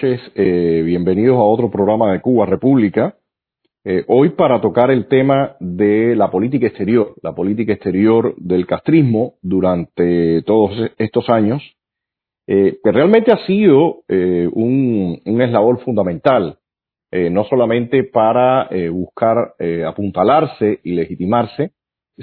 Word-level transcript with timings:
noches. 0.00 0.32
Eh, 0.34 0.82
bienvenidos 0.82 1.36
a 1.36 1.42
otro 1.42 1.70
programa 1.70 2.12
de 2.12 2.20
Cuba 2.20 2.46
República. 2.46 3.16
Eh, 3.84 4.04
hoy 4.08 4.30
para 4.30 4.60
tocar 4.60 4.90
el 4.90 5.08
tema 5.08 5.56
de 5.60 6.16
la 6.16 6.30
política 6.30 6.68
exterior, 6.68 7.14
la 7.22 7.34
política 7.34 7.74
exterior 7.74 8.34
del 8.38 8.66
castrismo 8.66 9.34
durante 9.42 10.42
todos 10.42 10.90
estos 10.96 11.28
años, 11.28 11.62
eh, 12.46 12.78
que 12.82 12.92
realmente 12.92 13.30
ha 13.30 13.44
sido 13.46 14.02
un, 14.08 15.20
un, 15.24 15.42
eslabón 15.42 15.78
fundamental, 15.80 16.56
no 17.12 17.44
solamente 17.44 18.04
para 18.04 18.70
buscar 18.90 19.54
apuntalarse 19.86 20.80
y 20.82 20.92
legitimarse, 20.92 21.72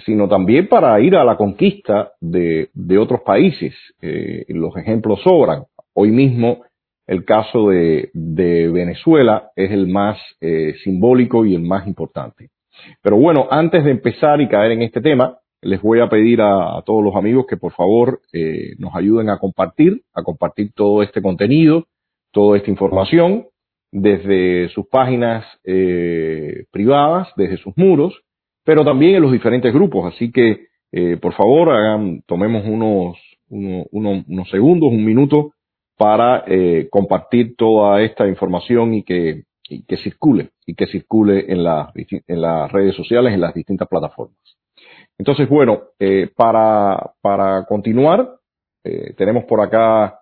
sino 0.06 0.28
también 0.28 0.68
para 0.68 1.00
ir 1.00 1.16
a 1.16 1.24
la 1.24 1.36
conquista 1.36 2.14
de 2.22 2.98
otros 2.98 3.22
países. 3.22 3.74
los 4.48 4.76
ejemplos 4.78 5.22
sobran. 5.22 5.64
Hoy 5.94 6.12
mismo 6.12 6.62
el 7.08 7.24
caso 7.24 7.70
de, 7.70 8.10
Venezuela 8.14 9.52
es 9.56 9.72
el 9.72 9.88
más 9.88 10.20
eh, 10.42 10.76
simbólico 10.84 11.46
y 11.46 11.56
el 11.56 11.62
más 11.62 11.88
importante. 11.88 12.50
Pero 13.02 13.16
bueno, 13.16 13.48
antes 13.50 13.84
de 13.86 13.92
empezar 13.92 14.42
y 14.42 14.50
caer 14.50 14.74
en 14.74 14.82
este 14.84 15.02
tema, 15.02 15.40
les 15.62 15.82
voy 15.82 16.02
a 16.02 16.10
pedir 16.10 16.42
a, 16.42 16.82
todos 16.86 17.04
los 17.04 17.16
amigos 17.16 17.46
que 17.48 17.58
por 17.58 17.72
favor 17.72 18.22
eh, 18.34 18.76
nos 18.78 18.94
ayuden 18.94 19.30
a 19.30 19.40
compartir, 19.40 20.02
a 20.14 20.22
compartir 20.22 20.72
todo 20.76 21.02
este 21.02 21.22
contenido, 21.22 21.86
toda 22.32 22.58
esta 22.58 22.70
información 22.70 23.48
desde 23.92 24.68
sus 24.70 24.86
páginas 24.88 25.46
eh, 25.64 26.66
privadas, 26.72 27.30
desde 27.38 27.58
sus 27.58 27.76
muros, 27.78 28.22
pero 28.66 28.84
también 28.84 29.16
en 29.16 29.22
los 29.22 29.32
diferentes 29.32 29.74
grupos. 29.74 30.14
Así 30.14 30.30
que, 30.32 30.68
por 31.22 31.34
favor, 31.34 31.70
hagan, 31.70 32.22
tomemos 32.26 32.66
unos, 32.66 33.18
unos 33.50 34.50
segundos, 34.50 34.90
un 34.92 35.06
minuto 35.06 35.54
para 35.98 36.44
eh, 36.48 36.88
compartir 36.92 37.56
toda 37.56 38.02
esta 38.02 38.28
información 38.28 38.94
y 38.94 39.04
que, 39.04 39.44
que 39.64 39.98
circule, 39.98 40.52
y 40.66 40.76
que 40.76 40.86
circule 40.86 41.52
en, 41.52 41.66
en 42.28 42.42
las 42.42 42.72
redes 42.72 42.96
sociales, 42.96 43.34
en 43.34 43.42
las 43.42 43.54
distintas 43.54 43.88
plataformas. 43.88 44.38
Entonces, 45.18 45.50
bueno, 45.50 45.82
eh, 46.00 46.30
para, 46.36 47.14
para 47.22 47.66
continuar, 47.66 48.30
eh, 48.84 49.14
tenemos 49.18 49.46
por 49.46 49.62
acá 49.62 50.20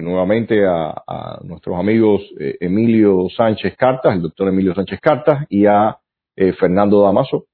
nuevamente 0.00 0.66
a, 0.66 1.38
nuestros 1.44 1.78
amigos 1.78 2.20
Emilio 2.36 3.28
Sánchez 3.28 3.76
Cartas, 3.76 4.16
el 4.16 4.22
doctor 4.22 4.48
Emilio 4.48 4.74
Sánchez 4.74 4.98
Cartas, 5.00 5.46
y 5.48 5.66
a 5.66 5.96
Fernando 6.58 7.00
Damaso. 7.00 7.46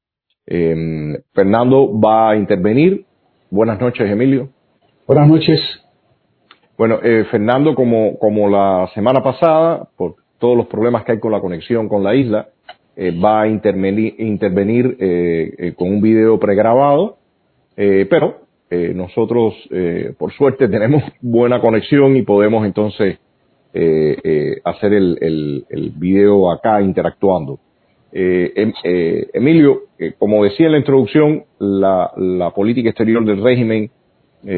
Em, 0.47 1.15
Fernando 1.35 2.01
va 2.01 2.31
a 2.31 2.37
intervenir. 2.37 3.05
Buenas 3.51 3.79
noches, 3.79 4.11
Emilio. 4.11 4.49
Buenas 5.07 5.29
noches. 5.29 5.83
Bueno, 6.83 6.99
eh, 7.01 7.27
Fernando, 7.31 7.77
como, 7.77 8.49
la 8.51 8.91
semana 8.93 9.23
pasada, 9.23 9.87
por 9.97 10.17
todos 10.41 10.57
los 10.57 10.67
problemas 10.67 11.05
que 11.05 11.13
hay 11.13 11.21
con 11.21 11.31
la 11.31 11.39
conexión 11.39 11.89
con 11.89 12.03
la 12.03 12.13
isla, 12.13 12.49
eh, 12.97 13.17
va 13.17 13.43
a 13.43 13.47
intervenir, 13.47 14.17
intervenir 14.19 14.97
eh, 14.99 15.75
con 15.77 15.93
un 15.93 16.01
video 16.03 16.41
pregrabado, 16.41 17.19
pero 17.77 18.41
nosotros, 18.97 19.55
por 20.19 20.33
suerte, 20.33 20.67
tenemos 20.77 21.05
buena 21.21 21.61
conexión 21.61 22.17
y 22.17 22.23
podemos 22.23 22.67
entonces 22.67 23.17
hacer 24.65 24.93
el, 24.93 25.19
el, 25.21 25.65
el, 25.71 25.91
video 25.91 26.51
acá 26.51 26.83
interactuando. 26.83 27.61
Em, 28.11 28.73
Emilio, 29.33 29.83
como 30.19 30.43
decía 30.43 30.67
en 30.67 30.73
la 30.73 30.79
introducción, 30.79 31.45
la, 31.61 32.11
la 32.17 32.51
política 32.51 32.89
exterior 32.89 33.25
del 33.25 33.41
régimen 33.41 33.89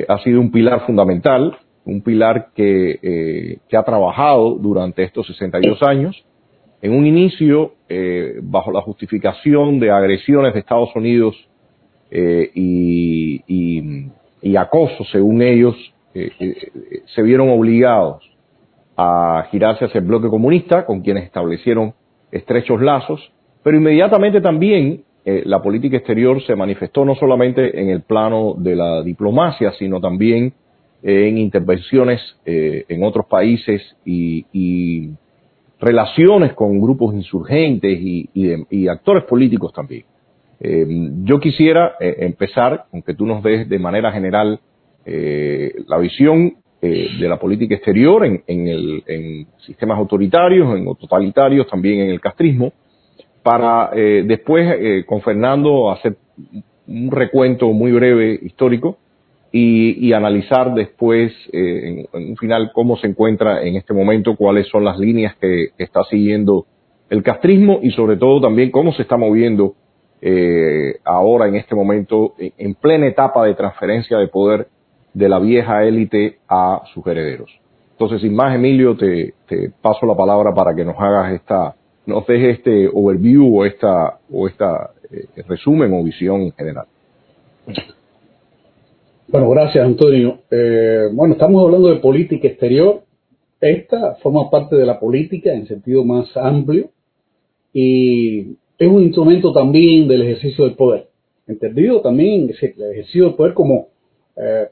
ha 0.08 0.18
sido 0.20 0.40
un 0.40 0.50
pilar 0.50 0.86
fundamental 0.86 1.58
un 1.86 2.00
pilar 2.00 2.48
que, 2.54 2.98
eh, 3.02 3.58
que 3.68 3.76
ha 3.76 3.82
trabajado 3.82 4.54
durante 4.54 5.02
estos 5.02 5.26
62 5.26 5.82
años. 5.82 6.24
En 6.80 6.92
un 6.92 7.06
inicio, 7.06 7.74
eh, 7.88 8.38
bajo 8.42 8.70
la 8.70 8.80
justificación 8.80 9.78
de 9.80 9.90
agresiones 9.90 10.54
de 10.54 10.60
Estados 10.60 10.94
Unidos 10.94 11.34
eh, 12.10 12.50
y, 12.54 14.10
y, 14.42 14.56
acoso, 14.56 15.04
según 15.10 15.42
ellos, 15.42 15.74
se 16.12 17.22
vieron 17.22 17.48
obligados 17.48 18.22
a 18.96 19.48
girarse 19.50 19.86
hacia 19.86 19.98
el 19.98 20.04
bloque 20.04 20.28
comunista, 20.28 20.86
con 20.86 21.00
quienes 21.00 21.24
establecieron 21.24 21.92
estrechos 22.30 22.80
lazos, 22.80 23.32
pero 23.64 23.76
inmediatamente 23.78 24.40
también 24.40 25.02
la 25.24 25.60
política 25.60 25.96
exterior 25.96 26.40
se 26.42 26.54
manifestó 26.54 27.04
no 27.04 27.16
solamente 27.16 27.80
en 27.80 27.88
el 27.88 28.02
plano 28.02 28.54
de 28.56 28.76
la 28.76 29.02
diplomacia, 29.02 29.72
sino 29.72 30.00
también 30.00 30.52
en 31.04 31.36
intervenciones 31.36 32.20
eh, 32.46 32.86
en 32.88 33.04
otros 33.04 33.26
países 33.26 33.82
y, 34.04 35.10
relaciones 35.80 36.54
con 36.54 36.80
grupos 36.80 37.14
insurgentes 37.14 37.98
y, 38.00 38.30
y, 38.70 38.88
actores 38.88 39.24
políticos 39.24 39.70
también. 39.74 40.04
Eh, 40.58 40.86
yo 41.24 41.38
quisiera 41.40 41.96
eh, 42.00 42.14
empezar 42.20 42.86
con 42.90 43.02
que 43.02 43.12
tú 43.12 43.26
nos 43.26 43.42
des 43.42 43.68
de 43.68 43.78
manera 43.78 44.10
general 44.10 44.60
eh, 45.04 45.74
la 45.86 45.98
visión 45.98 46.54
eh, 46.80 47.08
de 47.20 47.28
la 47.28 47.38
política 47.38 47.74
exterior 47.74 48.24
en, 48.24 48.42
en, 48.46 48.68
el, 48.68 49.02
en, 49.06 49.46
sistemas 49.58 49.98
autoritarios, 49.98 50.74
en 50.74 50.86
totalitarios, 50.96 51.66
también 51.66 52.00
en 52.00 52.10
el 52.10 52.20
castrismo, 52.20 52.72
para 53.42 53.90
después 53.90 55.04
con 55.04 55.20
Fernando 55.20 55.90
hacer 55.90 56.16
un 56.86 57.10
recuento 57.10 57.70
muy 57.72 57.92
breve 57.92 58.38
histórico 58.40 58.96
y, 59.56 60.12
analizar 60.12 60.74
después, 60.74 61.32
eh, 61.52 62.06
en, 62.12 62.20
en, 62.20 62.30
un 62.30 62.36
final, 62.36 62.72
cómo 62.74 62.96
se 62.96 63.06
encuentra 63.06 63.62
en 63.62 63.76
este 63.76 63.94
momento, 63.94 64.34
cuáles 64.34 64.66
son 64.66 64.84
las 64.84 64.98
líneas 64.98 65.36
que, 65.36 65.68
está 65.78 66.02
siguiendo 66.10 66.66
el 67.08 67.22
castrismo 67.22 67.78
y 67.80 67.92
sobre 67.92 68.16
todo 68.16 68.40
también 68.40 68.72
cómo 68.72 68.92
se 68.94 69.02
está 69.02 69.16
moviendo 69.16 69.74
eh, 70.20 70.96
ahora 71.04 71.46
en 71.46 71.54
este 71.54 71.76
momento 71.76 72.34
en, 72.36 72.52
en, 72.58 72.74
plena 72.74 73.06
etapa 73.06 73.44
de 73.44 73.54
transferencia 73.54 74.18
de 74.18 74.26
poder 74.26 74.66
de 75.12 75.28
la 75.28 75.38
vieja 75.38 75.84
élite 75.84 76.38
a 76.48 76.82
sus 76.92 77.06
herederos. 77.06 77.52
Entonces, 77.92 78.22
sin 78.22 78.34
más, 78.34 78.56
Emilio, 78.56 78.96
te, 78.96 79.34
paso 79.80 80.04
la 80.04 80.16
palabra 80.16 80.52
para 80.52 80.74
que 80.74 80.84
nos 80.84 80.96
hagas 80.98 81.32
esta, 81.32 81.76
nos 82.06 82.26
dejes 82.26 82.58
este 82.58 82.90
overview 82.92 83.60
o 83.60 83.64
esta, 83.64 84.18
o 84.32 84.48
esta 84.48 84.90
eh, 85.12 85.42
resumen 85.46 85.92
o 85.92 86.02
visión 86.02 86.50
general. 86.56 86.86
Bueno, 89.26 89.48
gracias 89.50 89.84
Antonio. 89.84 90.40
Eh, 90.50 91.08
bueno, 91.12 91.32
estamos 91.34 91.64
hablando 91.64 91.88
de 91.88 91.96
política 91.96 92.46
exterior. 92.46 93.02
Esta 93.58 94.16
forma 94.16 94.50
parte 94.50 94.76
de 94.76 94.84
la 94.84 95.00
política 95.00 95.52
en 95.52 95.66
sentido 95.66 96.04
más 96.04 96.36
amplio 96.36 96.90
y 97.72 98.40
es 98.78 98.88
un 98.88 99.02
instrumento 99.02 99.52
también 99.52 100.06
del 100.08 100.22
ejercicio 100.22 100.66
del 100.66 100.74
poder. 100.74 101.08
Entendido 101.46 102.02
también 102.02 102.42
el 102.42 102.50
ejercicio 102.50 103.24
del 103.24 103.34
poder 103.34 103.54
como 103.54 103.88
eh, 104.36 104.68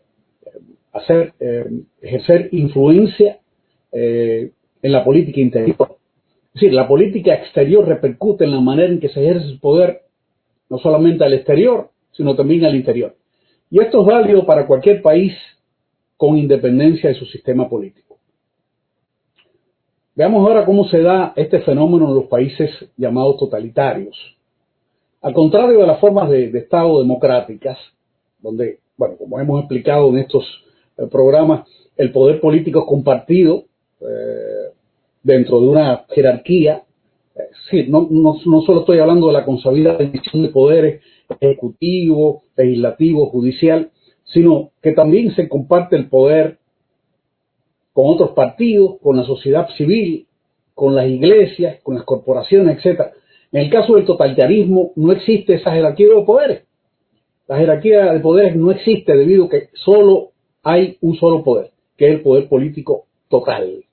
hacer, 0.92 1.32
eh, 1.40 1.64
ejercer 2.02 2.50
influencia 2.52 3.38
eh, 3.90 4.50
en 4.82 4.92
la 4.92 5.02
política 5.02 5.40
interior. 5.40 5.96
Es 6.48 6.60
decir, 6.60 6.74
la 6.74 6.86
política 6.86 7.34
exterior 7.34 7.88
repercute 7.88 8.44
en 8.44 8.50
la 8.50 8.60
manera 8.60 8.92
en 8.92 9.00
que 9.00 9.08
se 9.08 9.22
ejerce 9.22 9.46
el 9.46 9.60
poder, 9.60 10.02
no 10.68 10.76
solamente 10.78 11.24
al 11.24 11.32
exterior, 11.32 11.88
sino 12.10 12.36
también 12.36 12.66
al 12.66 12.76
interior. 12.76 13.16
Y 13.72 13.80
esto 13.80 14.02
es 14.02 14.06
válido 14.06 14.44
para 14.44 14.66
cualquier 14.66 15.00
país 15.00 15.32
con 16.18 16.36
independencia 16.36 17.08
de 17.08 17.14
su 17.14 17.24
sistema 17.24 17.70
político. 17.70 18.18
Veamos 20.14 20.46
ahora 20.46 20.66
cómo 20.66 20.84
se 20.88 21.00
da 21.00 21.32
este 21.36 21.60
fenómeno 21.60 22.06
en 22.08 22.14
los 22.14 22.26
países 22.26 22.68
llamados 22.98 23.38
totalitarios. 23.38 24.14
Al 25.22 25.32
contrario 25.32 25.80
de 25.80 25.86
las 25.86 25.98
formas 26.00 26.28
de, 26.28 26.50
Estado 26.50 27.00
democráticas, 27.00 27.78
donde, 28.42 28.80
bueno, 28.98 29.16
como 29.16 29.40
hemos 29.40 29.60
explicado 29.60 30.10
en 30.10 30.18
estos 30.18 30.44
eh, 30.98 31.06
programas, 31.10 31.66
el 31.96 32.12
poder 32.12 32.42
político 32.42 32.80
es 32.80 32.86
compartido 32.86 33.64
eh, 34.02 34.74
dentro 35.22 35.62
de 35.62 35.68
una 35.68 36.04
jerarquía. 36.10 36.82
Eh, 37.34 37.40
sí, 37.70 37.86
no, 37.88 38.06
solo 38.66 38.80
estoy 38.80 38.98
hablando 38.98 39.28
de 39.28 39.32
la 39.32 39.46
consabida 39.46 39.96
división 39.96 40.42
de 40.42 40.50
poderes 40.50 41.02
ejecutivo, 41.40 42.42
legislativo, 42.56 43.26
judicial, 43.30 43.90
sino 44.24 44.70
que 44.82 44.92
también 44.92 45.34
se 45.34 45.48
comparte 45.48 45.96
el 45.96 46.08
poder 46.08 46.58
con 47.92 48.06
otros 48.06 48.30
partidos, 48.30 48.98
con 49.02 49.16
la 49.16 49.24
sociedad 49.24 49.68
civil, 49.76 50.26
con 50.74 50.94
las 50.94 51.06
iglesias, 51.06 51.80
con 51.82 51.96
las 51.96 52.04
corporaciones, 52.04 52.78
etcétera. 52.78 53.12
En 53.52 53.62
el 53.62 53.70
caso 53.70 53.94
del 53.94 54.06
totalitarismo 54.06 54.92
no 54.96 55.12
existe 55.12 55.54
esa 55.54 55.72
jerarquía 55.72 56.08
de 56.08 56.22
poderes. 56.24 56.62
La 57.46 57.58
jerarquía 57.58 58.12
de 58.12 58.20
poderes 58.20 58.56
no 58.56 58.70
existe 58.70 59.14
debido 59.14 59.44
a 59.44 59.48
que 59.50 59.68
solo 59.74 60.30
hay 60.62 60.96
un 61.00 61.16
solo 61.16 61.44
poder, 61.44 61.70
que 61.96 62.06
es 62.08 62.14
el 62.14 62.22
poder 62.22 62.48
político 62.48 63.04
total. 63.28 63.84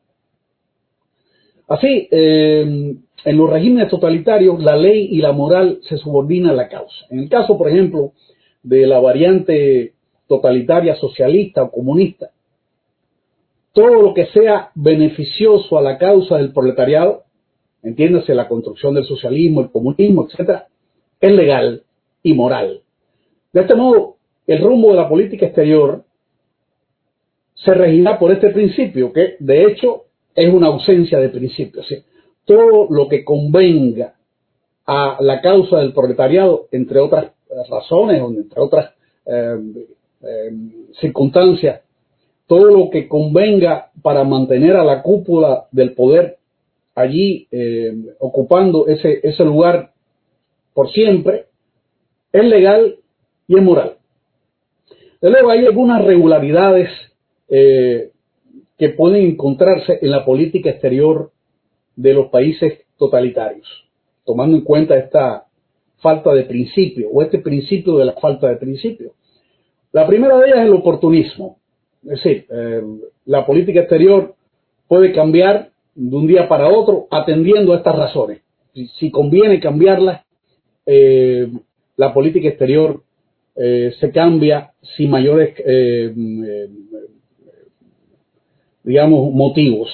Así, 1.69 2.07
eh, 2.10 2.95
en 3.25 3.38
los 3.38 3.50
regímenes 3.50 3.89
totalitarios 3.89 4.62
la 4.62 4.75
ley 4.75 5.10
y 5.12 5.21
la 5.21 5.31
moral 5.31 5.80
se 5.83 5.98
subordinan 5.98 6.51
a 6.51 6.56
la 6.56 6.68
causa. 6.68 7.06
En 7.12 7.19
el 7.19 7.30
caso, 7.30 7.57
por 7.60 7.69
ejemplo, 7.69 8.13
de 8.63 8.88
la 8.88 9.00
variante 9.00 9.94
totalitaria 10.27 10.95
socialista 10.95 11.63
o 11.63 11.71
comunista, 11.71 12.31
todo 13.71 14.01
lo 14.01 14.13
que 14.16 14.25
sea 14.27 14.71
beneficioso 14.74 15.77
a 15.77 15.81
la 15.83 16.00
causa 16.00 16.38
del 16.38 16.54
proletariado, 16.54 17.24
entiéndase 17.83 18.33
la 18.33 18.48
construcción 18.48 18.95
del 18.95 19.06
socialismo, 19.06 19.62
el 19.62 19.69
comunismo, 19.69 20.25
etcétera, 20.25 20.68
es 21.22 21.31
legal 21.31 21.83
y 22.24 22.33
moral. 22.33 22.81
De 23.54 23.62
este 23.62 23.75
modo, 23.75 24.15
el 24.48 24.60
rumbo 24.63 24.89
de 24.89 24.98
la 24.98 25.07
política 25.07 25.45
exterior 25.45 26.04
se 27.54 27.74
regirá 27.75 28.18
por 28.18 28.31
este 28.31 28.50
principio, 28.50 29.13
que 29.13 29.36
de 29.39 29.65
hecho 29.65 30.06
es 30.35 30.53
una 30.53 30.67
ausencia 30.67 31.19
de 31.19 31.29
principios. 31.29 31.87
Todo 32.45 32.87
lo 32.89 33.07
que 33.07 33.23
convenga 33.23 34.15
a 34.85 35.17
la 35.19 35.41
causa 35.41 35.77
del 35.77 35.93
proletariado, 35.93 36.67
entre 36.71 36.99
otras 36.99 37.31
razones, 37.69 38.21
entre 38.21 38.61
otras 38.61 38.91
eh, 39.25 39.57
eh, 40.21 40.51
circunstancias, 40.99 41.81
todo 42.47 42.65
lo 42.65 42.89
que 42.89 43.07
convenga 43.07 43.91
para 44.01 44.23
mantener 44.23 44.75
a 44.75 44.83
la 44.83 45.03
cúpula 45.03 45.67
del 45.71 45.93
poder 45.93 46.37
allí 46.95 47.47
eh, 47.51 47.93
ocupando 48.19 48.87
ese, 48.87 49.19
ese 49.23 49.45
lugar 49.45 49.91
por 50.73 50.91
siempre, 50.91 51.45
es 52.31 52.43
legal 52.43 52.97
y 53.47 53.57
es 53.57 53.63
moral. 53.63 53.97
luego 55.21 55.49
hay 55.49 55.65
algunas 55.65 56.03
regularidades 56.03 56.89
eh, 57.49 58.11
que 58.79 58.89
pueden 58.89 59.25
encontrarse 59.25 59.99
en 60.01 60.09
la 60.09 60.23
política 60.23 60.69
exterior 60.69 61.31
de 61.97 62.13
los 62.13 62.27
países 62.27 62.85
totalitarios, 62.97 63.67
tomando 64.25 64.55
en 64.55 64.63
cuenta 64.63 64.97
esta 64.97 65.47
falta 65.97 66.33
de 66.33 66.45
principio 66.45 67.09
o 67.11 67.21
este 67.21 67.39
principio 67.39 67.97
de 67.97 68.05
la 68.05 68.13
falta 68.13 68.47
de 68.47 68.55
principio. 68.55 69.11
La 69.91 70.07
primera 70.07 70.37
de 70.37 70.47
ellas 70.47 70.59
es 70.59 70.65
el 70.67 70.73
oportunismo. 70.73 71.57
Es 72.03 72.23
decir, 72.23 72.45
eh, 72.49 72.81
la 73.25 73.45
política 73.45 73.81
exterior 73.81 74.35
puede 74.87 75.11
cambiar 75.11 75.71
de 75.93 76.15
un 76.15 76.25
día 76.25 76.47
para 76.47 76.69
otro 76.69 77.07
atendiendo 77.11 77.73
a 77.73 77.77
estas 77.77 77.97
razones. 77.97 78.41
Si, 78.97 79.11
conviene 79.11 79.59
cambiarlas, 79.59 80.21
eh, 80.85 81.51
la 81.97 82.13
política 82.13 82.47
exterior 82.47 83.03
se 83.55 84.11
cambia 84.13 84.71
sin 84.95 85.09
mayores 85.09 85.53
digamos, 88.83 89.33
motivos. 89.33 89.89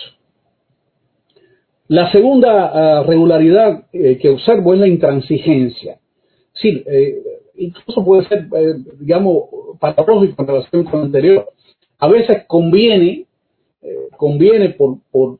La 1.87 2.11
segunda 2.11 2.71
ah, 2.73 3.03
regularidad 3.03 3.85
eh, 3.93 4.17
que 4.19 4.29
observo 4.29 4.73
es 4.73 4.79
la 4.79 4.87
intransigencia. 4.87 5.99
Sí, 6.53 6.83
eh, 6.85 7.21
incluso 7.57 8.03
puede 8.03 8.27
ser, 8.27 8.47
eh, 8.55 8.75
digamos, 8.99 9.43
patológico 9.79 10.41
en 10.41 10.47
relación 10.47 10.83
con 10.85 10.99
lo 10.99 11.05
anterior. 11.05 11.47
A 11.99 12.07
veces 12.07 12.43
conviene, 12.47 13.25
conviene 14.17 14.69
por, 14.71 14.97
por, 15.11 15.37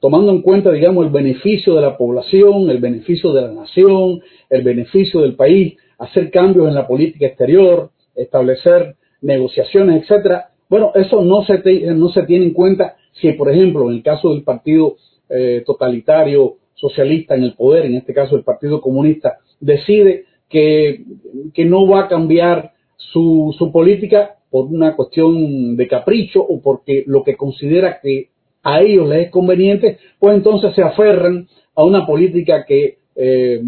tomando 0.00 0.32
en 0.32 0.42
cuenta, 0.42 0.70
digamos, 0.70 1.06
el 1.06 1.12
beneficio 1.12 1.74
de 1.74 1.82
la 1.82 1.96
población, 1.96 2.70
el 2.70 2.78
beneficio 2.78 3.32
de 3.32 3.42
la 3.42 3.52
nación, 3.52 4.20
el 4.48 4.62
beneficio 4.62 5.20
del 5.20 5.34
país, 5.34 5.76
hacer 5.98 6.30
cambios 6.30 6.68
en 6.68 6.74
la 6.74 6.86
política 6.86 7.26
exterior, 7.26 7.90
establecer 8.14 8.96
negociaciones, 9.20 10.02
etcétera, 10.02 10.50
bueno, 10.68 10.92
eso 10.94 11.22
no 11.22 11.44
se, 11.44 11.58
no 11.94 12.08
se 12.08 12.22
tiene 12.24 12.46
en 12.46 12.52
cuenta 12.52 12.96
si, 13.12 13.32
por 13.32 13.50
ejemplo, 13.50 13.88
en 13.90 13.96
el 13.96 14.02
caso 14.02 14.30
del 14.30 14.42
partido 14.42 14.96
eh, 15.28 15.62
totalitario 15.64 16.56
socialista 16.74 17.34
en 17.34 17.44
el 17.44 17.54
poder, 17.54 17.86
en 17.86 17.94
este 17.96 18.12
caso 18.12 18.36
el 18.36 18.42
Partido 18.42 18.80
Comunista, 18.80 19.38
decide 19.60 20.24
que, 20.48 21.04
no 21.64 21.86
va 21.86 22.00
a 22.00 22.08
cambiar 22.08 22.72
su, 22.96 23.54
su 23.58 23.72
política 23.72 24.36
por 24.50 24.66
una 24.66 24.94
cuestión 24.94 25.76
de 25.76 25.88
capricho 25.88 26.42
o 26.42 26.60
porque 26.60 27.04
lo 27.06 27.22
que 27.24 27.36
considera 27.36 28.00
que 28.00 28.28
a 28.62 28.80
ellos 28.80 29.08
les 29.08 29.26
es 29.26 29.30
conveniente, 29.30 29.98
pues 30.18 30.36
entonces 30.36 30.74
se 30.74 30.82
aferran 30.82 31.48
a 31.74 31.84
una 31.84 32.06
política 32.06 32.64
que 32.64 32.98
eh, 33.16 33.60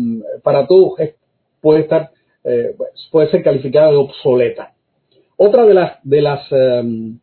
para 0.42 0.66
todos 0.66 0.94
puede 1.60 1.80
estar 1.80 2.10
eh, 2.44 2.76
puede 3.10 3.30
ser 3.30 3.42
calificada 3.42 3.90
de 3.90 3.96
obsoleta. 3.96 4.75
Otra 5.36 5.66
de 5.66 5.74
las, 5.74 5.92
de 6.02 6.22
las, 6.22 6.40
em, 6.50 7.18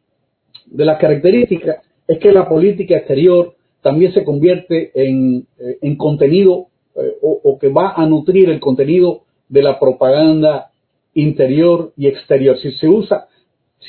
de 0.67 0.85
las 0.85 0.99
características 0.99 1.77
es 2.07 2.19
que 2.19 2.31
la 2.31 2.47
política 2.47 2.97
exterior 2.97 3.55
también 3.81 4.13
se 4.13 4.23
convierte 4.23 4.91
en, 4.93 5.47
eh, 5.59 5.97
contenido 5.97 6.67
eh, 6.95 7.13
o, 7.21 7.57
que 7.57 7.69
va 7.69 7.93
a 7.95 8.05
nutrir 8.05 8.49
el 8.49 8.59
contenido 8.59 9.23
de 9.49 9.63
la 9.63 9.79
propaganda 9.79 10.71
interior 11.15 11.91
y 11.97 12.07
exterior. 12.07 12.57
Si 12.59 12.71
se 12.73 12.87
usa 12.87 13.27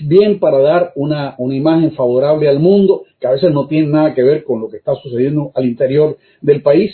bien 0.06 0.41
para 0.41 0.59
dar 0.59 0.93
una, 0.97 1.35
una, 1.38 1.55
imagen 1.55 1.93
favorable 1.93 2.49
al 2.49 2.59
mundo, 2.59 3.05
que 3.20 3.27
a 3.27 3.32
veces 3.32 3.53
no 3.53 3.67
tiene 3.67 3.88
nada 3.88 4.15
que 4.15 4.23
ver 4.23 4.43
con 4.43 4.61
lo 4.61 4.69
que 4.69 4.79
está 4.79 4.94
sucediendo 4.97 5.53
al 5.55 5.67
interior 5.67 6.17
del 6.41 6.62
país, 6.62 6.93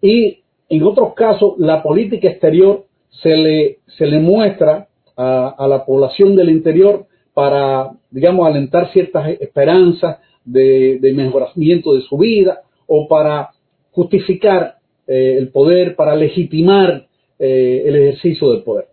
y 0.00 0.40
en 0.68 0.82
otros 0.82 1.14
casos 1.14 1.54
la 1.58 1.82
política 1.82 2.28
exterior 2.28 2.86
se 3.22 3.36
le, 3.36 3.78
se 3.98 4.06
le 4.06 4.18
muestra 4.18 4.88
a, 5.20 5.66
la 5.68 5.84
población 5.84 6.34
del 6.34 6.48
interior 6.50 7.06
para, 7.34 7.90
digamos, 8.10 8.46
alentar 8.46 8.90
ciertas 8.92 9.28
esperanzas 9.40 10.18
de, 10.44 10.98
mejoramiento 11.14 11.94
de 11.94 12.02
su 12.02 12.16
vida 12.16 12.62
o 12.86 13.06
para 13.06 13.50
justificar 13.92 14.76
eh, 15.06 15.36
el 15.38 15.50
poder, 15.50 15.94
para 15.94 16.16
legitimar 16.16 17.06
eh, 17.38 17.82
el 17.84 17.96
ejercicio 17.96 18.50
del 18.50 18.62
poder. 18.62 18.86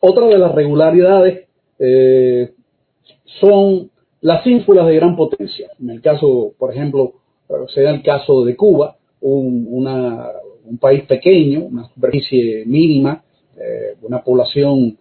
Otra 0.00 0.26
de 0.26 0.38
las 0.38 0.52
regularidades 0.52 1.46
eh, 1.78 2.50
son 3.40 3.90
las 4.20 4.44
ínfulas 4.46 4.86
de 4.86 4.96
gran 4.96 5.16
potencia. 5.16 5.70
En 5.80 5.90
el 5.90 6.00
caso, 6.00 6.54
por 6.58 6.72
ejemplo, 6.72 7.14
sea 7.68 7.90
el 7.90 8.02
caso 8.02 8.44
de 8.44 8.56
Cuba, 8.56 8.96
un, 9.20 9.74
país 10.80 11.04
pequeño, 11.04 11.60
una 11.60 11.88
superficie 11.88 12.64
mínima, 12.66 13.22
una 14.02 14.22
población 14.22 14.98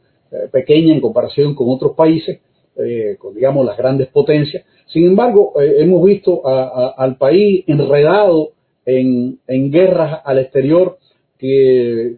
pequeña 0.51 0.93
en 0.93 1.01
comparación 1.01 1.55
con 1.55 1.69
otros 1.69 1.93
países, 1.95 2.39
eh, 2.75 3.17
con 3.19 3.35
digamos 3.35 3.65
las 3.65 3.77
grandes 3.77 4.07
potencias. 4.07 4.65
Sin 4.87 5.05
embargo, 5.05 5.53
eh, 5.61 5.75
hemos 5.79 6.03
visto 6.03 6.41
al 6.45 7.17
país 7.17 7.63
enredado 7.67 8.51
en, 8.85 9.39
guerras 9.71 10.21
al 10.25 10.39
exterior 10.39 10.97
que, 11.37 12.15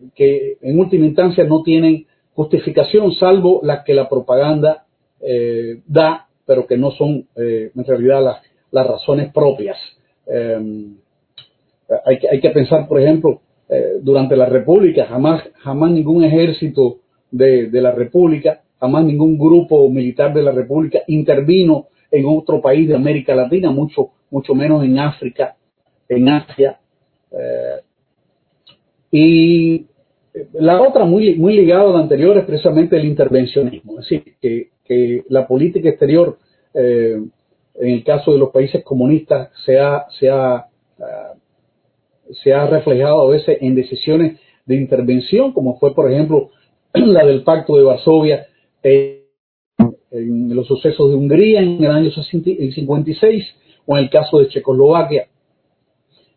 en 0.61 0.79
última 0.79 1.05
instancia 1.05 1.43
no 1.43 1.63
tienen 1.63 2.05
justificación 2.33 3.11
salvo 3.13 3.59
las 3.63 3.83
que 3.83 3.93
la 3.93 4.07
propaganda 4.09 4.85
da, 5.87 6.27
pero 6.45 6.67
que 6.67 6.77
no 6.77 6.91
son 6.91 7.27
en 7.35 7.85
realidad 7.85 8.23
las, 8.23 8.41
las 8.71 8.87
razones 8.87 9.31
propias. 9.33 9.77
hay, 12.05 12.19
que, 12.19 12.29
hay 12.29 12.39
que 12.39 12.49
pensar, 12.51 12.87
por 12.87 13.01
ejemplo, 13.01 13.41
durante 14.01 14.35
la 14.35 14.45
República 14.45 15.05
jamás, 15.05 15.43
jamás 15.55 15.91
ningún 15.91 16.23
ejército 16.23 16.99
de, 17.35 17.81
la 17.81 17.91
República, 17.91 18.61
jamás 18.79 19.05
ningún 19.05 19.37
grupo 19.37 19.89
militar 19.89 20.33
de 20.33 20.43
la 20.43 20.51
República 20.51 20.99
intervino 21.07 21.87
en 22.11 22.25
otro 22.25 22.61
país 22.61 22.87
de 22.87 22.95
América 22.95 23.35
Latina, 23.35 23.71
mucho, 23.71 24.11
mucho 24.31 24.55
menos 24.55 24.83
en 24.83 24.99
África, 24.99 25.55
en 26.07 26.29
Asia. 26.29 26.79
Eh, 27.31 27.81
y 29.11 29.85
la 30.53 30.81
otra, 30.81 31.05
muy, 31.05 31.35
muy 31.35 31.55
ligada 31.55 31.89
a 31.89 31.93
la 31.93 31.99
anterior, 31.99 32.37
es 32.37 32.45
precisamente 32.45 32.95
el 32.95 33.05
intervencionismo. 33.05 33.99
Es 33.99 34.09
decir, 34.09 34.35
que, 34.41 35.23
la 35.29 35.47
política 35.47 35.89
exterior, 35.89 36.37
eh, 36.73 37.19
en 37.75 37.89
el 37.89 38.03
caso 38.03 38.31
de 38.31 38.37
los 38.37 38.51
países 38.51 38.83
comunistas, 38.83 39.49
se 39.65 39.79
ha, 39.79 40.05
se 40.19 40.29
ha, 40.29 40.67
eh, 40.99 41.37
se 42.43 42.53
ha 42.53 42.67
reflejado 42.67 43.27
a 43.27 43.31
veces 43.31 43.57
en 43.61 43.73
decisiones 43.73 44.39
de 44.65 44.75
intervención, 44.75 45.53
como 45.53 45.79
fue, 45.79 45.95
por 45.95 46.11
ejemplo, 46.11 46.51
la 47.05 47.25
del 47.25 47.43
Pacto 47.43 47.75
de 47.75 47.83
Varsovia, 47.83 48.47
eh, 48.83 49.23
en 50.11 50.55
los 50.55 50.67
sucesos 50.67 51.09
de 51.09 51.15
Hungría 51.15 51.61
en 51.61 51.83
el 51.83 51.91
año 51.91 52.09
56 52.11 53.45
o 53.85 53.97
en 53.97 54.03
el 54.03 54.09
caso 54.09 54.39
de 54.39 54.47
Checoslovaquia 54.47 55.27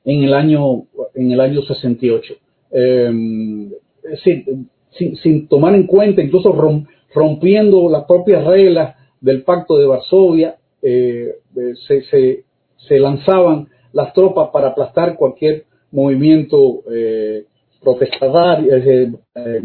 en 0.04 0.24
el 0.24 0.34
año, 0.34 0.86
en 1.14 1.32
el 1.32 1.40
año 1.40 1.62
68. 1.62 2.34
Eh, 2.70 3.10
sin, 5.22 5.48
tomar 5.48 5.74
en 5.74 5.86
cuenta, 5.86 6.22
incluso 6.22 6.52
rompiendo 7.14 7.90
las 7.90 8.04
propias 8.04 8.44
reglas 8.44 8.96
del 9.20 9.42
Pacto 9.42 9.76
de 9.76 9.86
Varsovia, 9.86 10.56
eh, 10.80 11.34
se, 11.86 12.02
se, 12.02 12.98
lanzaban 12.98 13.68
las 13.92 14.12
tropas 14.14 14.48
para 14.50 14.68
aplastar 14.68 15.16
cualquier 15.16 15.64
movimiento 15.90 16.82
protestatario, 17.88 18.76
eh, 18.76 19.12
eh, 19.34 19.62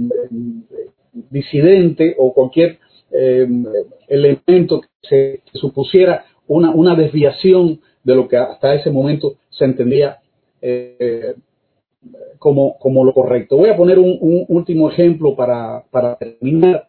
disidente 1.30 2.16
o 2.18 2.34
cualquier 2.34 2.80
eh, 3.12 3.48
elemento 4.08 4.82
que 4.82 4.88
se 5.02 5.42
supusiera 5.60 6.26
una, 6.48 6.72
una, 6.72 6.96
desviación 6.96 7.80
de 8.04 8.16
lo 8.16 8.28
que 8.28 8.38
hasta 8.38 8.76
ese 8.76 8.92
momento 8.92 9.36
se 9.50 9.66
entendía 9.66 10.20
como, 12.40 12.78
como, 12.80 13.04
lo 13.04 13.14
correcto. 13.14 13.58
Voy 13.58 13.70
a 13.70 13.76
poner 13.76 14.00
un, 14.00 14.46
último 14.48 14.90
ejemplo 14.90 15.36
para, 15.36 15.84
para 15.92 16.16
terminar 16.16 16.88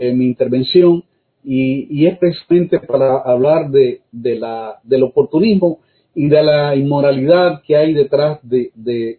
mi 0.00 0.26
intervención 0.26 1.02
y, 1.42 2.06
es 2.06 2.18
precisamente 2.18 2.80
para 2.80 3.18
hablar 3.18 3.70
de, 3.70 4.02
la, 4.12 4.78
del 4.82 5.04
oportunismo 5.04 5.80
y 6.14 6.28
de 6.28 6.42
la 6.42 6.76
inmoralidad 6.76 7.62
que 7.62 7.76
hay 7.76 7.94
detrás 7.94 8.38
de, 8.42 9.18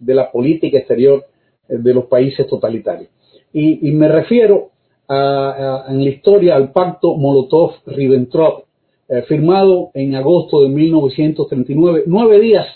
la 0.00 0.30
política 0.30 0.78
exterior 0.78 1.24
eh, 1.68 1.76
de 1.78 1.94
los 1.94 2.06
países 2.06 2.46
totalitarios. 2.46 3.10
Y, 3.52 3.90
me 3.92 4.08
refiero 4.08 4.70
en 5.08 6.04
la 6.04 6.10
historia 6.10 6.56
al 6.56 6.72
pacto 6.72 7.14
Molotov-Ribbentrop, 7.16 8.64
eh, 9.08 9.22
firmado 9.22 9.90
en 9.94 10.16
agosto 10.16 10.62
de 10.62 10.68
1939, 10.68 12.02
nueve 12.06 12.40
días 12.40 12.66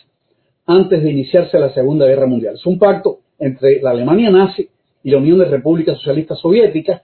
antes 0.64 1.02
de 1.02 1.10
iniciarse 1.10 1.58
la 1.58 1.74
Segunda 1.74 2.06
Guerra 2.06 2.26
Mundial. 2.26 2.54
Es 2.54 2.64
un 2.66 2.78
pacto 2.78 3.18
entre 3.36 3.82
la 3.82 3.90
Alemania 3.90 4.30
nazi 4.30 4.68
y 5.02 5.10
la 5.10 5.18
Unión 5.18 5.38
de 5.38 5.46
Repúblicas 5.46 5.98
Socialistas 5.98 6.38
Soviéticas. 6.38 7.02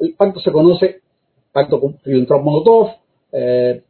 El 0.00 0.14
pacto 0.14 0.40
se 0.40 0.50
conoce 0.50 1.02
pacto 1.52 1.80
con 1.80 1.98
Ribbentrop-Molotov, 2.04 2.96
eh, 3.30 3.82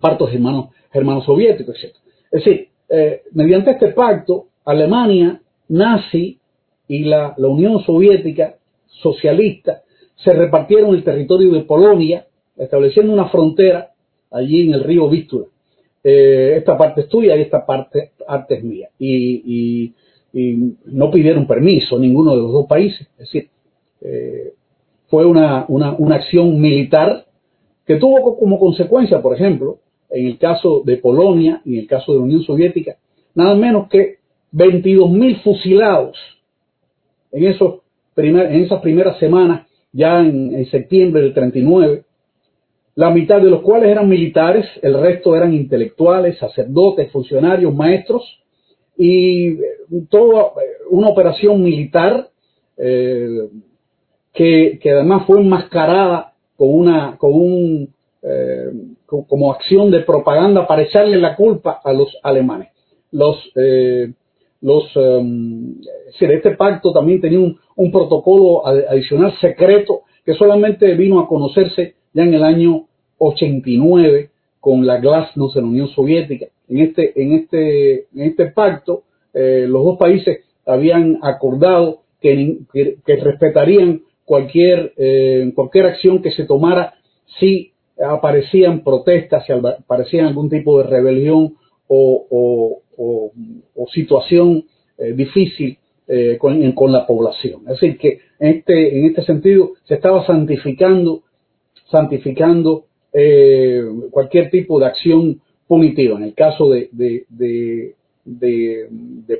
pacto 0.00 0.26
germano-soviético, 0.26 1.72
etc. 1.72 1.94
Es 2.30 2.44
decir, 2.44 2.68
eh, 2.88 3.22
mediante 3.32 3.72
este 3.72 3.88
pacto, 3.88 4.46
Alemania 4.64 5.40
nazi 5.68 6.38
y 6.88 7.04
la, 7.04 7.34
Unión 7.38 7.82
Soviética 7.84 8.56
socialista 8.86 9.82
se 10.16 10.32
repartieron 10.32 10.94
el 10.94 11.04
territorio 11.04 11.52
de 11.52 11.62
Polonia, 11.62 12.26
estableciendo 12.56 13.12
una 13.12 13.28
frontera 13.28 13.92
allí 14.30 14.66
en 14.66 14.74
el 14.74 14.84
río 14.84 15.08
Vístula. 15.08 15.46
Eh, 16.02 16.54
esta 16.56 16.76
parte 16.76 17.02
es 17.02 17.08
tuya 17.08 17.36
y 17.36 17.42
esta 17.42 17.64
parte, 17.64 18.12
es 18.48 18.64
mía. 18.64 18.88
Y, 18.98 19.94
no 20.32 21.10
pidieron 21.10 21.46
permiso 21.48 21.98
ninguno 21.98 22.36
de 22.36 22.42
los 22.42 22.52
dos 22.52 22.66
países. 22.66 23.08
Es 23.12 23.18
decir, 23.18 23.48
eh, 24.00 24.52
fue 25.08 25.26
una, 25.26 25.66
acción 26.12 26.60
militar 26.60 27.26
que 27.84 27.96
tuvo 27.96 28.38
como 28.38 28.58
consecuencia, 28.60 29.20
por 29.20 29.34
ejemplo, 29.34 29.78
en 30.08 30.26
el 30.26 30.38
caso 30.38 30.82
de 30.84 30.98
Polonia 30.98 31.62
y 31.64 31.74
en 31.74 31.80
el 31.80 31.86
caso 31.88 32.12
de 32.12 32.18
la 32.18 32.24
Unión 32.24 32.42
Soviética, 32.42 32.96
nada 33.34 33.56
menos 33.56 33.88
que 33.88 34.19
22.000 34.52 35.42
fusilados 35.42 36.16
en, 37.32 37.44
esos 37.44 37.80
en 38.16 38.64
esas 38.64 38.80
primeras 38.80 39.18
semanas, 39.18 39.66
ya 39.92 40.20
en, 40.20 40.64
septiembre 40.66 41.22
del 41.22 41.34
39, 41.34 42.04
la 42.96 43.10
mitad 43.10 43.40
de 43.40 43.50
los 43.50 43.62
cuales 43.62 43.90
eran 43.90 44.08
militares, 44.08 44.66
el 44.82 45.00
resto 45.00 45.34
eran 45.36 45.54
intelectuales, 45.54 46.38
sacerdotes, 46.38 47.10
funcionarios, 47.12 47.74
maestros, 47.74 48.22
y 48.96 49.58
toda 50.10 50.52
una 50.90 51.08
operación 51.08 51.62
militar 51.62 52.28
eh, 52.76 53.48
que, 54.34 54.78
además 54.84 55.24
fue 55.26 55.40
enmascarada 55.40 56.34
con 56.56 56.68
una, 56.68 57.16
con 57.16 57.32
un, 57.32 57.94
eh, 58.22 58.70
como 59.06 59.52
acción 59.52 59.90
de 59.90 60.00
propaganda 60.00 60.66
para 60.66 60.82
echarle 60.82 61.16
la 61.18 61.34
culpa 61.36 61.80
a 61.82 61.92
los 61.92 62.16
alemanes. 62.22 62.68
Los, 63.10 63.36
eh, 63.56 64.12
los, 64.60 64.94
um, 64.96 65.76
este 66.20 66.50
pacto 66.52 66.92
también 66.92 67.20
tenía 67.20 67.38
un, 67.38 67.58
un, 67.76 67.90
protocolo 67.90 68.66
adicional 68.66 69.34
secreto 69.40 70.02
que 70.24 70.34
solamente 70.34 70.94
vino 70.94 71.20
a 71.20 71.26
conocerse 71.26 71.94
ya 72.12 72.24
en 72.24 72.34
el 72.34 72.44
año 72.44 72.86
89 73.18 74.30
con 74.60 74.86
la 74.86 74.98
Glasnost 74.98 75.56
en 75.56 75.62
la 75.62 75.68
Unión 75.68 75.88
Soviética. 75.88 76.46
En 76.68 76.78
este, 76.78 77.20
en 77.20 77.32
este, 77.32 77.92
en 78.14 78.20
este 78.22 78.46
pacto, 78.46 79.04
eh, 79.32 79.64
los 79.66 79.84
dos 79.84 79.98
países 79.98 80.44
habían 80.66 81.18
acordado 81.22 82.02
que, 82.20 82.58
que 82.72 83.16
respetarían 83.16 84.02
cualquier, 84.30 84.92
eh, 84.96 85.50
cualquier 85.56 85.86
acción 85.86 86.22
que 86.22 86.30
se 86.30 86.44
tomara 86.44 86.94
si 87.40 87.72
aparecían 88.00 88.84
protestas, 88.84 89.44
si 89.44 89.52
aparecía 89.52 90.26
algún 90.26 90.48
tipo 90.48 90.78
de 90.78 90.84
rebelión 90.84 91.56
o, 91.88 92.78
situación 93.92 94.64
eh, 94.98 95.12
difícil 95.12 95.78
eh, 96.06 96.38
con, 96.38 96.92
la 96.92 97.06
población. 97.06 97.62
Es 97.62 97.80
decir, 97.80 97.98
que 97.98 98.20
en 98.38 98.58
este, 98.58 98.98
en 98.98 99.06
este 99.06 99.22
sentido 99.22 99.72
se 99.84 99.94
estaba 99.94 100.26
santificando, 100.26 101.22
santificando 101.90 102.84
cualquier 104.12 104.50
tipo 104.50 104.78
de 104.78 104.86
acción 104.86 105.40
punitiva. 105.66 106.16
En 106.16 106.24
el 106.24 106.34
caso 106.34 106.70
de, 106.70 106.88
de, 106.92 107.94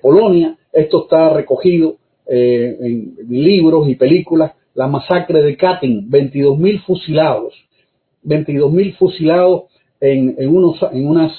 Polonia, 0.03 0.59
esto 0.73 1.03
está 1.05 1.33
recogido 1.35 1.99
en 2.27 3.15
libros 3.29 3.89
y 3.89 3.95
películas 3.95 4.53
la 4.75 4.87
masacre 4.87 5.43
de 5.43 5.57
Katyn, 5.57 6.11
22.000 6.11 6.85
fusilados, 6.85 7.55
22.000 8.25 8.97
fusilados 8.97 9.65
en, 10.01 10.37
en, 10.39 10.49
unos, 10.49 10.79
en 10.93 11.07
unas 11.07 11.33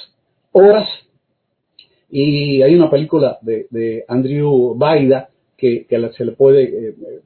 horas. 0.52 0.88
Y 2.12 2.62
hay 2.62 2.76
una 2.76 2.90
película 2.90 3.40
de, 3.42 4.04
Andrew 4.08 4.76
Baida 4.76 5.30
que, 5.58 5.88
se 6.18 6.26
le 6.26 6.34
puede, 6.34 6.64
eh, 6.64 6.90
eh, 6.90 7.20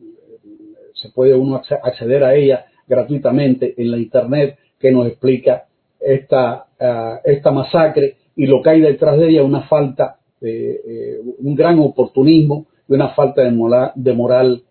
se 0.93 1.09
puede 1.09 1.33
uno 1.33 1.55
acceder 1.55 2.23
a 2.23 2.35
ella 2.35 2.65
gratuitamente 2.87 3.73
en 3.77 3.91
la 3.91 3.97
internet 3.97 4.57
que 4.79 4.91
nos 4.91 5.07
explica 5.07 5.65
esta, 5.99 6.67
ah, 6.79 7.19
esta 7.23 7.51
masacre 7.51 8.17
y 8.35 8.45
lo 8.45 8.61
que 8.61 8.69
hay 8.69 8.81
detrás 8.81 9.17
de 9.17 9.29
ella 9.29 9.43
una 9.43 9.67
falta, 9.67 10.17
de, 10.39 10.71
eh, 10.73 11.19
un 11.39 11.55
gran 11.55 11.79
oportunismo 11.79 12.67
y 12.87 12.93
una 12.93 13.09
falta 13.09 13.41
de 13.41 13.51
moral, 13.51 13.91
de 13.95 14.13
moral 14.13 14.61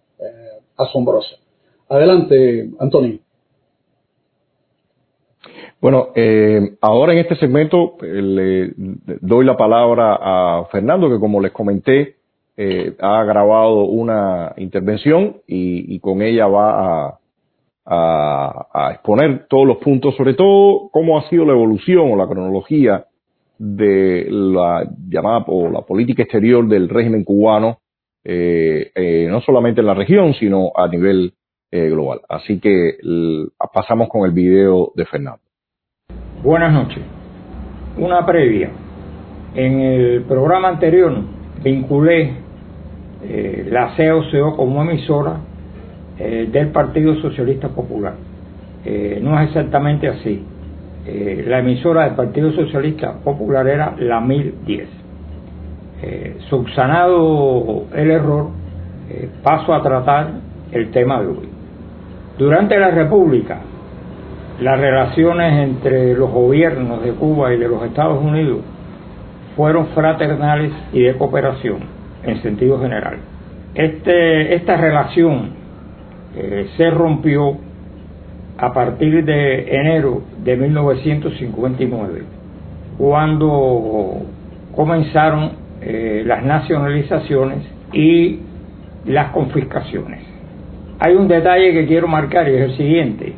asombrosa. 0.77 1.37
Adelante, 1.89 2.71
Antonio. 2.79 3.24
Bueno, 5.85 6.13
eh, 6.15 6.77
ahora 6.81 7.13
en 7.13 7.19
este 7.19 7.37
segmento 7.37 7.97
eh, 8.01 8.23
le 8.23 8.73
doy 9.21 9.45
la 9.45 9.55
palabra 9.55 10.19
a 10.19 10.65
Fernando, 10.73 11.11
que 11.11 11.21
como 11.21 11.43
les 11.43 11.53
comenté, 11.53 12.17
eh, 12.57 12.97
ha 12.99 13.23
grabado 13.25 13.85
una 13.85 14.55
intervención 14.57 15.43
y, 15.47 15.99
con 16.01 16.23
ella 16.23 16.47
va 16.47 17.19
a, 17.85 18.67
a, 18.73 18.93
exponer 18.93 19.47
todos 19.47 19.67
los 19.67 19.77
puntos, 19.77 20.17
sobre 20.17 20.33
todo 20.33 20.89
cómo 20.91 21.19
ha 21.19 21.29
sido 21.29 21.45
la 21.45 21.53
evolución 21.53 22.11
o 22.11 22.17
la 22.17 22.29
cronología 22.29 23.05
de 23.59 24.27
la 24.31 24.91
llamada 25.07 25.45
o 25.49 25.69
la 25.69 25.83
política 25.83 26.23
exterior 26.23 26.67
del 26.67 26.89
régimen 26.89 27.25
cubano 27.25 27.81
eh, 28.25 28.91
eh, 28.95 29.27
no 29.29 29.43
solamente 29.43 29.83
en 29.83 29.87
la 29.89 29.95
región, 29.95 30.33
sino 30.33 30.73
a 30.75 30.89
nivel 30.89 31.35
global. 31.71 32.23
Así 32.27 32.59
que 32.59 32.97
pasamos 33.75 34.09
con 34.09 34.25
el 34.25 34.31
video 34.31 34.93
de 34.95 35.05
Fernando. 35.05 35.44
Buenas 36.45 36.75
noches. 36.75 37.03
Una 37.97 38.25
previa. 38.27 38.69
En 39.55 39.81
el 39.81 40.23
programa 40.23 40.69
anterior 40.69 41.17
vinculé 41.63 42.35
la 43.71 43.95
COCO 43.97 44.55
como 44.55 44.83
emisora 44.83 45.39
del 46.19 46.69
Partido 46.69 47.15
Socialista 47.23 47.69
Popular. 47.69 48.13
no 49.23 49.41
es 49.41 49.49
exactamente 49.49 50.07
así. 50.07 50.45
la 51.47 51.61
emisora 51.61 52.05
del 52.05 52.15
Partido 52.15 52.53
Socialista 52.53 53.15
Popular 53.25 53.67
era 53.67 53.95
la 53.99 54.21
1010 54.21 55.05
eh, 56.03 56.37
subsanado 56.51 57.85
el 57.95 58.11
error, 58.11 58.49
eh, 59.09 59.31
paso 59.43 59.73
a 59.73 59.83
tratar 59.83 60.33
el 60.71 60.91
tema 60.91 61.23
de 61.23 61.29
hoy. 61.29 61.49
Durante 62.37 62.79
la 62.79 62.91
República, 62.91 63.61
las 64.61 64.79
relaciones 64.79 65.69
entre 65.69 66.15
los 66.15 66.31
gobiernos 66.31 67.03
de 67.03 67.13
Cuba 67.13 67.53
y 67.53 67.59
de 67.59 67.69
los 67.69 67.83
Estados 67.85 68.23
Unidos 68.23 68.61
fueron 69.57 69.89
fraternales 69.89 70.73
y 70.93 71.03
de 71.03 71.17
cooperación 71.17 71.79
en 72.23 72.43
sentido 72.43 72.81
general. 72.81 73.19
Este, 73.75 74.55
esta 74.55 74.77
relación 74.77 75.51
eh, 76.37 76.69
se 76.77 76.91
rompió 76.91 77.57
a 78.57 78.73
partir 78.73 79.25
de 79.25 79.77
enero 79.77 80.23
de 80.45 80.57
1959, 80.57 82.23
cuando 82.97 84.23
comenzaron 84.75 85.53
eh, 85.81 86.23
las 86.25 86.45
nacionalizaciones 86.45 87.65
y 87.93 88.41
las 89.07 89.31
confiscaciones. 89.31 90.21
Hay 91.01 91.15
un 91.15 91.27
detalle 91.27 91.73
que 91.73 91.87
quiero 91.87 92.07
marcar 92.07 92.49
y 92.49 92.55
es 92.55 92.71
el 92.71 92.77
siguiente. 92.77 93.35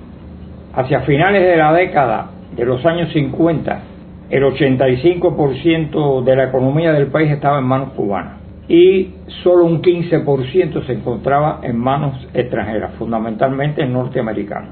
Hacia 0.77 1.01
finales 1.01 1.43
de 1.43 1.57
la 1.57 1.73
década 1.73 2.31
de 2.55 2.67
los 2.67 2.85
años 2.85 3.11
50, 3.13 3.81
el 4.29 4.43
85% 4.45 6.23
de 6.23 6.37
la 6.37 6.45
economía 6.45 6.93
del 6.93 7.07
país 7.07 7.31
estaba 7.31 7.59
en 7.59 7.65
manos 7.65 7.95
cubanas 7.95 8.35
y 8.69 9.15
solo 9.43 9.65
un 9.65 9.81
15% 9.81 10.85
se 10.85 10.93
encontraba 10.93 11.61
en 11.63 11.79
manos 11.79 12.29
extranjeras, 12.35 12.93
fundamentalmente 12.99 13.87
norteamericanas. 13.87 14.71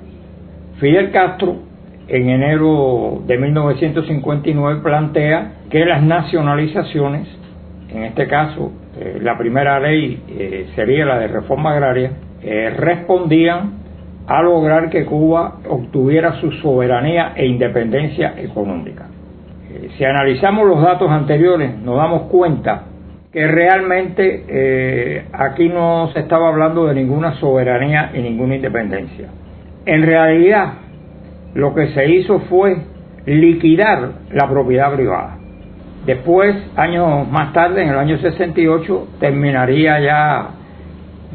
Fidel 0.78 1.10
Castro 1.10 1.56
en 2.06 2.28
enero 2.28 3.22
de 3.26 3.38
1959 3.38 4.80
plantea 4.82 5.52
que 5.70 5.86
las 5.86 6.02
nacionalizaciones 6.02 7.28
en 7.88 8.04
este 8.04 8.26
caso 8.26 8.72
eh, 8.98 9.20
la 9.22 9.38
primera 9.38 9.80
ley 9.80 10.22
eh, 10.28 10.66
sería 10.74 11.06
la 11.06 11.18
de 11.18 11.28
reforma 11.28 11.72
agraria, 11.72 12.10
eh, 12.42 12.74
respondían 12.76 13.83
a 14.26 14.42
lograr 14.42 14.88
que 14.90 15.04
Cuba 15.04 15.58
obtuviera 15.68 16.40
su 16.40 16.50
soberanía 16.52 17.32
e 17.36 17.46
independencia 17.46 18.34
económica. 18.38 19.06
Eh, 19.70 19.90
si 19.96 20.04
analizamos 20.04 20.66
los 20.66 20.80
datos 20.80 21.10
anteriores, 21.10 21.76
nos 21.78 21.96
damos 21.96 22.22
cuenta 22.30 22.84
que 23.32 23.46
realmente 23.46 24.44
eh, 24.48 25.26
aquí 25.32 25.68
no 25.68 26.08
se 26.12 26.20
estaba 26.20 26.48
hablando 26.48 26.86
de 26.86 26.94
ninguna 26.94 27.34
soberanía 27.34 28.12
y 28.14 28.20
ninguna 28.20 28.56
independencia. 28.56 29.28
En 29.84 30.02
realidad, 30.02 30.74
lo 31.54 31.74
que 31.74 31.88
se 31.88 32.08
hizo 32.10 32.40
fue 32.40 32.76
liquidar 33.26 34.12
la 34.30 34.48
propiedad 34.48 34.94
privada. 34.94 35.38
Después, 36.06 36.54
años 36.76 37.28
más 37.28 37.52
tarde, 37.52 37.82
en 37.82 37.88
el 37.88 37.98
año 37.98 38.18
68, 38.18 39.08
terminaría 39.20 40.00
ya 40.00 40.48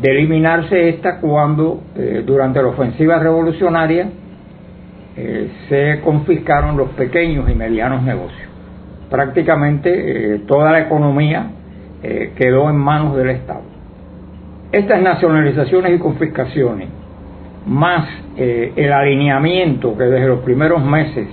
de 0.01 0.11
eliminarse 0.11 0.89
esta 0.89 1.19
cuando 1.19 1.81
eh, 1.95 2.23
durante 2.25 2.61
la 2.61 2.69
ofensiva 2.69 3.19
revolucionaria 3.19 4.09
eh, 5.15 5.49
se 5.67 6.01
confiscaron 6.01 6.77
los 6.77 6.89
pequeños 6.91 7.49
y 7.49 7.55
medianos 7.55 8.03
negocios. 8.03 8.47
Prácticamente 9.09 10.35
eh, 10.35 10.39
toda 10.47 10.71
la 10.71 10.81
economía 10.81 11.51
quedó 12.01 12.69
en 12.69 12.77
manos 12.77 13.17
del 13.17 13.29
Estado. 13.31 13.63
Estas 14.71 15.01
nacionalizaciones 15.01 15.97
y 15.97 15.99
confiscaciones, 15.99 16.87
más 17.65 18.07
el 18.37 18.93
alineamiento 18.93 19.97
que 19.97 20.05
desde 20.05 20.27
los 20.29 20.39
primeros 20.39 20.81
meses 20.81 21.27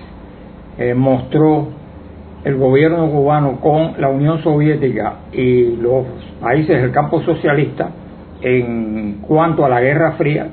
mostró 0.96 1.68
el 2.42 2.56
gobierno 2.56 3.08
cubano 3.12 3.60
con 3.60 3.92
la 3.98 4.08
Unión 4.08 4.42
Soviética 4.42 5.18
y 5.32 5.76
los 5.76 6.06
países 6.40 6.82
del 6.82 6.90
campo 6.90 7.22
socialista, 7.22 7.90
en 8.46 9.22
cuanto 9.22 9.64
a 9.64 9.68
la 9.68 9.80
Guerra 9.80 10.12
Fría, 10.12 10.46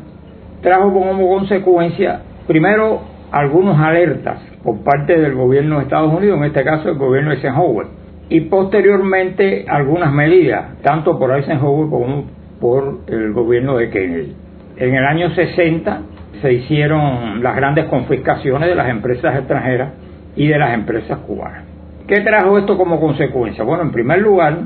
trajo 0.61 0.91
como 0.91 1.27
consecuencia, 1.27 2.21
primero, 2.47 3.01
algunas 3.31 3.79
alertas 3.79 4.39
por 4.63 4.83
parte 4.83 5.19
del 5.19 5.35
gobierno 5.35 5.77
de 5.77 5.83
Estados 5.83 6.11
Unidos, 6.11 6.39
en 6.39 6.45
este 6.45 6.63
caso 6.63 6.89
el 6.89 6.97
gobierno 6.97 7.29
de 7.29 7.35
Eisenhower, 7.35 7.87
y 8.29 8.41
posteriormente 8.41 9.65
algunas 9.67 10.11
medidas, 10.11 10.81
tanto 10.81 11.19
por 11.19 11.35
Eisenhower 11.37 11.89
como 11.89 12.25
por 12.59 13.01
el 13.07 13.31
gobierno 13.31 13.77
de 13.77 13.91
Kennedy. 13.91 14.35
En 14.77 14.95
el 14.95 15.05
año 15.05 15.29
60 15.29 16.01
se 16.41 16.51
hicieron 16.51 17.43
las 17.43 17.55
grandes 17.55 17.85
confiscaciones 17.85 18.69
de 18.69 18.75
las 18.75 18.89
empresas 18.89 19.35
extranjeras 19.35 19.93
y 20.35 20.47
de 20.47 20.57
las 20.57 20.73
empresas 20.73 21.19
cubanas. 21.19 21.65
¿Qué 22.07 22.21
trajo 22.21 22.57
esto 22.57 22.75
como 22.75 22.99
consecuencia? 22.99 23.63
Bueno, 23.63 23.83
en 23.83 23.91
primer 23.91 24.19
lugar, 24.19 24.57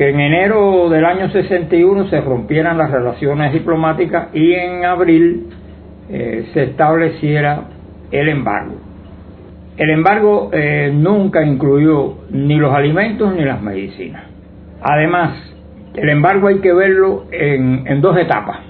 que 0.00 0.08
en 0.08 0.18
enero 0.18 0.88
del 0.88 1.04
año 1.04 1.28
61 1.28 2.08
se 2.08 2.22
rompieran 2.22 2.78
las 2.78 2.90
relaciones 2.90 3.52
diplomáticas 3.52 4.28
y 4.32 4.54
en 4.54 4.86
abril 4.86 5.48
eh, 6.08 6.48
se 6.54 6.62
estableciera 6.62 7.64
el 8.10 8.30
embargo. 8.30 8.76
El 9.76 9.90
embargo 9.90 10.48
eh, 10.54 10.90
nunca 10.90 11.44
incluyó 11.44 12.14
ni 12.30 12.54
los 12.54 12.74
alimentos 12.74 13.34
ni 13.34 13.44
las 13.44 13.60
medicinas. 13.60 14.24
Además, 14.80 15.36
el 15.94 16.08
embargo 16.08 16.48
hay 16.48 16.60
que 16.60 16.72
verlo 16.72 17.26
en, 17.30 18.00
dos 18.00 18.16
etapas. 18.16 18.60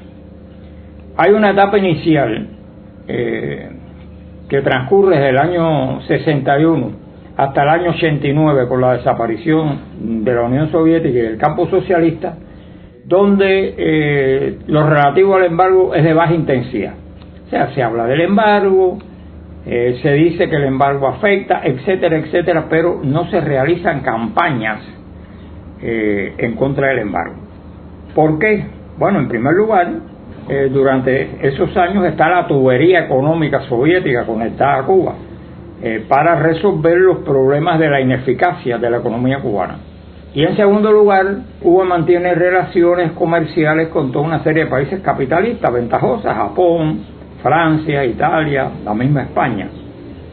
Hay 1.16 1.30
una 1.30 1.50
etapa 1.50 1.78
inicial 1.78 2.48
eh, 3.06 3.70
que 4.48 4.62
transcurre 4.62 5.14
desde 5.14 5.28
el 5.28 5.38
año 5.38 6.00
61 6.08 6.90
hasta 7.40 7.62
el 7.62 7.68
año 7.70 7.90
89 7.92 8.68
con 8.68 8.82
la 8.82 8.98
desaparición 8.98 10.24
de 10.24 10.34
la 10.34 10.42
Unión 10.42 10.70
Soviética 10.70 11.18
y 11.18 11.22
del 11.22 11.38
campo 11.38 11.66
socialista, 11.70 12.36
donde 13.06 13.74
eh, 13.78 14.58
lo 14.66 14.86
relativo 14.86 15.36
al 15.36 15.44
embargo 15.44 15.94
es 15.94 16.04
de 16.04 16.12
baja 16.12 16.34
intensidad. 16.34 16.92
O 17.46 17.48
sea, 17.48 17.72
se 17.74 17.82
habla 17.82 18.04
del 18.04 18.20
embargo, 18.20 18.98
eh, 19.64 20.00
se 20.02 20.12
dice 20.12 20.50
que 20.50 20.56
el 20.56 20.64
embargo 20.64 21.08
afecta, 21.08 21.62
etcétera, 21.64 22.18
etcétera, 22.18 22.66
pero 22.68 23.00
no 23.02 23.30
se 23.30 23.40
realizan 23.40 24.00
campañas 24.00 24.82
eh, 25.80 26.34
en 26.36 26.56
contra 26.56 26.88
del 26.88 26.98
embargo. 26.98 27.36
¿Por 28.14 28.38
qué? 28.38 28.66
Bueno, 28.98 29.18
en 29.18 29.28
primer 29.28 29.54
lugar, 29.54 29.88
durante 30.72 31.46
esos 31.46 31.74
años 31.76 32.04
está 32.04 32.28
la 32.28 32.46
tubería 32.48 33.04
económica 33.04 33.60
soviética 33.62 34.26
conectada 34.26 34.80
a 34.80 34.82
Cuba 34.82 35.14
eh, 35.82 36.04
para 36.08 36.36
resolver 36.36 36.98
los 36.98 37.18
problemas 37.18 37.78
de 37.78 37.88
la 37.88 38.00
ineficacia 38.00 38.78
de 38.78 38.90
la 38.90 38.98
economía 38.98 39.40
cubana. 39.40 39.78
Y 40.32 40.44
en 40.44 40.54
segundo 40.56 40.92
lugar, 40.92 41.26
Cuba 41.60 41.84
mantiene 41.84 42.34
relaciones 42.34 43.12
comerciales 43.12 43.88
con 43.88 44.12
toda 44.12 44.26
una 44.26 44.44
serie 44.44 44.64
de 44.64 44.70
países 44.70 45.00
capitalistas 45.00 45.72
ventajosas, 45.72 46.36
Japón, 46.36 47.00
Francia, 47.42 48.04
Italia, 48.04 48.70
la 48.84 48.94
misma 48.94 49.22
España. 49.22 49.68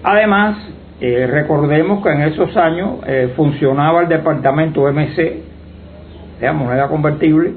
Además, 0.03 0.57
eh, 0.99 1.27
recordemos 1.27 2.03
que 2.03 2.11
en 2.11 2.21
esos 2.23 2.55
años 2.57 2.99
eh, 3.07 3.33
funcionaba 3.35 4.01
el 4.01 4.07
departamento 4.07 4.85
MC, 4.91 5.43
de 6.41 6.51
moneda 6.51 6.87
convertible, 6.87 7.53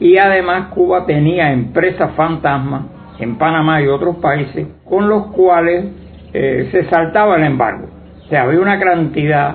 y 0.00 0.18
además 0.18 0.68
Cuba 0.68 1.06
tenía 1.06 1.52
empresas 1.52 2.12
fantasmas 2.16 2.82
en 3.18 3.36
Panamá 3.36 3.80
y 3.80 3.86
otros 3.86 4.16
países 4.16 4.66
con 4.84 5.08
los 5.08 5.26
cuales 5.28 5.86
eh, 6.34 6.68
se 6.72 6.84
saltaba 6.90 7.36
el 7.36 7.44
embargo. 7.44 7.86
O 8.24 8.28
sea, 8.28 8.42
había 8.42 8.60
una 8.60 8.80
cantidad 8.80 9.54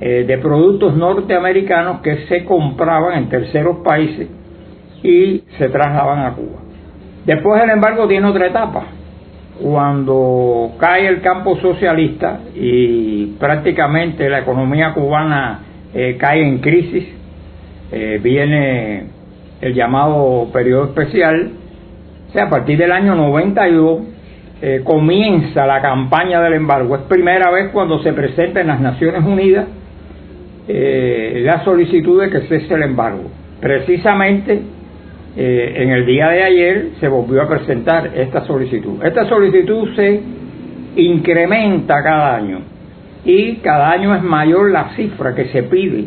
eh, 0.00 0.24
de 0.26 0.38
productos 0.38 0.96
norteamericanos 0.96 2.00
que 2.00 2.26
se 2.26 2.44
compraban 2.44 3.18
en 3.18 3.28
terceros 3.28 3.78
países 3.84 4.28
y 5.00 5.44
se 5.56 5.68
trasladaban 5.68 6.26
a 6.26 6.34
Cuba. 6.34 6.58
Después 7.24 7.62
el 7.62 7.70
embargo 7.70 8.08
tiene 8.08 8.26
otra 8.26 8.48
etapa. 8.48 8.86
Cuando 9.62 10.72
cae 10.78 11.06
el 11.06 11.20
campo 11.20 11.56
socialista 11.58 12.40
y 12.52 13.36
prácticamente 13.38 14.28
la 14.28 14.40
economía 14.40 14.94
cubana 14.94 15.60
eh, 15.94 16.16
cae 16.18 16.42
en 16.46 16.58
crisis, 16.58 17.14
viene 18.22 19.06
el 19.62 19.72
llamado 19.72 20.50
periodo 20.52 20.84
especial, 20.84 21.52
o 22.28 22.32
sea, 22.32 22.44
a 22.44 22.50
partir 22.50 22.76
del 22.76 22.92
año 22.92 23.14
92 23.14 24.17
eh, 24.60 24.80
comienza 24.82 25.66
la 25.66 25.80
campaña 25.80 26.40
del 26.40 26.54
embargo. 26.54 26.96
Es 26.96 27.02
primera 27.02 27.48
vez 27.52 27.70
cuando 27.70 28.02
se 28.02 28.12
presenta 28.12 28.60
en 28.60 28.66
las 28.66 28.80
Naciones 28.80 29.22
Unidas 29.22 29.66
eh, 30.66 31.42
la 31.44 31.62
solicitud 31.62 32.20
de 32.20 32.28
que 32.28 32.40
cese 32.48 32.74
el 32.74 32.82
embargo. 32.82 33.30
Precisamente 33.60 34.60
eh, 35.36 35.74
en 35.76 35.90
el 35.90 36.04
día 36.04 36.30
de 36.30 36.42
ayer 36.42 36.88
se 36.98 37.06
volvió 37.06 37.42
a 37.42 37.48
presentar 37.48 38.10
esta 38.16 38.44
solicitud. 38.46 39.04
Esta 39.04 39.28
solicitud 39.28 39.94
se 39.94 40.22
incrementa 40.96 42.02
cada 42.02 42.34
año 42.34 42.58
y 43.24 43.56
cada 43.58 43.92
año 43.92 44.12
es 44.16 44.24
mayor 44.24 44.72
la 44.72 44.88
cifra 44.96 45.36
que 45.36 45.44
se 45.50 45.62
pide 45.62 46.06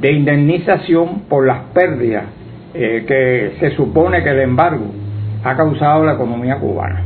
de 0.00 0.12
indemnización 0.12 1.24
por 1.28 1.46
las 1.46 1.58
pérdidas 1.74 2.24
que 2.72 3.52
se 3.58 3.70
supone 3.70 4.22
que 4.22 4.30
el 4.30 4.40
embargo 4.40 4.84
ha 5.44 5.56
causado 5.56 6.02
a 6.02 6.06
la 6.06 6.12
economía 6.14 6.56
cubana. 6.56 7.05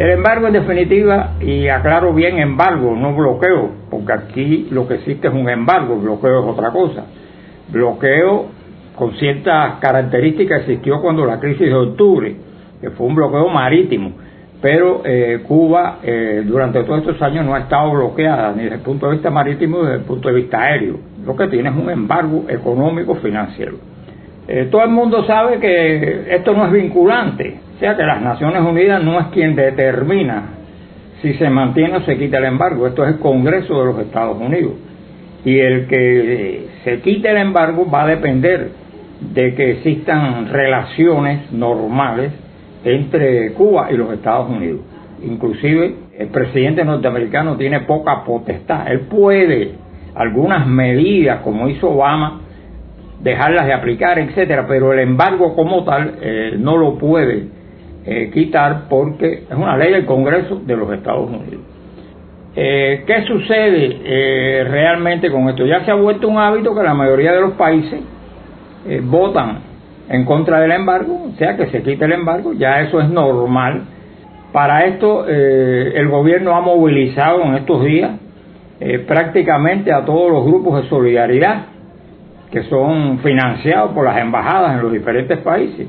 El 0.00 0.08
embargo, 0.12 0.46
en 0.46 0.54
definitiva, 0.54 1.32
y 1.42 1.68
aclaro 1.68 2.14
bien 2.14 2.38
embargo, 2.38 2.96
no 2.96 3.14
bloqueo, 3.14 3.70
porque 3.90 4.12
aquí 4.14 4.68
lo 4.70 4.88
que 4.88 4.94
existe 4.94 5.28
es 5.28 5.34
un 5.34 5.46
embargo, 5.46 5.96
bloqueo 5.96 6.40
es 6.40 6.46
otra 6.46 6.70
cosa. 6.70 7.04
Bloqueo 7.68 8.46
con 8.96 9.12
ciertas 9.16 9.74
características 9.78 10.60
existió 10.60 11.02
cuando 11.02 11.26
la 11.26 11.38
crisis 11.38 11.66
de 11.66 11.74
octubre, 11.74 12.34
que 12.80 12.88
fue 12.92 13.08
un 13.08 13.14
bloqueo 13.14 13.50
marítimo, 13.50 14.12
pero 14.62 15.02
eh, 15.04 15.42
Cuba 15.46 15.98
eh, 16.02 16.44
durante 16.46 16.82
todos 16.84 17.00
estos 17.00 17.20
años 17.20 17.44
no 17.44 17.54
ha 17.54 17.58
estado 17.58 17.92
bloqueada 17.92 18.52
ni 18.52 18.62
desde 18.62 18.76
el 18.76 18.82
punto 18.82 19.04
de 19.04 19.12
vista 19.12 19.30
marítimo 19.30 19.80
ni 19.80 19.84
desde 19.84 19.98
el 19.98 20.04
punto 20.04 20.28
de 20.28 20.34
vista 20.34 20.62
aéreo. 20.62 20.96
Lo 21.26 21.36
que 21.36 21.46
tiene 21.48 21.68
es 21.68 21.76
un 21.76 21.90
embargo 21.90 22.46
económico 22.48 23.16
financiero. 23.16 23.76
Eh, 24.52 24.66
todo 24.68 24.82
el 24.82 24.90
mundo 24.90 25.24
sabe 25.26 25.60
que 25.60 26.26
esto 26.34 26.52
no 26.54 26.66
es 26.66 26.72
vinculante, 26.72 27.60
o 27.76 27.78
sea 27.78 27.96
que 27.96 28.02
las 28.02 28.20
Naciones 28.20 28.60
Unidas 28.62 29.00
no 29.00 29.20
es 29.20 29.26
quien 29.28 29.54
determina 29.54 30.42
si 31.22 31.34
se 31.34 31.48
mantiene 31.48 31.98
o 31.98 32.00
se 32.00 32.18
quita 32.18 32.38
el 32.38 32.46
embargo, 32.46 32.88
esto 32.88 33.04
es 33.04 33.14
el 33.14 33.20
Congreso 33.20 33.78
de 33.78 33.84
los 33.84 33.98
Estados 34.00 34.40
Unidos. 34.40 34.72
Y 35.44 35.56
el 35.56 35.86
que 35.86 36.66
se 36.82 37.00
quite 37.00 37.30
el 37.30 37.36
embargo 37.36 37.88
va 37.88 38.02
a 38.02 38.06
depender 38.08 38.72
de 39.20 39.54
que 39.54 39.70
existan 39.70 40.48
relaciones 40.48 41.52
normales 41.52 42.32
entre 42.84 43.52
Cuba 43.52 43.92
y 43.92 43.96
los 43.96 44.12
Estados 44.12 44.50
Unidos. 44.50 44.80
Inclusive 45.22 45.94
el 46.18 46.26
presidente 46.26 46.84
norteamericano 46.84 47.56
tiene 47.56 47.82
poca 47.82 48.24
potestad. 48.24 48.90
Él 48.90 49.02
puede 49.02 49.74
algunas 50.16 50.66
medidas, 50.66 51.42
como 51.42 51.68
hizo 51.68 51.90
Obama, 51.90 52.40
dejarlas 53.22 53.66
de 53.66 53.72
aplicar, 53.74 54.18
etcétera, 54.18 54.66
pero 54.66 54.92
el 54.92 55.00
embargo 55.00 55.54
como 55.54 55.84
tal 55.84 56.14
eh, 56.20 56.54
no 56.58 56.76
lo 56.76 56.96
puede 56.96 57.48
eh, 58.06 58.30
quitar 58.32 58.88
porque 58.88 59.44
es 59.50 59.56
una 59.56 59.76
ley 59.76 59.92
del 59.92 60.06
Congreso 60.06 60.60
de 60.64 60.76
los 60.76 60.90
Estados 60.92 61.28
Unidos. 61.28 61.60
Eh, 62.56 63.04
¿Qué 63.06 63.22
sucede 63.26 64.64
realmente 64.64 65.30
con 65.30 65.48
esto? 65.48 65.64
Ya 65.66 65.84
se 65.84 65.90
ha 65.90 65.94
vuelto 65.94 66.28
un 66.28 66.38
hábito 66.38 66.74
que 66.74 66.82
la 66.82 66.94
mayoría 66.94 67.32
de 67.32 67.40
los 67.40 67.52
países 67.52 68.00
votan 69.02 69.58
en 70.08 70.24
contra 70.24 70.58
del 70.58 70.72
embargo, 70.72 71.28
o 71.32 71.36
sea 71.36 71.56
que 71.56 71.66
se 71.66 71.82
quite 71.82 72.06
el 72.06 72.12
embargo, 72.12 72.52
ya 72.54 72.80
eso 72.80 73.00
es 73.00 73.08
normal. 73.08 73.82
Para 74.52 74.86
esto 74.86 75.28
el 75.28 76.08
gobierno 76.08 76.56
ha 76.56 76.60
movilizado 76.60 77.42
en 77.44 77.54
estos 77.54 77.84
días 77.84 78.10
prácticamente 79.06 79.92
a 79.92 80.04
todos 80.04 80.32
los 80.32 80.44
grupos 80.44 80.82
de 80.82 80.88
solidaridad 80.88 81.66
que 82.50 82.64
son 82.64 83.20
financiados 83.20 83.92
por 83.92 84.04
las 84.04 84.18
embajadas 84.18 84.74
en 84.74 84.82
los 84.82 84.92
diferentes 84.92 85.38
países. 85.38 85.86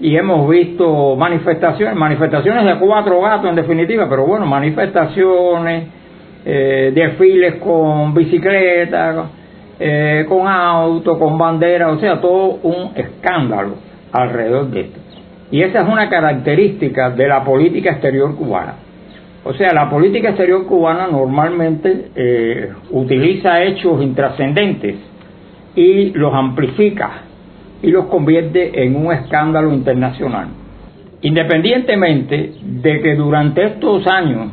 Y 0.00 0.16
hemos 0.16 0.48
visto 0.48 1.14
manifestaciones, 1.16 1.94
manifestaciones 1.94 2.64
de 2.64 2.78
cuatro 2.78 3.20
gatos 3.20 3.50
en 3.50 3.56
definitiva, 3.56 4.08
pero 4.08 4.26
bueno, 4.26 4.46
manifestaciones, 4.46 5.88
eh, 6.44 6.90
desfiles 6.94 7.56
con 7.56 8.14
bicicletas, 8.14 9.26
eh, 9.78 10.24
con 10.26 10.48
auto, 10.48 11.18
con 11.18 11.36
bandera, 11.36 11.90
o 11.90 11.98
sea, 11.98 12.18
todo 12.18 12.60
un 12.62 12.92
escándalo 12.94 13.74
alrededor 14.10 14.70
de 14.70 14.80
esto. 14.80 15.00
Y 15.50 15.62
esa 15.62 15.80
es 15.80 15.88
una 15.88 16.08
característica 16.08 17.10
de 17.10 17.28
la 17.28 17.44
política 17.44 17.90
exterior 17.90 18.34
cubana. 18.36 18.76
O 19.44 19.52
sea, 19.52 19.72
la 19.74 19.90
política 19.90 20.30
exterior 20.30 20.66
cubana 20.66 21.08
normalmente 21.08 22.10
eh, 22.14 22.72
utiliza 22.90 23.62
hechos 23.64 24.02
intrascendentes 24.02 25.09
y 25.74 26.10
los 26.10 26.32
amplifica 26.34 27.22
y 27.82 27.90
los 27.90 28.06
convierte 28.06 28.84
en 28.84 28.96
un 28.96 29.12
escándalo 29.12 29.72
internacional. 29.72 30.48
Independientemente 31.22 32.54
de 32.62 33.00
que 33.00 33.14
durante 33.14 33.64
estos 33.64 34.06
años 34.06 34.52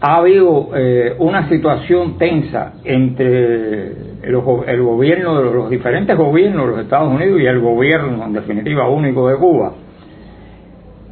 ha 0.00 0.16
habido 0.16 0.70
eh, 0.74 1.14
una 1.18 1.48
situación 1.48 2.18
tensa 2.18 2.74
entre 2.84 3.92
el, 4.22 4.36
gobierno 4.36 5.38
de 5.38 5.54
los, 5.54 5.70
diferentes 5.70 6.16
gobiernos 6.16 6.66
de 6.66 6.72
los 6.72 6.80
Estados 6.80 7.12
Unidos 7.12 7.40
y 7.40 7.46
el 7.46 7.60
gobierno, 7.60 8.24
en 8.24 8.32
definitiva, 8.32 8.88
único 8.88 9.28
de 9.28 9.36
Cuba. 9.36 9.72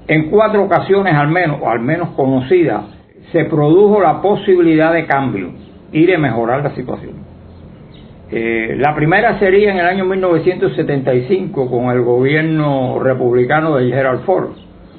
En 0.06 0.30
cuatro 0.30 0.64
ocasiones 0.64 1.14
al 1.14 1.28
menos, 1.28 1.60
o 1.62 1.68
al 1.68 1.80
menos 1.80 2.10
conocidas, 2.10 2.84
se 3.32 3.44
produjo 3.46 4.00
la 4.00 4.20
posibilidad 4.20 4.92
de 4.92 5.06
cambio 5.06 5.52
y 5.92 6.04
de 6.04 6.18
mejorar 6.18 6.62
la 6.62 6.74
situación. 6.74 7.33
Eh, 8.36 8.74
la 8.80 8.96
primera 8.96 9.38
sería 9.38 9.70
en 9.70 9.78
el 9.78 9.86
año 9.86 10.06
1975 10.06 11.70
con 11.70 11.96
el 11.96 12.02
gobierno 12.02 12.98
republicano 12.98 13.76
de 13.76 13.92
Gerald 13.92 14.22
Ford. 14.22 14.48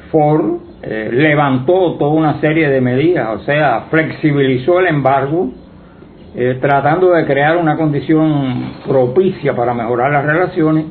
Ford 0.09 0.59
eh, 0.81 1.09
levantó 1.11 1.95
toda 1.95 2.13
una 2.13 2.39
serie 2.39 2.69
de 2.69 2.79
medidas, 2.79 3.27
o 3.35 3.39
sea, 3.39 3.87
flexibilizó 3.89 4.79
el 4.79 4.87
embargo, 4.87 5.49
eh, 6.33 6.59
tratando 6.61 7.11
de 7.11 7.25
crear 7.25 7.57
una 7.57 7.75
condición 7.75 8.71
propicia 8.87 9.53
para 9.53 9.73
mejorar 9.73 10.13
las 10.13 10.25
relaciones, 10.25 10.85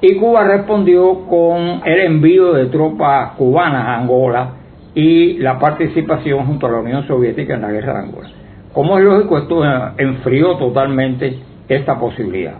y 0.00 0.14
Cuba 0.14 0.44
respondió 0.44 1.26
con 1.26 1.82
el 1.84 2.00
envío 2.06 2.54
de 2.54 2.66
tropas 2.68 3.32
cubanas 3.32 3.86
a 3.86 3.96
Angola 3.98 4.50
y 4.94 5.34
la 5.40 5.58
participación 5.58 6.46
junto 6.46 6.68
a 6.68 6.70
la 6.70 6.78
Unión 6.78 7.06
Soviética 7.06 7.52
en 7.52 7.60
la 7.60 7.70
guerra 7.70 7.92
de 7.92 7.98
Angola. 7.98 8.30
Como 8.72 8.96
es 8.96 9.04
lógico, 9.04 9.36
esto 9.36 9.62
enfrió 9.98 10.56
totalmente 10.56 11.38
esta 11.68 11.98
posibilidad. 11.98 12.56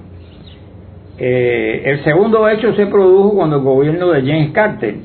el 1.19 2.05
segundo 2.05 2.49
hecho 2.49 2.75
se 2.75 2.87
produjo 2.87 3.35
cuando 3.37 3.57
el 3.57 3.62
gobierno 3.62 4.11
de 4.11 4.21
James 4.21 4.51
Carter 4.53 4.97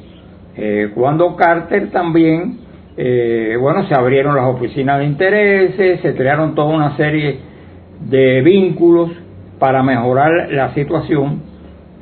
eh, 0.56 0.92
cuando 0.94 1.36
Carter 1.36 1.92
también, 1.92 2.60
eh, 2.98 3.56
bueno, 3.60 3.88
se 3.88 3.96
abrieron 3.96 4.36
las 4.36 4.46
oficinas 4.46 5.00
de 5.00 5.06
intereses, 5.06 6.02
se 6.02 6.14
crearon 6.14 6.56
toda 6.56 6.76
una 6.76 6.98
serie 6.98 7.40
de 8.10 8.42
vínculos 8.42 9.12
para 9.60 9.82
mejorar 9.82 10.52
la 10.52 10.74
situación 10.74 11.44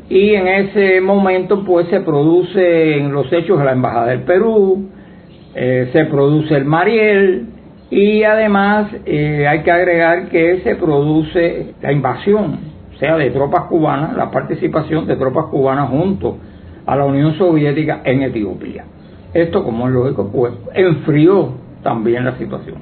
y 0.10 0.34
en 0.34 0.48
ese 0.48 1.02
momento 1.02 1.64
pues 1.64 1.88
se 1.90 2.00
producen 2.00 3.12
los 3.12 3.32
hechos 3.32 3.60
de 3.60 3.66
la 3.66 3.74
Embajada 3.74 4.08
del 4.08 4.22
Perú, 4.22 4.90
eh, 5.54 5.90
se 5.94 6.06
produce 6.06 6.56
el 6.56 6.66
Mariel 6.66 7.48
y 7.90 8.24
además 8.24 8.92
hay 9.06 9.60
que 9.64 9.72
agregar 9.72 10.30
que 10.30 10.62
se 10.62 10.76
produce 10.76 11.74
la 11.82 11.92
invasión, 11.92 12.60
o 12.94 12.98
sea, 12.98 13.18
de 13.18 13.32
tropas 13.32 13.64
cubanas, 13.64 14.16
la 14.16 14.30
participación 14.30 15.08
de 15.08 15.16
tropas 15.16 15.46
cubanas 15.46 15.90
junto 15.90 16.38
a 16.86 16.96
la 16.96 17.06
Unión 17.06 17.38
Soviética 17.38 18.02
en 18.04 18.24
Etiopía. 18.24 18.84
Esto, 19.34 19.64
como 19.64 19.88
es 19.88 19.94
lógico, 19.94 20.30
pues 20.32 20.54
enfrió 20.74 21.52
también 21.84 22.26
la 22.26 22.36
situación. 22.38 22.78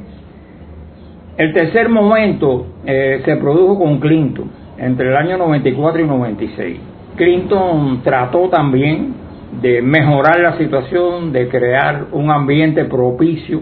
El 1.38 1.54
tercer 1.54 1.90
momento 1.90 2.66
eh, 2.86 3.22
se 3.24 3.36
produjo 3.36 3.78
con 3.78 4.00
Clinton, 4.00 4.50
entre 4.78 5.10
el 5.10 5.16
año 5.16 5.38
94 5.38 6.02
y 6.02 6.06
96. 6.08 6.80
Clinton 7.16 8.02
trató 8.04 8.50
también 8.50 9.14
de 9.62 9.82
mejorar 9.82 10.40
la 10.40 10.58
situación, 10.58 11.32
de 11.32 11.48
crear 11.48 12.06
un 12.12 12.32
ambiente 12.32 12.86
propicio 12.86 13.62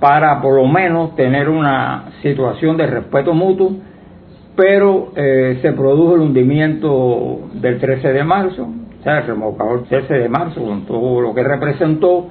para 0.00 0.40
por 0.40 0.54
lo 0.54 0.66
menos 0.66 1.16
tener 1.16 1.48
una 1.48 2.12
situación 2.22 2.76
de 2.76 2.86
respeto 2.86 3.32
mutuo, 3.34 3.72
pero 4.56 5.12
eh, 5.16 5.58
se 5.62 5.72
produjo 5.72 6.14
el 6.14 6.20
hundimiento 6.20 7.48
del 7.54 7.78
13 7.78 8.12
de 8.12 8.24
marzo, 8.24 8.62
o 8.62 9.02
sea, 9.02 9.18
el 9.18 9.26
remolcador 9.26 9.84
13 9.84 10.14
de 10.14 10.28
marzo, 10.28 10.62
con 10.62 10.84
todo 10.86 11.20
lo 11.20 11.34
que 11.34 11.42
representó, 11.42 12.26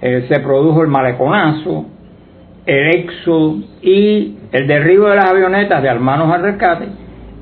eh, 0.00 0.26
se 0.28 0.40
produjo 0.40 0.82
el 0.82 0.88
maleconazo, 0.88 1.86
el 2.64 2.94
éxodo 2.96 3.56
y 3.82 4.36
el 4.50 4.66
derribo 4.66 5.08
de 5.08 5.16
las 5.16 5.30
avionetas 5.30 5.82
de 5.82 5.88
Almanos 5.88 6.32
al 6.32 6.42
Rescate, 6.42 6.86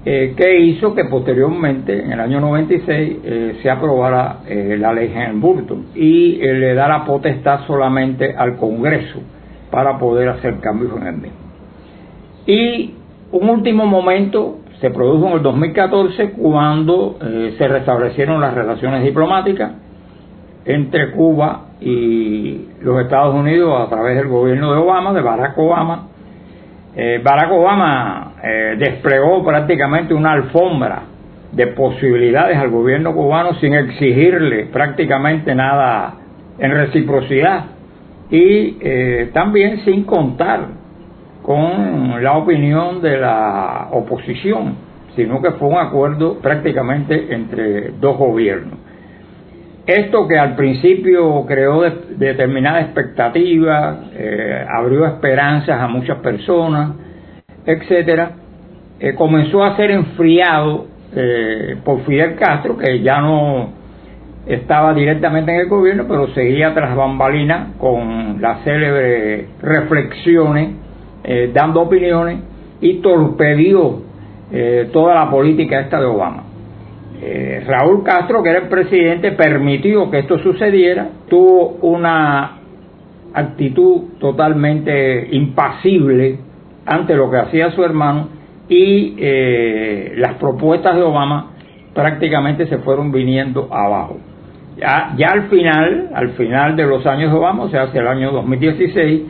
eh, 0.05 0.35
que 0.37 0.59
hizo 0.61 0.95
que 0.95 1.05
posteriormente, 1.05 2.03
en 2.03 2.13
el 2.13 2.21
año 2.21 2.41
96, 2.41 3.19
eh, 3.23 3.59
se 3.63 3.71
aprobara 3.71 4.39
la 4.47 4.93
ley 4.93 5.13
Burton 5.35 5.89
y 5.95 6.37
le 6.37 6.75
da 6.75 6.89
la 6.89 7.05
potestad 7.05 7.67
solamente 7.67 8.35
al 8.35 8.57
Congreso 8.57 9.21
para 9.71 9.99
poder 9.99 10.29
hacer 10.29 10.59
cambios 10.61 10.97
en 10.97 11.07
el 11.07 11.15
mismo. 11.15 11.39
Y 12.47 12.95
un 13.33 13.49
último 13.49 13.87
momento 13.87 14.59
se 14.81 14.91
produjo 14.91 15.29
en 15.29 15.33
el 15.35 15.43
2014 15.43 16.33
cuando 16.33 17.19
eh, 17.23 17.55
se 17.59 17.69
restablecieron 17.69 18.41
las 18.41 18.55
relaciones 18.55 19.05
diplomáticas 19.05 19.73
entre 20.65 21.13
Cuba 21.13 21.67
y 21.81 22.69
los 22.83 23.01
Estados 23.03 23.35
Unidos 23.35 23.81
a 23.81 23.89
través 23.89 24.17
del 24.17 24.29
gobierno 24.29 24.73
de 24.73 24.79
Obama, 24.79 25.13
de 25.13 25.21
Barack 25.21 25.57
Obama. 25.59 26.09
Eh, 26.97 27.21
Barack 27.23 27.53
Obama 27.53 28.33
eh, 28.43 28.77
desplegó 28.79 29.45
prácticamente 29.45 30.13
una 30.15 30.33
alfombra 30.33 31.03
de 31.53 31.67
posibilidades 31.69 32.57
al 32.57 32.71
gobierno 32.71 33.15
cubano 33.15 33.55
sin 33.55 33.75
exigirle 33.75 34.67
prácticamente 34.67 35.55
nada 35.55 36.15
en 36.59 36.71
reciprocidad 36.73 37.65
y 38.31 38.73
también 39.33 39.85
sin 39.85 40.05
contar 40.05 40.69
con 41.43 42.23
la 42.23 42.37
opinión 42.37 43.01
de 43.03 43.19
la 43.19 43.89
oposición, 43.91 44.77
sino 45.17 45.43
que 45.43 45.53
fue 45.53 45.69
un 45.69 45.79
acuerdo 45.79 46.39
prácticamente 46.39 47.35
entre 47.35 47.91
dos 48.01 48.17
gobiernos. 48.17 48.79
Esto 49.87 50.29
que 50.29 50.39
al 50.39 50.55
principio 50.55 51.45
creó 51.47 51.81
determinada 52.17 52.83
expectativa, 52.83 54.05
eh, 54.13 54.65
abrió 54.69 55.07
esperanzas 55.07 55.81
a 55.81 55.89
muchas 55.89 56.19
personas, 56.19 56.93
etcétera, 57.67 58.33
eh, 59.01 59.15
comenzó 59.15 59.65
a 59.65 59.77
ser 59.77 59.91
enfriado 59.91 60.87
eh, 61.17 61.77
por 61.85 62.05
Fidel 62.05 62.37
Castro, 62.37 62.77
que 62.77 63.01
ya 63.01 63.21
no 63.21 63.80
estaba 64.47 64.95
directamente 64.95 65.53
en 65.53 65.61
el 65.61 65.69
gobierno, 65.69 66.05
pero 66.09 66.29
seguía 66.29 66.75
tras 66.75 66.97
bambalinas 66.97 67.77
con 67.79 68.41
las 68.41 68.65
célebres 68.65 69.49
reflexiones 69.63 70.71
eh, 71.23 71.51
dando 71.53 71.83
opiniones 71.83 72.39
y 72.81 72.95
torpedió 73.03 74.01
eh, 74.51 74.89
toda 74.91 75.15
la 75.15 75.31
política 75.31 75.81
esta 75.81 76.01
de 76.01 76.07
Obama. 76.07 76.45
Eh, 77.21 77.63
Raúl 77.67 78.03
Castro, 78.03 78.43
que 78.43 78.49
era 78.49 78.61
el 78.61 78.69
presidente, 78.69 79.33
permitió 79.33 80.11
que 80.11 80.21
esto 80.21 80.39
sucediera, 80.39 81.09
tuvo 81.29 81.77
una 81.83 82.57
actitud 83.35 84.19
totalmente 84.19 85.29
impasible 85.33 86.39
ante 86.87 87.15
lo 87.15 87.31
que 87.31 87.37
hacía 87.37 87.71
su 87.73 87.85
hermano 87.85 88.29
y 88.69 89.17
las 90.17 90.35
propuestas 90.35 90.97
de 90.97 91.03
Obama 91.03 91.51
prácticamente 91.95 92.67
se 92.67 92.79
fueron 92.79 93.13
viniendo 93.13 93.69
abajo. 93.71 94.19
Ya, 94.77 95.15
ya 95.17 95.33
al 95.33 95.49
final, 95.49 96.11
al 96.15 96.31
final 96.31 96.77
de 96.77 96.87
los 96.87 97.05
años 97.07 97.33
Obama, 97.35 97.65
o 97.65 97.69
sea, 97.69 97.83
hacia 97.85 98.01
el 98.01 98.09
año 98.09 98.33
2016, 98.33 99.23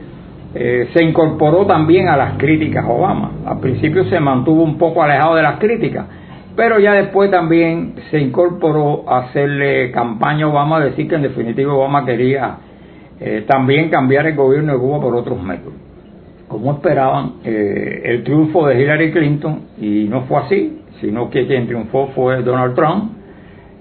eh, 0.53 0.89
se 0.93 1.05
incorporó 1.05 1.65
también 1.67 2.09
a 2.09 2.17
las 2.17 2.37
críticas 2.37 2.85
Obama. 2.87 3.33
Al 3.47 3.61
principio 3.61 4.05
se 4.05 4.19
mantuvo 4.21 4.63
un 4.63 4.79
poco 4.79 5.03
alejado 5.03 5.37
de 5.37 5.43
las 5.43 5.59
críticas, 5.59 6.07
pero 6.57 6.79
ya 6.81 6.95
después 6.95 7.31
también 7.31 7.95
se 8.11 8.19
incorporó 8.19 9.09
a 9.09 9.27
hacerle 9.27 9.91
campaña 9.93 10.47
a 10.47 10.49
Obama, 10.49 10.79
a 10.79 10.81
decir 10.81 11.09
que 11.09 11.15
en 11.15 11.23
definitiva 11.23 11.73
Obama 11.73 12.05
quería 12.05 12.57
eh, 13.21 13.45
también 13.47 13.91
cambiar 13.91 14.27
el 14.27 14.35
gobierno 14.35 14.73
de 14.73 14.79
Cuba 14.79 15.01
por 15.01 15.15
otros 15.15 15.41
métodos. 15.43 15.75
Como 16.49 16.73
esperaban, 16.73 17.35
eh, 17.45 18.03
el 18.07 18.25
triunfo 18.25 18.67
de 18.67 18.83
Hillary 18.83 19.13
Clinton, 19.13 19.61
y 19.81 20.07
no 20.09 20.23
fue 20.23 20.39
así, 20.39 20.81
sino 21.01 21.31
que 21.31 21.47
quien 21.47 21.67
triunfó 21.67 22.09
fue 22.09 22.43
Donald 22.43 22.75
Trump, 22.75 23.13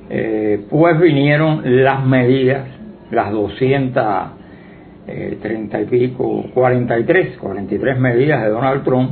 eh, 0.09 0.65
pues 0.69 0.99
vinieron 0.99 1.61
las 1.83 2.05
medidas, 2.05 2.67
las 3.11 3.31
230 3.31 5.81
y 5.81 5.85
pico, 5.85 6.45
43, 6.53 7.37
43 7.37 7.99
medidas 7.99 8.43
de 8.43 8.49
Donald 8.49 8.83
Trump, 8.83 9.11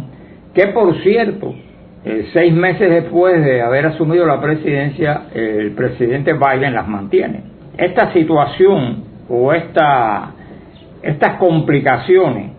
que 0.53 0.67
por 0.67 1.01
cierto, 1.03 1.55
seis 2.33 2.53
meses 2.53 2.89
después 2.89 3.43
de 3.43 3.61
haber 3.61 3.87
asumido 3.87 4.25
la 4.25 4.39
presidencia, 4.41 5.23
el 5.33 5.71
presidente 5.71 6.33
Biden 6.33 6.73
las 6.73 6.87
mantiene. 6.87 7.41
Esta 7.77 8.13
situación 8.13 9.03
o 9.29 9.53
esta, 9.53 10.31
estas 11.01 11.37
complicaciones 11.37 12.57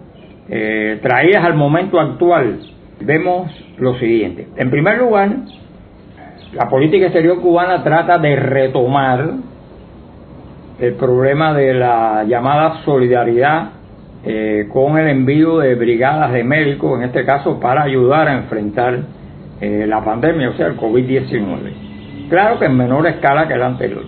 eh, 0.50 0.98
traídas 1.02 1.44
al 1.44 1.54
momento 1.54 2.00
actual, 2.00 2.60
vemos 3.00 3.50
lo 3.78 3.98
siguiente. 3.98 4.48
En 4.56 4.70
primer 4.70 4.98
lugar, 4.98 5.30
la 6.52 6.68
política 6.68 7.06
exterior 7.06 7.40
cubana 7.40 7.82
trata 7.82 8.18
de 8.18 8.34
retomar 8.36 9.32
el 10.78 10.94
problema 10.94 11.52
de 11.52 11.74
la 11.74 12.24
llamada 12.24 12.82
solidaridad 12.84 13.70
eh, 14.24 14.68
con 14.72 14.96
el 14.98 15.08
envío 15.08 15.58
de 15.58 15.74
brigadas 15.74 16.32
de 16.32 16.44
médicos, 16.44 16.98
en 16.98 17.04
este 17.04 17.24
caso 17.24 17.60
para 17.60 17.82
ayudar 17.82 18.28
a 18.28 18.36
enfrentar 18.38 18.98
eh, 19.60 19.84
la 19.86 20.02
pandemia, 20.02 20.50
o 20.50 20.52
sea, 20.54 20.68
el 20.68 20.76
COVID-19. 20.76 22.28
Claro 22.30 22.58
que 22.58 22.64
en 22.66 22.76
menor 22.76 23.06
escala 23.06 23.46
que 23.46 23.56
la 23.56 23.66
anterior. 23.66 24.04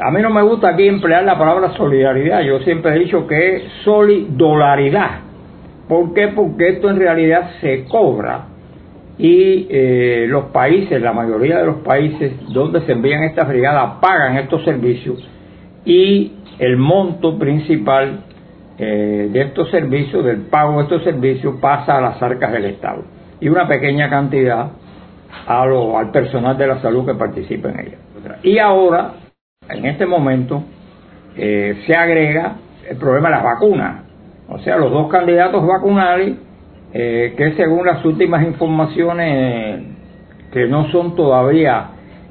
A 0.00 0.10
mí 0.10 0.20
no 0.20 0.30
me 0.30 0.42
gusta 0.42 0.70
aquí 0.70 0.88
emplear 0.88 1.24
la 1.24 1.38
palabra 1.38 1.72
solidaridad, 1.74 2.42
yo 2.42 2.58
siempre 2.60 2.96
he 2.96 2.98
dicho 2.98 3.26
que 3.26 3.56
es 3.56 3.62
solidolaridad. 3.84 5.20
¿Por 5.88 6.12
qué? 6.14 6.28
Porque 6.28 6.68
esto 6.68 6.90
en 6.90 6.98
realidad 6.98 7.50
se 7.60 7.84
cobra 7.84 8.55
y 9.18 9.66
eh, 9.70 10.26
los 10.28 10.46
países, 10.46 11.00
la 11.00 11.12
mayoría 11.12 11.58
de 11.58 11.66
los 11.66 11.76
países 11.76 12.32
donde 12.52 12.82
se 12.82 12.92
envían 12.92 13.22
estas 13.24 13.48
brigadas 13.48 13.94
pagan 14.00 14.36
estos 14.36 14.62
servicios 14.64 15.26
y 15.84 16.32
el 16.58 16.76
monto 16.76 17.38
principal 17.38 18.24
eh, 18.78 19.28
de 19.32 19.40
estos 19.40 19.70
servicios, 19.70 20.24
del 20.24 20.42
pago 20.42 20.76
de 20.76 20.82
estos 20.82 21.04
servicios, 21.04 21.56
pasa 21.60 21.96
a 21.96 22.00
las 22.00 22.22
arcas 22.22 22.52
del 22.52 22.66
Estado 22.66 23.04
y 23.40 23.48
una 23.48 23.66
pequeña 23.66 24.10
cantidad 24.10 24.70
a 25.46 25.66
lo, 25.66 25.96
al 25.96 26.10
personal 26.10 26.58
de 26.58 26.66
la 26.66 26.82
salud 26.82 27.06
que 27.06 27.14
participa 27.14 27.70
en 27.70 27.80
ella. 27.80 27.96
Y 28.42 28.58
ahora 28.58 29.14
en 29.68 29.86
este 29.86 30.04
momento 30.04 30.62
eh, 31.36 31.82
se 31.86 31.94
agrega 31.94 32.56
el 32.88 32.96
problema 32.98 33.28
de 33.28 33.34
las 33.36 33.44
vacunas. 33.44 34.02
O 34.48 34.58
sea, 34.58 34.76
los 34.76 34.90
dos 34.90 35.10
candidatos 35.10 35.66
vacunales 35.66 36.36
eh, 36.98 37.34
que 37.36 37.52
según 37.56 37.84
las 37.84 38.02
últimas 38.06 38.42
informaciones 38.46 39.82
que 40.50 40.66
no 40.66 40.90
son 40.90 41.14
todavía 41.14 41.88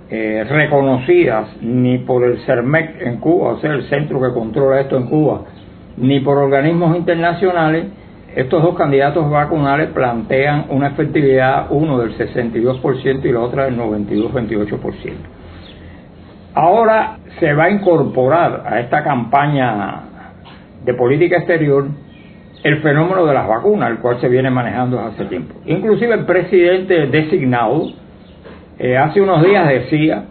eh, 0.09 0.43
reconocidas 0.49 1.49
ni 1.61 1.99
por 1.99 2.23
el 2.23 2.39
CERMEC 2.39 2.99
en 2.99 3.17
Cuba, 3.17 3.53
o 3.53 3.59
sea, 3.59 3.73
el 3.73 3.83
centro 3.89 4.19
que 4.19 4.33
controla 4.33 4.81
esto 4.81 4.97
en 4.97 5.05
Cuba, 5.05 5.41
ni 5.97 6.19
por 6.19 6.39
organismos 6.39 6.97
internacionales, 6.97 7.85
estos 8.35 8.63
dos 8.63 8.75
candidatos 8.75 9.29
vacunales 9.29 9.89
plantean 9.89 10.65
una 10.69 10.87
efectividad, 10.87 11.67
uno 11.69 11.99
del 11.99 12.17
62% 12.17 13.23
y 13.23 13.31
la 13.31 13.41
otra 13.41 13.65
del 13.65 13.77
92-28%. 13.77 15.13
Ahora 16.55 17.19
se 17.39 17.53
va 17.53 17.65
a 17.65 17.69
incorporar 17.69 18.63
a 18.65 18.79
esta 18.79 19.03
campaña 19.03 20.01
de 20.83 20.93
política 20.95 21.37
exterior 21.37 21.85
el 22.65 22.81
fenómeno 22.81 23.27
de 23.27 23.33
las 23.35 23.47
vacunas, 23.47 23.91
el 23.91 23.99
cual 23.99 24.19
se 24.19 24.27
viene 24.27 24.49
manejando 24.49 24.99
hace 24.99 25.25
tiempo. 25.25 25.53
Inclusive 25.67 26.15
el 26.15 26.25
presidente 26.25 27.05
designado 27.05 27.91
eh, 28.79 28.97
hace 28.97 29.21
unos 29.21 29.43
días 29.43 29.67
decía 29.69 30.23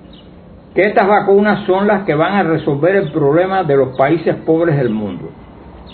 que 0.75 0.83
estas 0.83 1.07
vacunas 1.07 1.65
son 1.65 1.87
las 1.87 2.03
que 2.03 2.17
van 2.17 2.33
a 2.33 2.43
resolver 2.43 2.97
el 2.97 3.13
problema 3.13 3.63
de 3.63 3.77
los 3.77 3.97
países 3.97 4.35
pobres 4.45 4.77
del 4.77 4.91
mundo. 4.91 5.31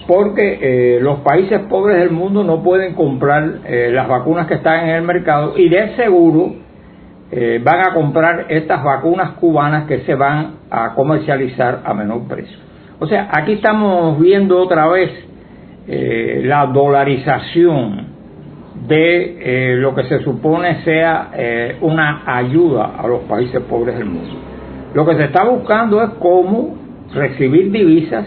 Porque 0.06 0.58
eh, 0.62 1.00
los 1.02 1.18
países 1.18 1.60
pobres 1.68 1.98
del 1.98 2.10
mundo 2.10 2.42
no 2.42 2.62
pueden 2.62 2.94
comprar 2.94 3.58
eh, 3.66 3.90
las 3.92 4.08
vacunas 4.08 4.46
que 4.46 4.54
están 4.54 4.88
en 4.88 4.94
el 4.94 5.02
mercado 5.02 5.58
y 5.58 5.68
de 5.68 5.94
seguro 5.96 6.54
van 7.62 7.86
a 7.86 7.94
comprar 7.94 8.46
estas 8.48 8.82
vacunas 8.82 9.34
cubanas 9.34 9.86
que 9.86 10.00
se 10.00 10.16
van 10.16 10.54
a 10.68 10.94
comercializar 10.94 11.82
a 11.84 11.94
menor 11.94 12.26
precio. 12.26 12.58
O 12.98 13.06
sea, 13.06 13.28
aquí 13.30 13.52
estamos 13.52 14.18
viendo 14.18 14.58
otra 14.58 14.88
vez 14.88 15.29
eh, 15.92 16.42
la 16.44 16.66
dolarización 16.66 18.06
de 18.86 19.72
eh, 19.72 19.76
lo 19.76 19.94
que 19.94 20.04
se 20.04 20.20
supone 20.20 20.84
sea 20.84 21.30
una 21.80 22.22
ayuda 22.26 22.92
a 22.98 23.06
los 23.06 23.22
países 23.22 23.60
pobres 23.62 23.98
del 23.98 24.06
mundo. 24.06 24.36
Lo 24.94 25.04
que 25.04 25.16
se 25.16 25.24
está 25.24 25.44
buscando 25.44 26.02
es 26.02 26.10
cómo 26.18 26.76
recibir 27.12 27.72
divisas 27.72 28.26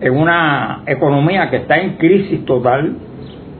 en 0.00 0.16
una 0.16 0.82
economía 0.86 1.48
que 1.50 1.56
está 1.56 1.78
en 1.78 1.96
crisis 1.96 2.44
total, 2.44 2.96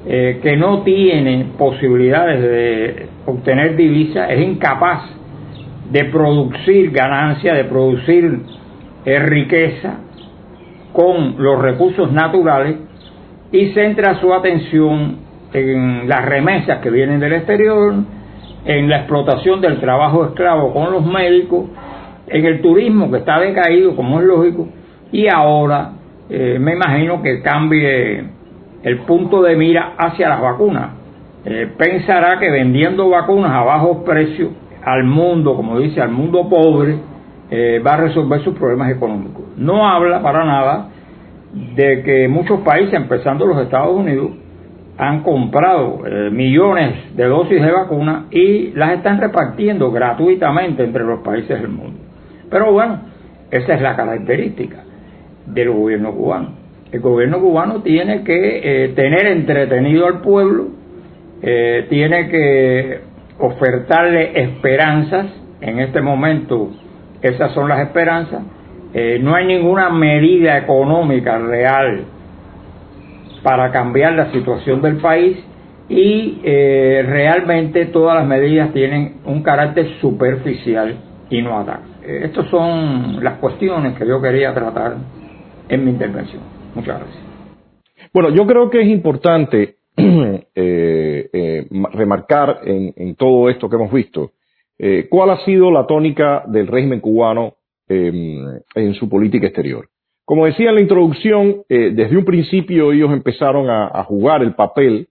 que 0.07 0.57
no 0.57 0.83
tiene 0.83 1.47
posibilidades 1.59 2.41
de 2.41 3.07
obtener 3.27 3.77
divisas, 3.77 4.31
es 4.31 4.41
incapaz 4.41 5.03
de 5.91 6.05
producir 6.05 6.91
ganancia, 6.93 7.55
de 7.55 7.65
producir 7.65 8.41
eh, 9.05 9.19
riqueza 9.19 9.99
con 10.93 11.37
los 11.39 11.61
recursos 11.61 12.13
naturales 12.13 12.77
y 13.53 13.73
centra 13.73 14.21
su 14.21 14.33
atención 14.33 15.19
en 15.53 16.09
las 16.09 16.25
remesas 16.25 16.79
que 16.79 16.91
vienen 16.91 17.21
del 17.21 17.33
exterior, 17.33 17.95
en 18.65 18.89
la 18.89 18.99
explotación 18.99 19.61
del 19.61 19.81
trabajo 19.81 20.27
esclavo 20.27 20.73
con 20.73 20.93
los 20.93 21.05
médicos, 21.05 21.67
en 22.29 22.45
el 22.45 22.61
turismo 22.61 23.11
que 23.11 23.19
está 23.19 23.41
decaído, 23.41 23.97
como 23.97 24.21
es 24.21 24.27
lógico, 24.27 24.69
y 25.11 25.27
ahora 25.29 25.93
eh, 26.29 26.59
me 26.61 26.75
imagino 26.75 27.23
que 27.23 27.43
cambie 27.43 28.25
el 28.83 28.99
punto 29.01 29.43
de 29.43 29.57
mira 29.57 29.95
hacia 29.99 30.29
las 30.29 30.41
vacunas. 30.41 30.91
Eh, 31.45 31.73
pensará 31.77 32.39
que 32.39 32.51
vendiendo 32.51 33.09
vacunas 33.09 33.51
a 33.51 33.63
bajos 33.63 33.99
precios 34.05 34.51
al 34.85 35.05
mundo, 35.05 35.57
como 35.57 35.79
dice, 35.79 36.01
al 36.01 36.11
mundo 36.11 36.49
pobre, 36.49 36.97
eh, 37.51 37.83
va 37.85 37.95
a 37.95 37.97
resolver 37.97 38.41
sus 38.43 38.55
problemas 38.57 38.91
económicos. 38.93 39.43
No 39.57 39.89
habla 39.89 40.23
para 40.23 40.45
nada 40.45 40.89
de 41.53 42.03
que 42.03 42.29
muchos 42.29 42.61
países, 42.61 42.95
empezando 42.95 43.47
los 43.47 43.63
Estados 43.63 43.97
Unidos, 43.97 44.31
han 44.99 45.23
comprado 45.23 46.07
eh, 46.07 46.31
millones 46.31 47.17
de 47.17 47.25
dosis 47.25 47.63
de 47.63 47.71
vacunas 47.71 48.25
y 48.31 48.73
las 48.73 48.93
están 48.99 49.21
repartiendo 49.21 49.91
gratuitamente 49.91 50.85
entre 50.85 51.05
los 51.05 51.21
países 51.21 51.61
del 51.61 51.69
mundo. 51.71 51.99
Pero 52.51 52.73
bueno, 52.73 53.01
esa 53.51 53.75
es 53.75 53.81
la 53.81 53.97
característica 53.97 54.85
del 55.47 55.71
gobierno 55.71 56.13
cubano. 56.13 56.51
El 56.93 57.01
gobierno 57.01 57.41
cubano 57.41 57.83
tiene 57.83 58.25
que 58.25 58.93
tener 58.95 59.27
entretenido 59.27 60.07
al 60.07 60.21
pueblo 60.21 60.81
eh, 61.43 61.87
tiene 61.89 62.29
que 62.29 63.01
ofertarle 63.39 64.43
esperanzas. 64.43 65.27
En 65.61 65.79
este 65.81 66.01
momento 66.01 66.71
esas 67.23 67.53
son 67.53 67.69
las 67.69 67.81
esperanzas. 67.81 68.43
Eh, 68.93 69.19
no 69.21 69.35
hay 69.35 69.47
ninguna 69.47 69.91
medida 69.91 70.59
económica 70.59 71.39
real 71.39 72.05
para 73.43 73.71
cambiar 73.71 74.15
la 74.15 74.33
situación 74.33 74.83
del 74.83 74.97
país 74.97 75.39
y 75.89 76.41
eh, 76.45 77.05
realmente 77.07 77.87
todas 77.87 78.17
las 78.17 78.27
medidas 78.27 78.73
tienen 78.73 79.21
un 79.25 79.43
carácter 79.43 79.89
superficial 80.01 80.97
y 81.31 81.43
no 81.43 81.59
ataque. 81.59 81.85
Estas 82.25 82.47
son 82.49 83.23
las 83.23 83.39
cuestiones 83.39 83.97
que 83.97 84.07
yo 84.07 84.21
quería 84.21 84.53
tratar 84.53 84.97
en 85.69 85.85
mi 85.85 85.93
intervención. 85.93 86.43
Muchas 86.75 86.99
gracias. 86.99 87.25
Bueno, 88.13 88.31
yo 88.31 88.47
creo 88.47 88.71
que 88.71 88.81
es 88.81 88.89
importante 88.89 89.77
Eh, 90.55 91.31
eh, 91.33 91.67
remarcar 91.93 92.61
en, 92.65 93.15
todo 93.15 93.49
esto 93.49 93.69
que 93.69 93.77
hemos 93.77 93.93
visto 93.93 94.33
eh, 94.79 95.07
cuál 95.09 95.31
ha 95.31 95.45
sido 95.45 95.71
la 95.71 95.87
tónica 95.87 96.43
del 96.47 96.67
régimen 96.67 97.01
cubano 97.01 97.55
en 97.91 98.95
su 98.95 99.09
política 99.09 99.47
exterior. 99.47 99.89
Como 100.25 100.47
decía 100.47 100.69
en 100.69 100.77
la 100.77 100.81
introducción, 100.81 101.63
desde 101.69 102.17
un 102.17 102.25
principio 102.25 102.93
ellos 102.93 103.13
empezaron 103.13 103.69
a, 103.69 104.05
jugar 104.05 104.43
el 104.43 104.55
papel 104.55 105.09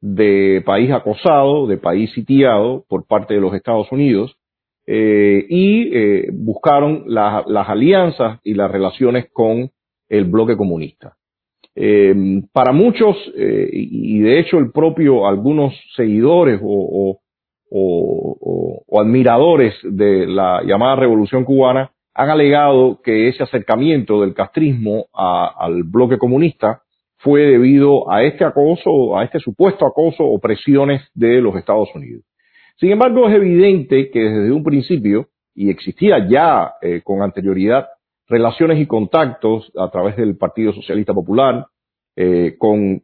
de 0.00 0.62
país 0.64 0.92
acosado, 0.92 1.66
de 1.66 1.76
país 1.76 2.12
sitiado 2.12 2.84
por 2.88 3.06
parte 3.06 3.34
de 3.34 3.40
los 3.40 3.52
Estados 3.54 3.90
Unidos, 3.90 4.36
y 4.86 6.30
buscaron 6.30 7.04
las 7.06 7.68
alianzas 7.68 8.38
y 8.44 8.54
las 8.54 8.70
relaciones 8.70 9.26
con 9.32 9.70
el 10.08 10.24
bloque 10.24 10.56
comunista. 10.56 11.16
Eh, 11.74 12.42
para 12.52 12.72
muchos, 12.72 13.16
eh, 13.36 13.68
y 13.72 14.18
de 14.20 14.40
hecho 14.40 14.58
el 14.58 14.72
propio, 14.72 15.26
algunos 15.26 15.72
seguidores 15.96 16.60
o, 16.62 17.20
admiradores 18.92 19.74
de 19.82 20.26
la 20.26 20.62
llamada 20.64 20.96
Revolución 20.96 21.44
Cubana 21.44 21.92
han 22.20 22.28
alegado 22.28 23.00
que 23.02 23.28
ese 23.28 23.44
acercamiento 23.44 24.20
del 24.20 24.34
castrismo 24.34 25.06
al 25.14 25.84
bloque 25.84 26.18
comunista 26.18 26.82
fue 27.16 27.44
debido 27.46 28.10
a 28.10 28.22
este 28.24 28.44
acoso, 28.44 29.16
a 29.16 29.24
este 29.24 29.40
supuesto 29.40 29.86
acoso 29.86 30.24
o 30.24 30.38
presiones 30.38 31.00
de 31.14 31.40
los 31.40 31.56
Estados 31.56 31.88
Unidos. 31.94 32.22
Sin 32.76 32.90
embargo, 32.90 33.26
es 33.26 33.34
evidente 33.34 34.10
que 34.10 34.20
desde 34.20 34.52
un 34.52 34.62
principio, 34.62 35.28
y 35.54 35.70
existía 35.70 36.28
ya 36.28 36.74
con 37.04 37.22
anterioridad 37.22 37.86
relaciones 38.28 38.78
y 38.78 38.86
contactos 38.86 39.72
a 39.78 39.90
través 39.90 40.16
del 40.16 40.36
Partido 40.36 40.74
Socialista 40.74 41.14
Popular 41.14 41.68
con, 42.58 43.02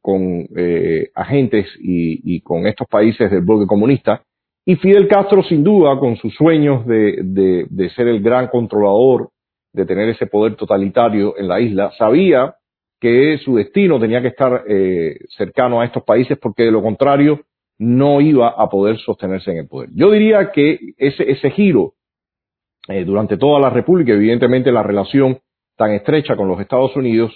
agentes 1.15 1.69
y, 1.81 2.43
con 2.43 2.67
estos 2.67 2.87
países 2.87 3.31
del 3.31 3.41
bloque 3.41 3.67
comunista. 3.67 4.23
Y 4.67 4.77
Fidel 4.77 5.09
Castro, 5.09 5.43
sin 5.45 5.63
duda, 5.63 5.99
con 5.99 6.17
sus 6.17 6.35
sueños 6.35 6.85
de, 6.87 7.67
de 7.71 7.91
ser 7.91 8.09
el 8.09 8.21
gran 8.21 8.49
controlador, 8.49 9.31
de 9.73 9.87
tener 9.87 10.09
ese 10.09 10.27
poder 10.27 10.57
totalitario 10.57 11.39
en 11.39 11.49
la 11.49 11.61
isla, 11.61 11.93
sabía 11.97 12.57
que 13.01 13.39
su 13.45 13.57
destino 13.57 14.01
tenía 14.01 14.23
que 14.23 14.29
estar 14.29 14.65
eh, 14.69 15.19
cercano 15.37 15.81
a 15.81 15.85
estos 15.85 16.03
países 16.03 16.39
porque 16.39 16.65
de 16.65 16.71
lo 16.71 16.83
contrario 16.83 17.43
no 17.79 18.21
iba 18.21 18.49
a 18.49 18.69
poder 18.69 18.97
sostenerse 18.99 19.51
en 19.51 19.59
el 19.59 19.69
poder. 19.69 19.91
Yo 19.93 20.11
diría 20.11 20.51
que 20.51 20.79
ese, 20.97 21.31
ese 21.31 21.51
giro 21.51 21.93
eh, 22.89 23.05
durante 23.05 23.37
toda 23.37 23.61
la 23.61 23.71
República, 23.71 24.13
evidentemente 24.13 24.73
la 24.73 24.83
relación 24.83 25.39
tan 25.77 25.93
estrecha 25.93 26.37
con 26.37 26.49
los 26.49 26.59
Estados 26.61 26.97
Unidos, 26.97 27.33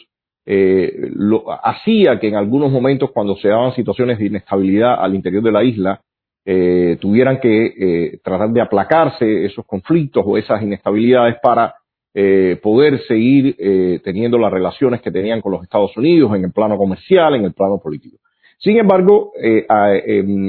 eh, 0.46 1.10
lo, 1.14 1.44
hacía 1.62 2.18
que 2.18 2.28
en 2.28 2.36
algunos 2.36 2.72
momentos 2.72 3.10
cuando 3.12 3.36
se 3.36 3.48
daban 3.48 3.74
situaciones 3.74 4.18
de 4.18 4.26
inestabilidad 4.26 4.94
al 4.98 5.14
interior 5.14 5.42
de 5.42 5.52
la 5.52 5.62
isla, 5.62 6.00
tuvieran 6.44 7.38
que 7.38 8.18
tratar 8.24 8.50
de 8.50 8.60
aplacarse 8.60 9.44
esos 9.44 9.64
conflictos 9.66 10.24
o 10.26 10.36
esas 10.36 10.62
inestabilidades 10.62 11.36
para 11.42 11.74
eh, 12.12 12.58
poder 12.60 13.00
seguir 13.06 13.54
eh, 13.56 14.00
teniendo 14.02 14.36
las 14.36 14.52
relaciones 14.52 15.00
que 15.00 15.12
tenían 15.12 15.40
con 15.40 15.52
los 15.52 15.62
Estados 15.62 15.96
Unidos 15.96 16.34
en 16.34 16.44
el 16.44 16.50
plano 16.50 16.76
comercial, 16.76 17.36
en 17.36 17.44
el 17.44 17.52
plano 17.52 17.78
político. 17.78 18.16
Sin 18.58 18.76
embargo, 18.78 19.30
eh, 19.40 19.64
em, 20.06 20.48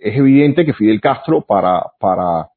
es 0.00 0.16
evidente 0.16 0.64
que 0.64 0.72
Fidel 0.72 1.00
Castro, 1.00 1.42
para, 1.42 1.84
para 1.98 2.48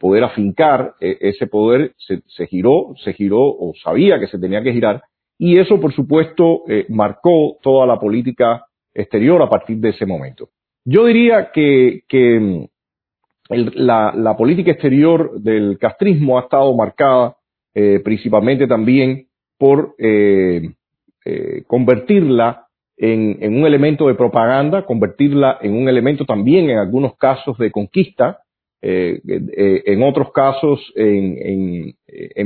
poder 0.00 0.24
afincar 0.24 0.94
ese 0.98 1.46
poder, 1.46 1.92
se, 1.98 2.20
se, 2.26 2.48
giró, 2.48 2.94
se 3.04 3.12
giró 3.12 3.42
o 3.42 3.72
sabía 3.80 4.18
que 4.18 4.26
se 4.26 4.36
tenía 4.36 4.60
que 4.60 4.72
girar, 4.72 5.02
y 5.38 5.56
eso, 5.56 5.78
por 5.80 5.92
supuesto, 5.92 6.64
marcó 6.88 7.58
toda 7.62 7.86
la 7.86 7.96
política 7.96 8.64
exterior 8.92 9.40
a 9.40 9.48
partir 9.48 9.76
de 9.76 9.90
ese 9.90 10.04
momento. 10.04 10.48
Yo 10.90 11.04
diría 11.04 11.50
que, 11.52 12.00
la, 13.50 14.12
la 14.16 14.36
política 14.36 14.70
exterior 14.70 15.38
del 15.38 15.78
castrismo 15.78 16.38
ha 16.38 16.42
estado 16.42 16.74
marcada 16.74 17.36
eh, 17.74 18.00
principalmente 18.02 18.66
también 18.66 19.26
por 19.58 19.94
eh, 19.98 20.70
eh, 21.26 21.62
convertirla 21.66 22.66
en, 22.96 23.54
un 23.54 23.66
elemento 23.66 24.08
de 24.08 24.14
propaganda, 24.14 24.86
convertirla 24.86 25.58
en 25.60 25.74
un 25.74 25.90
elemento 25.90 26.24
también 26.24 26.70
en 26.70 26.78
algunos 26.78 27.16
casos 27.18 27.58
de 27.58 27.70
conquista, 27.70 28.38
en 28.80 30.02
otros 30.02 30.32
casos 30.32 30.80
en, 30.96 31.94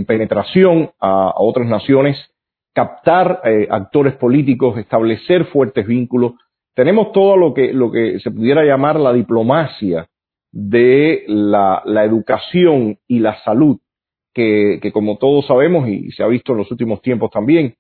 penetración 0.07 0.91
a, 0.99 1.33
otras 1.37 1.69
naciones, 1.69 2.19
captar 2.75 3.41
actores 3.71 4.15
políticos, 4.17 4.77
establecer 4.79 5.45
fuertes 5.47 5.87
vínculos. 5.87 6.33
Tenemos 6.75 7.13
todo 7.13 7.37
lo 7.37 7.55
que, 7.55 7.73
lo 7.73 7.91
que 7.91 8.19
se 8.21 8.31
pudiera 8.31 8.65
llamar 8.65 8.99
la 8.99 9.13
diplomacia 9.13 10.09
de 10.51 11.25
la 11.27 12.05
educación 12.05 12.99
y 13.07 13.19
la 13.19 13.43
salud 13.43 13.79
que, 14.35 14.91
como 14.93 15.19
todos 15.19 15.47
sabemos 15.47 15.89
y 15.89 16.11
se 16.13 16.23
ha 16.23 16.27
visto 16.27 16.53
en 16.53 16.59
los 16.59 16.71
últimos 16.71 17.03
tiempos 17.03 17.31
también, 17.31 17.75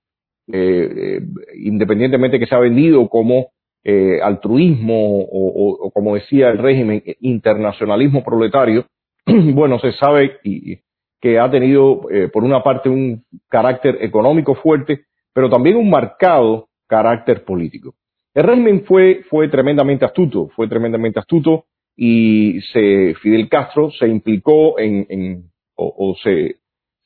eh, 0.52 0.90
eh, 0.96 1.20
independientemente 1.56 2.38
que 2.38 2.46
se 2.46 2.54
ha 2.54 2.58
vendido 2.58 3.08
como 3.08 3.50
eh, 3.84 4.20
altruismo 4.22 5.20
o, 5.20 5.90
como 5.92 6.14
decía 6.14 6.50
el 6.50 6.58
régimen, 6.58 7.02
internacionalismo 7.20 8.22
proletario, 8.22 8.86
bueno, 9.26 9.78
se 9.78 9.92
sabe 9.92 10.38
y, 10.44 10.78
que 11.20 11.38
ha 11.38 11.48
tenido 11.48 12.00
por 12.32 12.42
una 12.42 12.64
parte 12.64 12.88
un 12.88 13.24
carácter 13.48 13.98
económico 14.00 14.56
fuerte, 14.56 15.04
pero 15.32 15.48
también 15.48 15.76
un 15.76 15.88
marcado 15.88 16.68
carácter 16.88 17.44
político. 17.44 17.94
Régimen 18.34 18.84
fue, 18.84 19.22
fue 19.28 19.48
tremendamente 19.48 20.04
astuto, 20.04 20.48
fue 20.56 20.68
tremendamente 20.68 21.18
astuto 21.18 21.66
y 21.96 22.60
se, 22.72 23.14
Fidel 23.20 23.48
Castro 23.48 23.90
se 23.90 24.08
implicó 24.08 24.78
en 24.78 25.52
o, 25.76 26.14
se, 26.22 26.56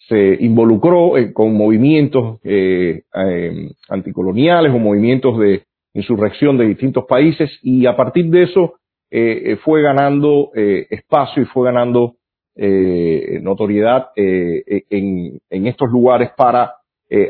se, 0.09 0.37
involucró 0.41 1.17
eh, 1.17 1.33
con 1.33 1.55
movimientos 1.55 2.41
eh, 2.45 3.03
em, 3.15 3.71
anticoloniales 3.89 4.73
o 4.73 4.79
movimientos 4.79 5.39
de 5.39 5.63
insurrección 5.95 6.59
de 6.59 6.67
distintos 6.67 7.05
países 7.05 7.51
y 7.63 7.87
a 7.87 7.97
partir 7.97 8.27
de 8.31 8.43
eso 8.43 8.75
eh, 9.11 9.57
fue 9.65 9.83
ganando 9.83 10.51
espacio 10.55 11.43
y 11.43 11.47
fue 11.47 11.65
ganando 11.65 12.17
notoriedad 13.43 14.09
en, 14.17 15.41
en, 15.51 15.67
estos 15.67 15.91
lugares 15.91 16.31
para 16.37 16.75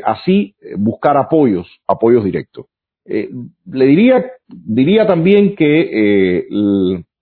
así 0.03 0.55
buscar 0.77 1.17
apoyos, 1.17 1.67
apoyos 1.85 2.23
directos. 2.23 2.65
Le 3.07 3.85
diría, 3.85 4.25
diría 4.47 5.07
también 5.07 5.55
que 5.55 6.45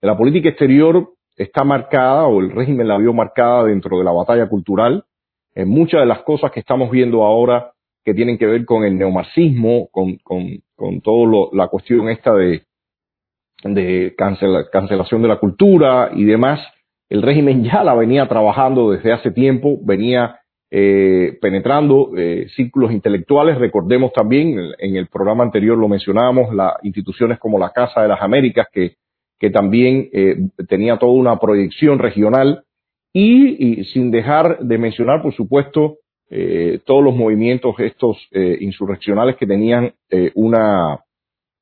la 0.00 0.16
política 0.16 0.48
exterior 0.48 1.10
está 1.36 1.64
marcada 1.64 2.26
o 2.26 2.40
el 2.40 2.50
régimen 2.50 2.88
la 2.88 2.98
vio 2.98 3.12
marcada 3.12 3.64
dentro 3.64 3.98
de 3.98 4.04
la 4.04 4.12
batalla 4.12 4.48
cultural. 4.48 5.04
En 5.54 5.68
muchas 5.68 6.00
de 6.00 6.06
las 6.06 6.22
cosas 6.22 6.50
que 6.50 6.60
estamos 6.60 6.90
viendo 6.90 7.22
ahora 7.24 7.72
que 8.04 8.14
tienen 8.14 8.38
que 8.38 8.46
ver 8.46 8.64
con 8.64 8.84
el 8.84 8.96
neomarxismo, 8.96 9.88
con, 9.90 10.16
con, 10.18 10.60
con 10.74 11.00
toda 11.00 11.48
la 11.52 11.68
cuestión 11.68 12.08
esta 12.08 12.34
de, 12.34 12.62
de 13.64 14.14
cancelación 14.16 15.22
de 15.22 15.28
la 15.28 15.38
cultura 15.38 16.10
y 16.14 16.24
demás, 16.24 16.60
el 17.08 17.22
régimen 17.22 17.64
ya 17.64 17.84
la 17.84 17.94
venía 17.94 18.28
trabajando 18.28 18.90
desde 18.90 19.12
hace 19.12 19.30
tiempo, 19.30 19.78
venía 19.82 20.40
eh, 20.78 21.38
penetrando 21.40 22.10
eh, 22.16 22.48
círculos 22.54 22.92
intelectuales. 22.92 23.58
Recordemos 23.58 24.12
también, 24.12 24.58
en 24.78 24.96
el 24.96 25.06
programa 25.06 25.44
anterior 25.44 25.78
lo 25.78 25.88
mencionábamos, 25.88 26.54
las 26.54 26.74
instituciones 26.82 27.38
como 27.38 27.58
la 27.58 27.70
Casa 27.70 28.02
de 28.02 28.08
las 28.08 28.20
Américas 28.20 28.66
que 28.70 28.96
que 29.38 29.50
también 29.50 30.08
eh, 30.12 30.36
tenía 30.68 30.98
toda 30.98 31.12
una 31.12 31.38
proyección 31.38 31.98
regional 31.98 32.64
y, 33.12 33.84
sin 33.92 34.10
dejar 34.10 34.58
de 34.60 34.78
mencionar, 34.78 35.22
por 35.22 35.34
supuesto, 35.34 35.98
eh, 36.28 36.80
todos 36.84 37.04
los 37.04 37.14
movimientos 37.14 37.74
estos 37.78 38.16
eh, 38.32 38.58
insurreccionales 38.60 39.36
que 39.36 39.46
tenían 39.46 39.94
una, 40.34 41.00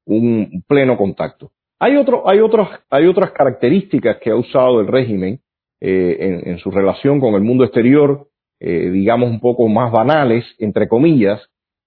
un 0.07 0.65
pleno 0.67 0.97
contacto. 0.97 1.51
Hay, 1.79 1.97
otro, 1.97 2.29
hay, 2.29 2.41
otras, 2.41 2.81
hay 2.91 3.07
otras 3.07 3.33
características 3.33 4.19
que 4.19 4.31
ha 4.31 4.37
usado 4.37 4.81
el 4.81 4.87
régimen 4.87 5.41
en, 5.81 6.49
en, 6.49 6.59
su 6.59 6.71
relación 6.71 7.21
con 7.21 7.35
el 7.35 7.43
mundo 7.43 7.63
exterior, 7.65 8.27
digamos 8.67 9.31
un 9.31 9.41
poco 9.41 9.69
más 9.69 9.93
banales, 9.93 10.45
entre 10.59 10.89
comillas, 10.89 11.41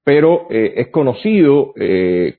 pero 0.04 0.48
es 0.50 0.90
conocido 0.90 1.74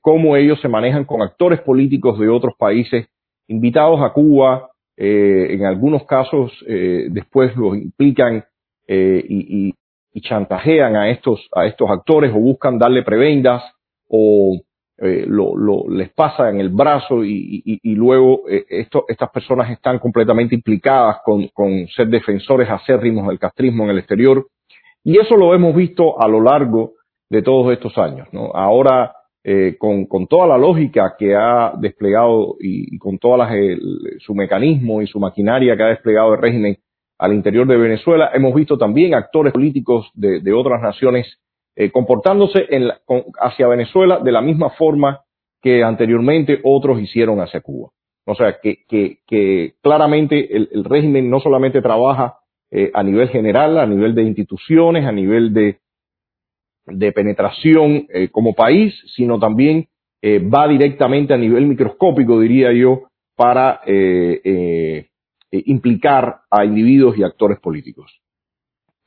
cómo 0.01 0.37
ellos 0.37 0.61
se 0.61 0.69
manejan 0.69 1.03
con 1.03 1.21
actores 1.21 1.59
políticos 1.59 2.17
de 2.17 2.29
otros 2.29 2.53
países 2.57 3.07
invitados 3.47 3.99
a 4.01 4.13
Cuba, 4.13 4.69
eh, 5.01 5.53
en 5.53 5.65
algunos 5.65 6.03
casos 6.05 6.51
eh, 6.67 7.07
después 7.09 7.55
los 7.55 7.77
implican 7.77 8.43
eh, 8.85 9.25
y, 9.27 9.73
chantajean 10.21 10.97
a 10.97 11.09
estos, 11.11 11.47
a 11.53 11.65
estos 11.65 11.89
actores 11.89 12.33
o 12.33 12.39
buscan 12.39 12.77
darle 12.77 13.03
prebendas 13.03 13.63
o 14.09 14.59
lo, 15.01 15.87
les 15.89 16.09
pasa 16.09 16.49
en 16.49 16.59
el 16.59 16.69
brazo 16.69 17.23
y, 17.23 17.79
luego 17.95 18.43
esto, 18.47 19.05
estas 19.07 19.29
personas 19.29 19.69
están 19.71 19.99
completamente 19.99 20.55
implicadas 20.55 21.17
con, 21.23 21.47
con 21.49 21.87
ser 21.87 22.07
defensores 22.07 22.69
acérrimos 22.69 23.27
del 23.27 23.39
castrismo 23.39 23.85
en 23.85 23.91
el 23.91 23.99
exterior. 23.99 24.47
Y 25.03 25.17
eso 25.17 25.37
lo 25.37 25.53
hemos 25.53 25.75
visto 25.75 26.21
a 26.21 26.27
lo 26.27 26.41
largo 26.41 26.93
de 27.29 27.41
todos 27.41 27.71
estos 27.71 27.97
años. 27.97 28.27
¿no? 28.33 28.51
Ahora 28.53 29.13
eh, 29.43 29.77
con, 29.79 30.05
con, 30.05 30.27
toda 30.27 30.47
la 30.47 30.57
lógica 30.57 31.15
que 31.17 31.33
ha 31.33 31.73
desplegado 31.79 32.57
y, 32.59 32.97
con 32.97 33.17
toda 33.17 33.49
su 34.19 34.35
mecanismo 34.35 35.01
y 35.01 35.07
su 35.07 35.19
maquinaria 35.19 35.77
que 35.77 35.83
ha 35.83 35.87
desplegado 35.87 36.33
el 36.33 36.41
régimen 36.41 36.77
al 37.17 37.33
interior 37.33 37.65
de 37.65 37.77
Venezuela, 37.77 38.31
hemos 38.33 38.53
visto 38.53 38.77
también 38.77 39.13
actores 39.13 39.53
políticos 39.53 40.09
de, 40.13 40.41
de 40.41 40.53
otras 40.53 40.81
naciones 40.81 41.39
eh, 41.75 41.91
comportándose 41.91 42.65
en 42.69 42.89
hacia 43.39 43.67
Venezuela 43.67 44.19
de 44.19 44.31
la 44.31 44.41
misma 44.41 44.71
forma 44.71 45.21
que 45.61 45.83
anteriormente 45.83 46.59
otros 46.63 46.99
hicieron 46.99 47.39
hacia 47.39 47.61
Cuba. 47.61 47.89
O 48.25 48.35
sea, 48.35 48.57
que, 48.61 49.73
claramente 49.81 50.55
el, 50.55 50.83
régimen 50.83 51.29
no 51.29 51.39
solamente 51.39 51.81
trabaja 51.81 52.37
eh, 52.69 52.91
a 52.93 53.01
nivel 53.01 53.29
general, 53.29 53.79
a 53.79 53.85
nivel 53.85 54.13
de 54.13 54.23
instituciones, 54.23 55.05
a 55.05 55.11
nivel 55.11 55.53
de, 55.53 55.79
de 56.85 57.11
penetración 57.11 58.07
eh, 58.13 58.27
como 58.29 58.53
país, 58.53 58.93
sino 59.15 59.39
también 59.39 59.87
va 60.21 60.67
directamente 60.67 61.33
a 61.33 61.37
nivel 61.37 61.65
microscópico, 61.65 62.41
diría 62.41 62.73
yo, 62.73 63.03
para 63.37 63.79
implicar 65.49 66.41
a 66.51 66.65
individuos 66.65 67.17
y 67.17 67.23
actores 67.23 67.57
políticos. 67.61 68.19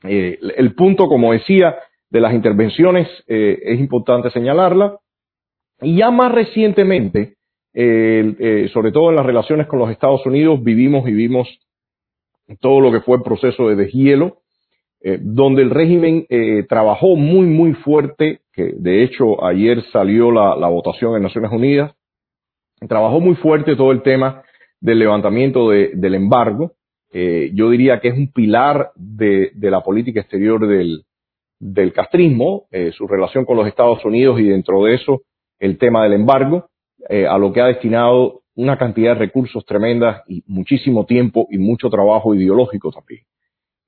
el 0.01 0.73
punto, 0.73 1.07
como 1.07 1.33
decía, 1.33 1.75
de 2.13 2.21
las 2.21 2.33
intervenciones 2.33 3.09
es 3.27 3.79
importante 3.79 4.29
señalarla. 4.29 4.99
Y 5.81 5.97
ya 5.97 6.11
más 6.11 6.31
recientemente, 6.31 7.33
sobre 7.73 8.91
todo 8.93 9.09
en 9.09 9.15
las 9.15 9.25
relaciones 9.25 9.67
con 9.67 9.79
los 9.79 9.89
Estados 9.89 10.25
Unidos, 10.25 10.63
vivimos 10.63 11.05
y 11.09 11.11
vimos 11.11 11.49
todo 12.59 12.79
lo 12.81 12.91
que 12.91 13.01
fue 13.01 13.17
el 13.17 13.23
proceso 13.23 13.67
de 13.67 13.75
deshielo, 13.75 14.37
eh, 15.01 15.19
donde 15.21 15.61
el 15.61 15.69
régimen 15.69 16.25
eh, 16.29 16.63
trabajó 16.67 17.15
muy, 17.15 17.45
muy 17.45 17.73
fuerte, 17.73 18.41
que 18.53 18.73
de 18.77 19.03
hecho 19.03 19.43
ayer 19.43 19.83
salió 19.91 20.31
la, 20.31 20.67
votación 20.67 21.15
en 21.15 21.23
Naciones 21.23 21.51
Unidas, 21.51 21.93
trabajó 22.87 23.19
muy 23.19 23.35
fuerte 23.35 23.75
todo 23.75 23.91
el 23.91 24.01
tema 24.01 24.43
del 24.79 24.99
levantamiento 24.99 25.69
de, 25.69 25.91
del 25.93 26.15
embargo. 26.15 26.73
Eh, 27.11 27.51
yo 27.53 27.69
diría 27.69 27.99
que 27.99 28.09
es 28.09 28.17
un 28.17 28.31
pilar 28.31 28.91
de 28.95 29.51
la 29.55 29.81
política 29.81 30.21
exterior 30.21 30.67
del, 30.67 31.03
del 31.63 31.93
castrismo, 31.93 32.65
eh, 32.71 32.91
su 32.91 33.07
relación 33.07 33.45
con 33.45 33.55
los 33.55 33.67
Estados 33.67 34.03
Unidos 34.03 34.37
y 34.39 34.43
dentro 34.43 34.83
de 34.83 34.95
eso 34.95 35.21
el 35.59 35.77
tema 35.77 36.03
del 36.03 36.11
embargo, 36.11 36.67
eh, 37.07 37.25
a 37.25 37.37
lo 37.37 37.53
que 37.53 37.61
ha 37.61 37.67
destinado 37.67 38.41
una 38.55 38.77
cantidad 38.77 39.13
de 39.13 39.19
recursos 39.19 39.65
tremendas 39.65 40.23
y 40.27 40.43
muchísimo 40.45 41.05
tiempo 41.05 41.47
y 41.49 41.57
mucho 41.57 41.89
trabajo 41.89 42.35
ideológico 42.35 42.91
también. 42.91 43.21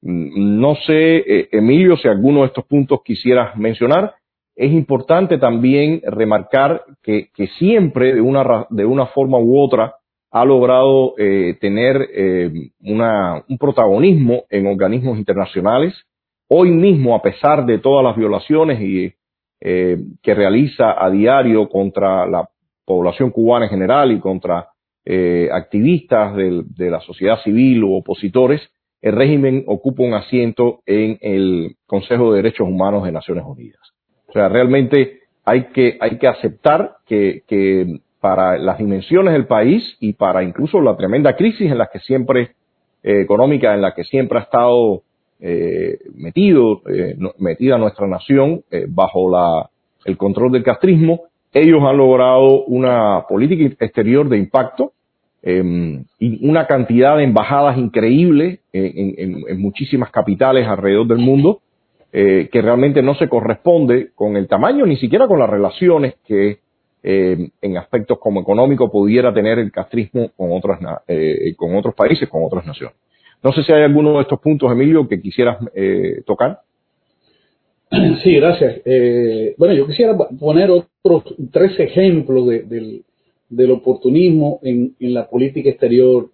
Mm, 0.01 0.61
no 0.61 0.76
sé, 0.88 1.17
eh, 1.17 1.49
Emilio, 1.51 1.97
si 1.97 2.07
alguno 2.07 2.41
de 2.41 2.47
estos 2.47 2.65
puntos 2.65 3.01
quisieras 3.03 3.57
mencionar. 3.57 4.13
Es 4.55 4.71
importante 4.71 5.38
también 5.38 6.01
remarcar 6.05 6.82
que, 7.03 7.28
siempre, 7.59 8.13
de 8.13 8.21
una, 8.21 8.67
de 8.69 8.86
una 8.86 9.07
forma 9.07 9.38
u 9.38 9.59
otra, 9.59 9.95
ha 10.32 10.45
logrado 10.45 11.13
tener 11.59 12.09
un 12.80 13.57
protagonismo 13.59 14.45
en 14.49 14.67
organismos 14.67 15.17
internacionales. 15.17 15.93
Hoy 16.47 16.71
mismo, 16.71 17.15
a 17.15 17.21
pesar 17.21 17.65
de 17.65 17.79
todas 17.79 18.03
las 18.03 18.15
violaciones 18.15 18.79
y, 18.79 19.13
eh, 19.61 19.97
que 20.21 20.33
realiza 20.35 21.03
a 21.03 21.09
diario 21.09 21.67
contra 21.69 22.25
la 22.27 22.47
población 22.85 23.31
cubana 23.31 23.65
en 23.65 23.71
general 23.71 24.11
y 24.11 24.19
contra 24.19 24.69
eh, 25.05 25.49
activistas 25.51 26.35
de, 26.35 26.63
de, 26.65 26.91
la 26.91 26.99
sociedad 27.01 27.39
civil 27.43 27.83
u 27.83 27.95
opositores, 27.95 28.61
el 29.01 29.15
régimen 29.15 29.63
ocupa 29.67 30.03
un 30.03 30.13
asiento 30.13 30.81
en 30.85 31.17
el 31.21 31.75
Consejo 31.85 32.31
de 32.31 32.37
Derechos 32.37 32.67
Humanos 32.67 33.03
de 33.03 33.11
Naciones 33.11 33.43
Unidas. 33.45 33.81
O 34.27 34.33
sea, 34.33 34.49
realmente 34.49 35.19
hay 35.45 35.65
que, 35.65 35.97
hay 35.99 36.17
que 36.17 36.27
aceptar 36.27 36.97
que, 37.05 37.43
que 37.47 37.99
para 38.19 38.57
las 38.57 38.79
dimensiones 38.79 39.33
del 39.33 39.45
país 39.45 39.97
y 39.99 40.13
para 40.13 40.41
incluso 40.41 40.81
la 40.81 40.97
tremenda 40.97 41.35
crisis 41.35 41.71
en 41.71 41.77
la 41.77 41.87
que 41.93 41.99
siempre, 41.99 42.55
eh, 43.03 43.21
económica 43.21 43.75
en 43.75 43.81
la 43.81 43.93
que 43.93 44.03
siempre 44.03 44.39
ha 44.39 44.41
estado 44.41 45.03
eh, 45.47 45.99
metido, 46.15 46.81
eh, 46.89 47.15
metida 47.37 47.77
nuestra 47.77 48.07
nación 48.07 48.63
eh, 48.71 48.85
bajo 48.87 49.29
la, 49.29 49.69
el 50.05 50.17
control 50.17 50.51
del 50.51 50.63
castrismo, 50.63 51.25
ellos 51.53 51.83
han 51.83 51.97
logrado 51.97 52.65
una 52.65 53.25
política 53.29 53.85
exterior 53.85 54.27
de 54.27 54.39
impacto 54.39 54.93
eh, 55.43 56.03
y 56.17 56.49
una 56.49 56.65
cantidad 56.65 57.17
de 57.17 57.23
embajadas 57.23 57.77
increíbles 57.77 58.59
en, 58.73 59.13
en, 59.17 59.43
en 59.47 59.61
muchísimas 59.61 60.09
capitales 60.09 60.67
alrededor 60.67 61.07
del 61.07 61.19
mundo 61.19 61.61
eh, 62.17 62.47
que 62.49 62.61
realmente 62.61 63.01
no 63.03 63.13
se 63.15 63.27
corresponde 63.27 64.11
con 64.15 64.37
el 64.37 64.47
tamaño 64.47 64.85
ni 64.85 64.95
siquiera 64.95 65.27
con 65.27 65.37
las 65.37 65.49
relaciones 65.49 66.15
que 66.25 66.59
eh, 67.03 67.49
en 67.61 67.77
aspectos 67.77 68.17
como 68.19 68.39
económico 68.39 68.89
pudiera 68.89 69.33
tener 69.33 69.59
el 69.59 69.69
castrismo 69.71 70.31
con 70.37 70.53
otras 70.53 70.79
eh, 71.07 71.53
con 71.55 71.75
otros 71.75 71.93
países, 71.93 72.27
con 72.29 72.43
otras 72.43 72.65
naciones. 72.65 72.95
No 73.45 73.53
sé 73.53 73.61
si 73.61 73.71
hay 73.71 73.83
alguno 73.83 74.15
de 74.15 74.23
estos 74.23 74.39
puntos, 74.39 74.71
Emilio, 74.71 75.07
que 75.07 75.21
quisieras 75.21 75.59
eh, 75.75 76.23
tocar. 76.25 76.61
Sí, 78.23 78.33
gracias. 78.33 78.81
Eh, 78.83 79.53
bueno, 79.59 79.75
yo 79.75 79.85
quisiera 79.85 80.17
poner 80.17 80.71
otros 80.71 81.35
tres 81.51 81.79
ejemplos 81.79 82.47
de, 82.47 82.63
del, 82.63 83.03
del, 83.47 83.69
oportunismo 83.69 84.59
en, 84.63 84.95
en, 84.99 85.13
la 85.13 85.29
política 85.29 85.69
exterior 85.69 86.31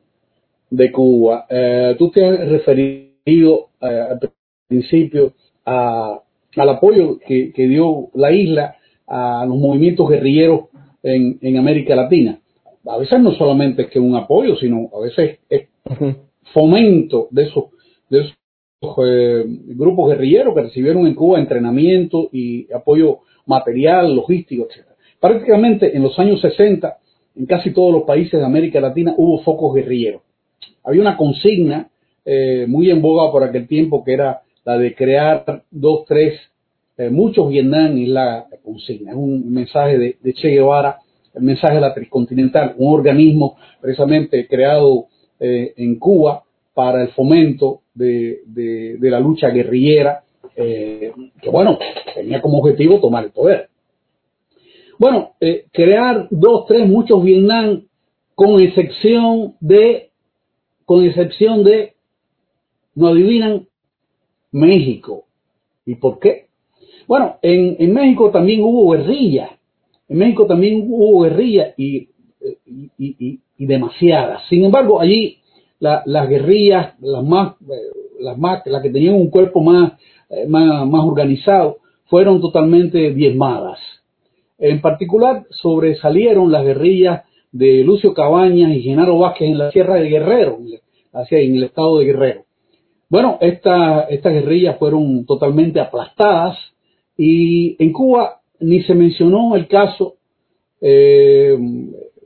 de 0.70 0.90
Cuba. 0.90 1.46
Eh, 1.50 1.96
tú 2.00 2.12
te 2.12 2.26
has 2.26 2.48
referido 2.48 3.68
eh, 3.82 4.08
al 4.12 4.32
principio 4.70 5.34
a, 5.66 6.18
al 6.56 6.70
apoyo 6.70 7.20
que, 7.20 7.52
que, 7.52 7.68
dio 7.68 8.08
la 8.14 8.32
isla 8.32 8.78
a 9.06 9.46
los 9.46 9.58
movimientos 9.58 10.10
guerrilleros 10.10 10.70
en, 11.04 11.38
en, 11.42 11.58
América 11.58 11.94
Latina. 11.94 12.40
A 12.88 12.98
veces 12.98 13.20
no 13.20 13.34
solamente 13.34 13.82
es 13.82 13.90
que 13.90 14.00
un 14.00 14.16
apoyo, 14.16 14.56
sino 14.56 14.90
a 14.96 15.02
veces 15.02 15.40
es 15.50 15.68
fomento 16.54 17.28
de 17.32 17.44
esos, 17.44 17.66
de 18.10 18.22
esos 18.22 18.36
eh, 19.06 19.44
grupos 19.76 20.10
guerrilleros 20.10 20.56
que 20.56 20.62
recibieron 20.62 21.08
en 21.08 21.16
Cuba 21.16 21.40
entrenamiento 21.40 22.30
y 22.32 22.72
apoyo 22.74 23.20
material, 23.46 24.16
logístico, 24.16 24.68
etc. 24.70 24.88
Prácticamente 25.20 25.96
en 25.96 26.04
los 26.04 26.18
años 26.20 26.42
60, 26.42 26.98
en 27.36 27.46
casi 27.46 27.72
todos 27.72 27.94
los 27.94 28.04
países 28.04 28.40
de 28.40 28.46
América 28.46 28.82
Latina 28.82 29.14
hubo 29.18 29.40
focos 29.44 29.76
guerrilleros. 29.76 30.22
Había 30.84 31.02
una 31.02 31.18
consigna 31.18 31.90
eh, 32.26 32.66
muy 32.68 32.90
en 32.90 33.02
boga 33.02 33.32
por 33.32 33.44
aquel 33.44 33.68
tiempo 33.68 34.04
que 34.04 34.14
era 34.14 34.42
la 34.64 34.78
de 34.78 34.96
crear 34.96 35.64
dos, 35.72 36.06
tres, 36.06 36.40
eh, 36.98 37.10
muchos 37.10 37.50
Vietnam 37.50 37.98
es 37.98 38.10
la 38.10 38.46
consigna, 38.64 39.12
es 39.12 39.18
un 39.18 39.52
mensaje 39.52 39.98
de, 39.98 40.18
de, 40.22 40.34
Che 40.34 40.50
Guevara, 40.50 41.00
el 41.34 41.42
mensaje 41.42 41.76
de 41.76 41.82
la 41.82 41.94
Tricontinental, 41.94 42.76
un 42.78 42.94
organismo 42.94 43.58
precisamente 43.80 44.48
creado 44.48 45.08
eh, 45.44 45.74
en 45.76 45.98
Cuba 45.98 46.44
para 46.76 47.02
el 47.02 47.10
fomento 47.10 47.82
de, 47.96 48.42
de, 48.46 49.10
la 49.10 49.20
lucha 49.20 49.50
guerrillera, 49.50 50.24
eh, 50.56 51.12
que 51.42 51.50
bueno, 51.50 51.80
tenía 52.14 52.40
como 52.42 52.60
objetivo 52.60 53.00
tomar 53.00 53.24
el 53.24 53.32
poder. 53.32 53.70
Bueno, 55.00 55.32
eh, 55.42 55.66
crear 55.72 56.28
dos, 56.30 56.68
tres, 56.68 56.88
muchos 56.88 57.24
Vietnam, 57.24 57.86
con 58.36 58.62
excepción 58.62 59.56
de, 59.60 60.12
con 60.86 61.04
excepción 61.04 61.64
de, 61.64 61.96
no 62.94 63.08
adivinan, 63.08 63.68
México. 64.52 65.26
¿Y 65.88 65.96
por 65.96 66.20
qué? 66.20 66.50
Bueno, 67.08 67.38
en, 67.42 67.78
en 67.80 67.94
México 67.94 68.30
también 68.30 68.62
hubo 68.62 68.92
guerrilla. 68.92 69.58
En 70.08 70.20
México 70.20 70.46
también 70.46 70.86
hubo 70.88 71.24
guerrilla 71.24 71.74
y, 71.78 72.10
y, 72.66 73.40
demasiadas. 73.58 74.42
Sin 74.50 74.66
embargo, 74.66 75.00
allí 75.00 75.38
la, 75.80 76.04
las 76.06 76.28
guerrillas, 76.28 76.96
las 77.00 77.24
más, 77.24 77.56
las 78.20 78.38
más, 78.38 78.62
las 78.66 78.82
que 78.82 78.90
tenían 78.90 79.16
un 79.16 79.30
cuerpo 79.30 79.62
más, 79.62 79.94
más, 80.48 80.88
más 80.88 81.06
organizado, 81.06 81.78
fueron 82.06 82.42
totalmente 82.42 83.14
diezmadas. 83.14 83.80
En 84.58 84.82
particular, 84.82 85.46
sobresalieron 85.50 86.52
las 86.52 86.64
guerrillas 86.64 87.24
de 87.52 87.84
Lucio 87.84 88.14
Cabañas 88.14 88.76
y 88.76 88.82
Genaro 88.82 89.18
Vázquez 89.18 89.50
en 89.50 89.58
la 89.58 89.72
Sierra 89.72 89.96
de 89.96 90.10
Guerrero, 90.10 90.60
hacia 91.14 91.40
en 91.40 91.56
el 91.56 91.64
estado 91.64 92.00
de 92.00 92.06
Guerrero. 92.06 92.44
Bueno, 93.10 93.38
esta, 93.42 94.04
estas 94.04 94.32
guerrillas 94.34 94.78
fueron 94.78 95.26
totalmente 95.26 95.80
aplastadas 95.80 96.58
y 97.18 97.76
en 97.84 97.92
Cuba 97.92 98.40
ni 98.62 98.84
se 98.84 98.96
mencionó 98.96 99.56
el 99.56 99.68
caso 99.68 100.16
eh, 100.80 101.58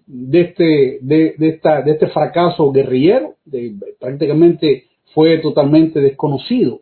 de, 0.08 0.42
este, 0.42 1.00
de, 1.02 1.36
esta, 1.40 1.82
de 1.82 1.92
este 1.92 2.08
fracaso 2.08 2.72
guerrillero, 2.72 3.36
de, 3.46 3.76
prácticamente 4.00 4.86
fue 5.14 5.40
totalmente 5.40 6.00
desconocido. 6.00 6.82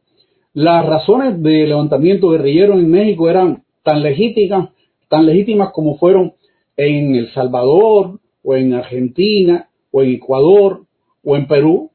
Las 0.53 0.85
razones 0.85 1.41
de 1.41 1.67
levantamiento 1.67 2.29
guerrillero 2.29 2.73
en 2.73 2.89
México 2.89 3.29
eran 3.29 3.63
tan 3.83 4.01
legítimas, 4.03 4.69
tan 5.09 5.25
legítimas 5.25 5.71
como 5.71 5.97
fueron 5.97 6.33
en 6.77 7.15
El 7.15 7.31
Salvador, 7.33 8.19
o 8.43 8.55
en 8.55 8.73
Argentina, 8.73 9.69
o 9.91 10.03
en 10.03 10.11
Ecuador, 10.11 10.81
o 11.23 11.35
en 11.35 11.47
Perú, 11.47 11.91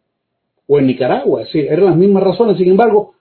o 0.66 0.79
en 0.79 0.87
Nicaragua. 0.87 1.41
Decir, 1.41 1.66
eran 1.66 1.87
las 1.87 1.97
mismas 1.97 2.22
razones. 2.22 2.57
Sin 2.57 2.68
embargo, 2.68 3.12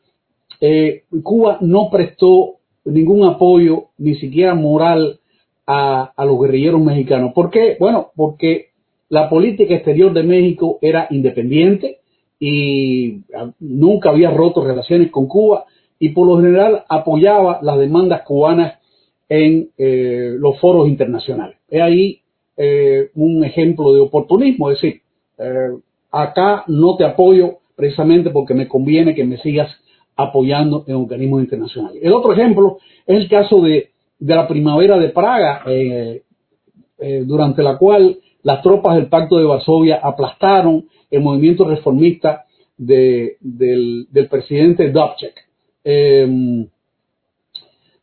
eh, 0.61 1.03
Cuba 1.23 1.57
no 1.61 1.89
prestó 1.91 2.55
ningún 2.85 3.27
apoyo, 3.27 3.87
ni 3.97 4.15
siquiera 4.15 4.55
moral, 4.55 5.19
a, 5.67 6.13
los 6.25 6.39
guerrilleros 6.39 6.81
mexicanos. 6.81 7.33
¿Por 7.33 7.49
qué? 7.49 7.75
Bueno, 7.79 8.11
porque 8.15 8.69
la 9.09 9.29
política 9.29 9.75
exterior 9.75 10.13
de 10.13 10.23
México 10.23 10.79
era 10.81 11.07
independiente 11.09 11.99
y 12.39 13.21
nunca 13.59 14.09
había 14.09 14.31
roto 14.31 14.63
relaciones 14.63 15.11
con 15.11 15.27
Cuba 15.27 15.65
y 15.99 16.09
por 16.09 16.27
lo 16.27 16.37
general 16.37 16.85
apoyaba 16.87 17.59
las 17.61 17.77
demandas 17.77 18.21
cubanas 18.21 18.79
en 19.27 19.69
eh, 19.77 20.35
los 20.37 20.59
foros 20.59 20.87
internacionales. 20.87 21.57
Es 21.67 21.81
ahí 21.81 22.21
eh, 22.55 23.09
un 23.15 23.43
ejemplo 23.43 23.93
de 23.93 24.01
oportunismo, 24.01 24.71
es 24.71 24.81
decir, 24.81 25.01
eh, 25.37 25.77
acá 26.11 26.63
no 26.67 26.95
te 26.95 27.03
apoyo 27.03 27.57
precisamente 27.75 28.29
porque 28.29 28.53
me 28.53 28.67
conviene 28.67 29.13
que 29.13 29.25
me 29.25 29.37
sigas 29.37 29.69
apoyando 30.15 30.83
en 30.87 30.95
organismos 30.95 31.41
internacionales. 31.41 31.99
El 32.01 32.13
otro 32.13 32.33
ejemplo 32.33 32.77
es 33.05 33.17
el 33.17 33.29
caso 33.29 33.61
de, 33.61 33.91
de 34.19 34.35
la 34.35 34.47
primavera 34.47 34.97
de 34.97 35.09
Praga, 35.09 35.63
eh, 35.67 36.23
eh, 36.99 37.23
durante 37.25 37.61
la 37.61 37.77
cual 37.77 38.17
las 38.43 38.61
tropas 38.61 38.95
del 38.95 39.07
Pacto 39.07 39.37
de 39.37 39.45
Varsovia 39.45 39.99
aplastaron 40.01 40.85
el 41.11 41.21
movimiento 41.21 41.65
reformista 41.65 42.45
de, 42.77 43.37
del, 43.39 44.07
del, 44.09 44.27
presidente 44.27 44.89
Dubček. 44.91 45.33
Eh, 45.83 46.67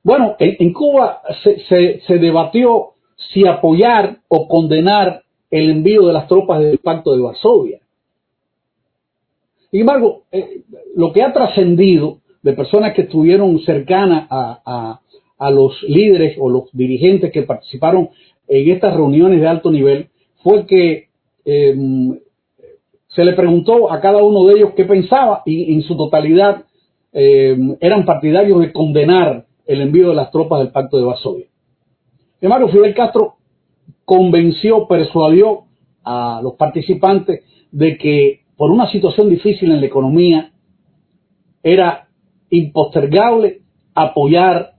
bueno, 0.03 0.37
en, 0.39 0.73
Cuba 0.73 1.23
se, 1.43 1.61
se, 1.61 2.01
se 2.07 2.19
debatió 2.19 2.91
si 3.33 3.47
apoyar 3.47 4.19
o 4.29 4.49
condenar 4.49 5.23
el 5.51 5.71
envío 5.71 6.07
de 6.07 6.12
las 6.12 6.27
tropas 6.29 6.61
del 6.61 6.79
Pacto 6.79 7.15
de 7.15 7.23
Varsovia. 7.23 7.81
Sin 9.71 9.81
embargo, 9.81 10.23
eh, 10.31 10.62
lo 10.95 11.12
que 11.12 11.23
ha 11.23 11.33
trascendido 11.33 12.19
de 12.43 12.53
personas 12.53 12.95
que 12.95 13.03
estuvieron 13.03 13.59
cercanas 13.61 14.29
a, 14.31 15.01
los 15.51 15.83
líderes 15.83 16.37
o 16.39 16.49
los 16.49 16.71
dirigentes 16.73 17.33
que 17.33 17.43
participaron 17.43 18.11
en 18.49 18.71
estas 18.71 18.95
reuniones 18.95 19.41
de 19.41 19.47
alto 19.47 19.71
nivel 19.71 20.09
fue 20.43 20.67
que 20.67 21.09
em, 21.45 22.19
se 23.09 23.25
le 23.25 23.33
preguntó 23.35 23.91
a 23.93 24.01
cada 24.01 24.23
uno 24.23 24.45
de 24.45 24.57
ellos 24.57 24.73
qué 24.77 24.85
pensaba 24.85 25.43
y 25.47 25.73
en 25.73 25.83
su 25.83 25.97
totalidad 25.97 26.65
em, 27.13 27.77
eran 27.81 28.05
partidarios 28.05 28.61
de 28.61 28.73
condenar 28.73 29.47
el 29.67 29.81
envío 29.81 30.11
de 30.11 30.15
las 30.15 30.31
tropas 30.31 30.61
del 30.61 30.73
Pacto 30.73 30.99
de 30.99 31.05
Varsovia. 31.05 31.47
Embargo, 32.41 32.69
Fidel 32.69 32.95
Castro 32.95 33.37
convenció, 34.05 34.87
persuadió 34.87 35.65
a 36.05 36.41
los 36.43 36.55
participantes 36.55 37.43
de 37.73 37.97
que 37.97 38.41
por 38.57 38.71
una 38.71 38.91
situación 38.91 39.31
difícil 39.31 39.73
en 39.73 39.81
la 39.81 39.87
economía 39.87 40.53
era 41.63 42.09
impostergable 42.51 43.63
apoyar 43.95 44.74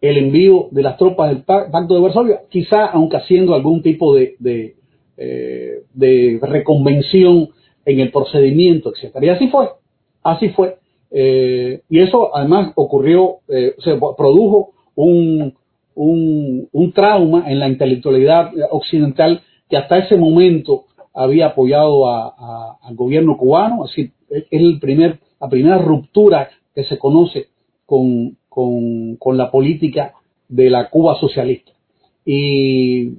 el 0.00 0.16
envío 0.16 0.68
de 0.70 0.82
las 0.82 0.96
tropas 0.96 1.30
del 1.30 1.42
Pacto 1.42 1.94
de 1.94 2.00
Varsovia, 2.00 2.40
quizá 2.48 2.86
aunque 2.86 3.18
haciendo 3.18 3.54
algún 3.54 3.82
tipo 3.82 4.14
de, 4.14 4.34
de, 4.38 4.76
eh, 5.16 6.38
reconvención 6.40 7.50
en 7.84 8.00
el 8.00 8.10
procedimiento, 8.10 8.92
etc. 8.94 9.16
Y 9.20 9.28
así 9.28 9.48
fue, 9.48 9.68
así 10.22 10.48
fue. 10.50 10.76
Eh, 11.10 11.82
y 11.88 12.00
eso 12.00 12.34
además 12.34 12.72
ocurrió, 12.76 13.38
eh, 13.48 13.74
se 13.78 13.96
produjo 14.16 14.70
un, 14.94 15.54
un, 15.94 16.68
un, 16.72 16.92
trauma 16.92 17.50
en 17.50 17.58
la 17.58 17.68
intelectualidad 17.68 18.52
occidental 18.70 19.42
que 19.68 19.76
hasta 19.76 19.98
ese 19.98 20.16
momento 20.16 20.84
había 21.12 21.46
apoyado 21.46 22.08
al 22.08 22.94
gobierno 22.94 23.36
cubano, 23.36 23.84
así 23.84 24.12
es 24.30 24.44
el 24.50 24.78
primer, 24.78 25.18
la 25.40 25.48
primera 25.48 25.78
ruptura 25.78 26.48
que 26.74 26.84
se 26.84 26.98
conoce 26.98 27.48
con, 27.84 28.36
con, 28.50 29.16
la 29.36 29.50
política 29.50 30.12
de 30.48 30.68
la 30.68 30.90
Cuba 30.90 31.18
socialista. 31.18 31.72
Y 32.26 33.10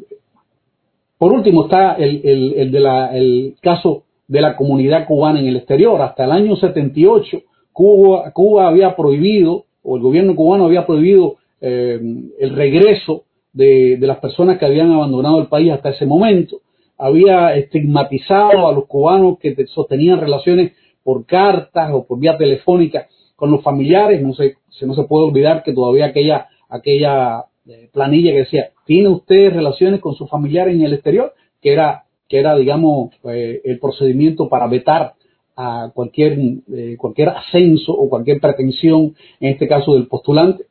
por 1.18 1.34
último 1.34 1.64
está 1.64 1.94
el, 1.96 2.22
el, 2.56 2.72
de 2.72 2.80
la, 2.80 3.18
el 3.18 3.56
caso 3.62 4.04
de 4.28 4.42
la 4.42 4.56
comunidad 4.56 5.08
cubana 5.08 5.40
en 5.40 5.48
el 5.48 5.56
exterior. 5.56 6.00
Hasta 6.02 6.26
el 6.26 6.32
año 6.32 6.56
78 6.56 7.42
Cuba, 7.74 8.32
Cuba 8.32 8.68
había 8.68 8.96
prohibido, 8.96 9.66
o 9.84 9.96
el 9.96 10.04
gobierno 10.04 10.36
cubano 10.36 10.66
había 10.66 10.86
prohibido 10.86 11.38
eh, 11.62 12.00
el 12.40 12.56
regreso 12.56 13.24
de, 13.54 13.98
de, 13.98 14.08
las 14.08 14.20
personas 14.20 14.58
que 14.58 14.66
habían 14.66 14.92
abandonado 14.92 15.40
el 15.42 15.48
país 15.48 15.72
hasta 15.72 15.92
ese 15.92 16.06
momento. 16.06 16.58
Había 16.98 17.56
estigmatizado 17.56 18.68
a 18.68 18.74
los 18.74 18.86
cubanos 18.86 19.40
que 19.40 19.56
sostenían 19.68 20.20
relaciones 20.20 20.74
por 21.04 21.26
cartas 21.26 21.92
o 21.94 22.06
por 22.06 22.20
vía 22.20 22.38
telefónica 22.38 23.08
con 23.42 23.50
los 23.50 23.64
familiares. 23.64 24.22
No 24.22 24.36
se, 24.36 24.58
no 24.86 24.94
se 24.94 25.04
puede 25.06 25.26
olvidar 25.26 25.64
que 25.64 25.74
todavía 25.74 26.06
aquella, 26.06 26.48
aquella 26.70 27.46
eh, 27.68 27.90
planilla 27.92 28.32
que 28.34 28.38
decía, 28.38 28.70
¿tiene 28.86 29.10
usted 29.10 29.52
relaciones 29.52 30.00
con 30.00 30.14
sus 30.14 30.30
familiares 30.30 30.76
en 30.76 30.84
el 30.84 30.94
exterior? 30.94 31.34
Que 31.60 31.74
era, 31.74 32.04
que 32.30 32.38
era 32.38 32.56
digamos, 32.56 33.16
eh, 33.24 33.60
el 33.64 33.80
procedimiento 33.80 34.48
para 34.48 34.68
vetar 34.68 35.14
a 35.56 35.90
cualquier, 35.92 36.38
eh, 36.72 36.96
cualquier 37.00 37.30
ascenso 37.30 37.94
o 37.94 38.08
cualquier 38.10 38.40
pretensión, 38.40 39.16
en 39.40 39.54
este 39.54 39.68
caso 39.68 39.96
del 39.96 40.06
postulante. 40.06 40.66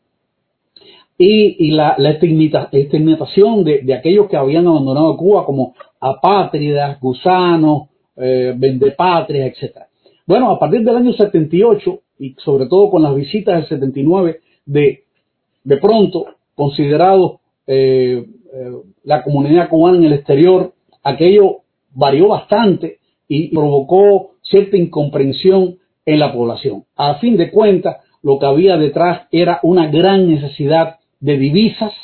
Y, 1.19 1.67
y 1.67 1.73
la, 1.73 1.97
la 1.99 2.11
estigmatización 2.11 3.65
de, 3.65 3.81
de, 3.83 3.95
aquellos 3.95 4.29
que 4.29 4.37
habían 4.37 4.69
abandonado 4.69 5.17
Cuba 5.17 5.45
como 5.45 5.75
apátridas, 5.99 7.01
gusanos, 7.01 7.89
eh, 8.17 8.55
vendepatrias, 8.57 9.61
etc. 9.61 9.77
Bueno, 10.25 10.53
a 10.53 10.59
partir 10.61 10.83
del 10.83 10.97
año 10.97 11.13
78 11.13 12.01
y 12.21 12.37
sobre 12.45 12.67
todo 12.67 12.91
con 12.91 13.03
las 13.03 13.17
visitas 13.17 13.57
del 13.57 13.69
79, 13.69 14.41
de, 14.67 15.05
de 15.65 15.77
pronto, 15.79 16.27
considerado 16.55 17.41
eh, 17.67 18.27
eh, 18.53 18.71
la 19.05 19.23
comunidad 19.23 19.71
cubana 19.71 19.97
en 19.97 20.05
el 20.05 20.13
exterior, 20.13 20.75
aquello 21.03 21.63
varió 21.93 22.29
bastante 22.29 22.99
y 23.27 23.49
provocó 23.55 24.33
cierta 24.43 24.77
incomprensión 24.77 25.79
en 26.05 26.19
la 26.19 26.33
población. 26.33 26.85
A 26.95 27.15
fin 27.17 27.39
de 27.39 27.51
cuentas, 27.51 27.97
lo 28.23 28.39
que 28.39 28.47
había 28.47 28.77
detrás 28.77 29.27
era 29.33 29.59
una 29.63 29.87
gran 29.91 30.29
necesidad 30.29 30.99
de 31.21 31.39
divisas, 31.39 31.95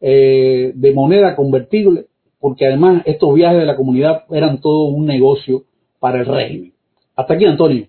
eh, 0.00 0.72
de 0.74 0.92
moneda 0.92 1.34
convertible, 1.34 2.06
porque 2.38 2.66
además 2.66 3.02
estos 3.06 3.34
viajes 3.34 3.58
de 3.58 3.66
la 3.66 3.76
comunidad 3.76 4.24
eran 4.30 4.60
todo 4.60 4.84
un 4.84 5.06
negocio 5.06 5.64
para 5.98 6.20
el 6.20 6.26
régimen. 6.26 6.72
Hasta 7.16 7.34
aquí, 7.34 7.46
Antonio. 7.46 7.86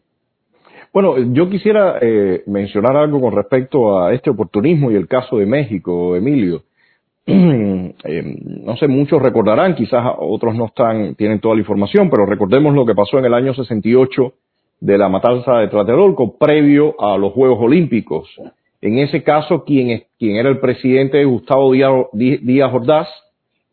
Bueno, 0.96 1.18
yo 1.34 1.50
quisiera 1.50 1.98
eh, 2.00 2.44
mencionar 2.46 2.96
algo 2.96 3.20
con 3.20 3.36
respecto 3.36 4.00
a 4.00 4.14
este 4.14 4.30
oportunismo 4.30 4.92
y 4.92 4.96
el 4.96 5.10
caso 5.10 5.40
de 5.40 5.46
México, 5.46 6.16
Emilio. 6.16 6.64
Eh, 7.28 8.24
no 8.64 8.76
sé, 8.78 8.88
muchos 8.88 9.22
recordarán, 9.22 9.74
quizás 9.74 10.04
otros 10.18 10.56
no 10.56 10.66
están, 10.66 11.16
tienen 11.16 11.40
toda 11.40 11.56
la 11.56 11.62
información, 11.62 12.10
pero 12.10 12.26
recordemos 12.26 12.74
lo 12.76 12.86
que 12.86 12.94
pasó 12.94 13.18
en 13.20 13.26
el 13.26 13.34
año 13.34 13.54
68 13.54 14.34
de 14.82 14.98
la 14.98 15.10
matanza 15.10 15.58
de 15.58 15.68
Tlatelolco 15.70 16.38
previo 16.38 16.96
a 17.00 17.18
los 17.18 17.34
Juegos 17.34 17.60
Olímpicos. 17.62 18.30
En 18.82 19.00
ese 19.00 19.24
caso, 19.24 19.64
quien, 19.64 20.04
quien 20.20 20.36
era 20.36 20.50
el 20.50 20.60
presidente 20.60 21.24
Gustavo 21.26 21.72
Díaz, 21.72 22.74
Ordaz 22.74 23.08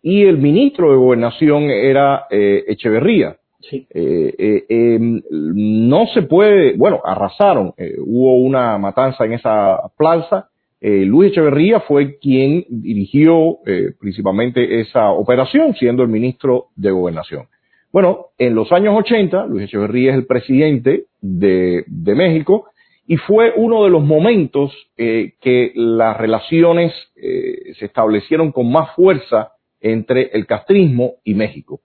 y 0.02 0.24
el 0.24 0.38
ministro 0.38 0.90
de 0.90 0.96
Gobernación 0.96 1.64
era 1.64 2.26
eh, 2.30 2.64
Echeverría. 2.68 3.36
Eh, 3.70 4.34
eh, 4.38 4.64
em, 4.68 5.22
no 5.30 6.06
se 6.06 6.22
puede, 6.22 6.76
bueno, 6.76 7.00
arrasaron, 7.04 7.72
eh, 7.76 7.94
hubo 7.98 8.36
una 8.36 8.78
matanza 8.78 9.24
en 9.24 9.34
esa 9.34 9.78
plaza. 9.96 10.48
Luis 10.84 11.30
Echeverría 11.30 11.78
fue 11.78 12.18
quien 12.18 12.64
dirigió 12.68 13.58
principalmente 14.00 14.80
esa 14.80 15.10
operación, 15.10 15.76
siendo 15.76 16.02
el 16.02 16.08
ministro 16.08 16.70
de 16.74 16.90
Gobernación. 16.90 17.44
Bueno, 17.92 18.30
en 18.36 18.56
los 18.56 18.72
años 18.72 18.96
80, 18.98 19.46
Luis 19.46 19.66
Echeverría 19.66 20.10
es 20.10 20.16
el 20.16 20.26
presidente 20.26 21.04
de, 21.20 21.84
de 21.86 22.14
México 22.16 22.64
y 23.06 23.16
fue 23.16 23.52
uno 23.54 23.84
de 23.84 23.90
los 23.90 24.02
momentos 24.02 24.72
que 24.96 25.70
las 25.76 26.16
relaciones 26.16 26.92
se 27.14 27.84
establecieron 27.84 28.50
con 28.50 28.72
más 28.72 28.92
fuerza 28.96 29.52
entre 29.80 30.30
el 30.32 30.46
castrismo 30.46 31.12
y 31.22 31.34
México. 31.34 31.80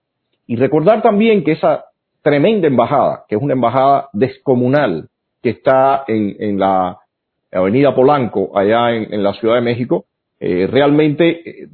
Y 0.48 0.56
recordar 0.56 1.02
también 1.02 1.44
que 1.44 1.52
esa 1.52 1.86
tremenda 2.22 2.68
embajada, 2.68 3.26
que 3.28 3.36
es 3.36 3.42
una 3.42 3.54
embajada 3.54 4.10
descomunal, 4.14 5.10
que 5.44 5.50
está 5.52 6.04
en, 6.08 6.58
la 6.58 6.98
Avenida 7.52 7.94
Polanco, 7.94 8.58
allá 8.58 8.92
en, 8.96 9.24
la 9.24 9.34
Ciudad 9.34 9.56
de 9.56 9.62
México, 9.62 10.06
eh, 10.40 10.68
realmente 10.68 11.30
eh, 11.30 11.68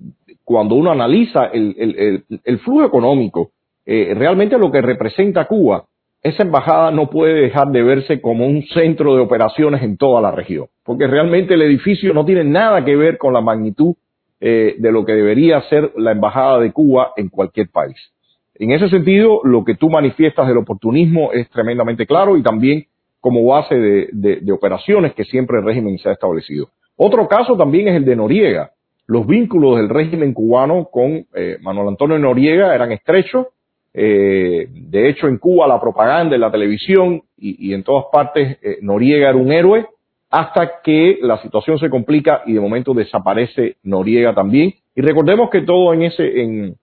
cuando 0.43 0.75
uno 0.75 0.91
analiza 0.91 1.45
el, 1.45 2.59
flujo 2.63 2.83
económico, 2.85 3.51
eh, 3.85 4.13
realmente 4.15 4.57
lo 4.57 4.71
que 4.71 4.81
representa 4.81 5.45
Cuba, 5.45 5.85
esa 6.21 6.43
embajada 6.43 6.91
no 6.91 7.09
puede 7.09 7.33
dejar 7.33 7.67
de 7.69 7.83
verse 7.83 8.21
como 8.21 8.45
un 8.45 8.63
centro 8.67 9.15
de 9.15 9.21
operaciones 9.21 9.83
en 9.83 9.97
toda 9.97 10.21
la 10.21 10.31
región, 10.31 10.67
porque 10.83 11.05
realmente 11.05 11.53
el 11.53 11.61
edificio 11.61 12.13
no 12.13 12.25
tiene 12.25 12.43
nada 12.43 12.83
que 12.83 12.95
ver 12.95 13.17
con 13.17 13.33
la 13.33 13.41
magnitud 13.41 13.95
de 14.39 14.91
lo 14.91 15.05
que 15.05 15.13
debería 15.13 15.61
ser 15.69 15.93
la 15.95 16.11
embajada 16.11 16.59
de 16.59 16.73
Cuba 16.73 17.13
en 17.15 17.29
cualquier 17.29 17.69
país. 17.69 18.12
En 18.63 18.71
ese 18.71 18.87
sentido, 18.87 19.41
lo 19.43 19.65
que 19.65 19.75
tú 19.75 19.89
manifiestas 19.89 20.47
del 20.47 20.57
oportunismo 20.57 21.33
es 21.33 21.49
tremendamente 21.49 22.07
claro 22.07 22.37
y 22.37 22.43
también 22.43 22.85
como 23.19 23.43
base 23.45 23.75
de, 23.75 24.51
operaciones 24.53 25.13
que 25.15 25.25
siempre 25.25 25.57
el 25.57 25.65
régimen 25.65 25.97
se 25.97 26.07
ha 26.07 26.13
establecido. 26.13 26.69
Otro 26.95 27.27
caso 27.27 27.57
también 27.57 27.89
es 27.89 27.95
el 27.97 28.05
de 28.05 28.15
Noriega. 28.15 28.71
Los 29.05 29.27
vínculos 29.27 29.75
del 29.75 29.89
régimen 29.89 30.33
cubano 30.33 30.87
con 30.89 31.25
eh, 31.35 31.57
Manuel 31.59 31.89
Antonio 31.89 32.17
Noriega 32.17 32.73
eran 32.73 32.93
estrechos. 32.93 33.47
Eh, 33.93 34.69
de 34.69 35.09
hecho, 35.09 35.27
en 35.27 35.39
Cuba 35.39 35.67
la 35.67 35.81
propaganda, 35.81 36.35
en 36.35 36.41
la 36.41 36.51
televisión 36.51 37.21
y, 37.37 37.73
en 37.73 37.83
todas 37.83 38.05
partes, 38.13 38.59
eh, 38.61 38.77
Noriega 38.81 39.27
era 39.27 39.37
un 39.37 39.51
héroe 39.51 39.87
hasta 40.29 40.81
que 40.81 41.19
la 41.21 41.37
situación 41.41 41.79
se 41.79 41.89
complica 41.89 42.43
y 42.45 42.53
de 42.53 42.61
momento 42.61 42.93
desaparece 42.93 43.75
Noriega 43.83 44.33
también. 44.33 44.73
Y 44.95 45.01
recordemos 45.01 45.49
que 45.49 45.63
todo 45.63 45.93
en 45.93 46.03
ese, 46.03 46.77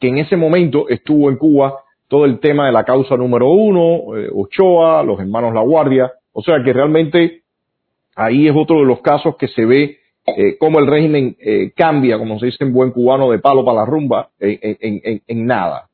que 0.00 0.08
en 0.08 0.18
ese 0.18 0.36
momento 0.36 0.88
estuvo 0.88 1.30
en 1.30 1.36
Cuba 1.36 1.74
todo 2.12 2.26
el 2.26 2.40
tema 2.40 2.66
de 2.66 2.72
la 2.72 2.84
causa 2.84 3.16
número 3.16 3.48
uno, 3.48 4.18
eh, 4.18 4.28
Ochoa, 4.30 5.02
los 5.02 5.18
hermanos 5.18 5.54
La 5.54 5.62
Guardia, 5.62 6.12
o 6.34 6.42
sea 6.42 6.62
que 6.62 6.70
realmente 6.70 7.40
ahí 8.14 8.46
es 8.46 8.54
otro 8.54 8.80
de 8.80 8.84
los 8.84 9.00
casos 9.00 9.36
que 9.36 9.48
se 9.48 9.64
ve 9.64 9.96
eh, 10.26 10.58
cómo 10.58 10.78
el 10.78 10.88
régimen 10.88 11.36
eh, 11.40 11.72
cambia, 11.74 12.18
como 12.18 12.38
se 12.38 12.46
dice 12.46 12.64
en 12.64 12.74
buen 12.74 12.90
cubano, 12.90 13.30
de 13.30 13.38
palo 13.38 13.64
para 13.64 13.78
la 13.78 13.86
rumba, 13.86 14.28
en, 14.38 15.46
nada. 15.46 15.88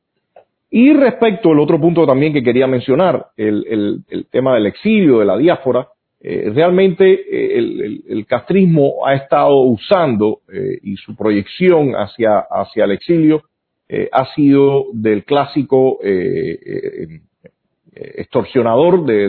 Y 0.69 0.91
respecto 0.91 1.51
al 1.51 1.59
otro 1.59 1.79
punto 1.79 2.05
también 2.05 2.33
que 2.33 2.43
quería 2.43 2.67
mencionar, 2.67 3.27
el, 3.37 4.03
tema 4.29 4.55
del 4.55 4.65
exilio, 4.65 5.19
de 5.19 5.25
la 5.25 5.37
diáspora, 5.37 5.87
realmente 6.21 7.57
el, 7.57 8.25
castrismo 8.27 9.07
ha 9.07 9.15
estado 9.15 9.61
usando 9.61 10.41
y 10.83 10.97
su 10.97 11.15
proyección 11.15 11.93
hacia, 11.93 12.39
hacia 12.39 12.83
el 12.83 12.91
exilio 12.91 13.43
eh, 13.91 14.07
ha 14.11 14.31
sido 14.35 14.85
del 14.93 15.25
clásico 15.25 15.97
eh, 16.03 16.59
eh, 16.63 17.21
extorsionador, 18.17 19.03
de 19.03 19.27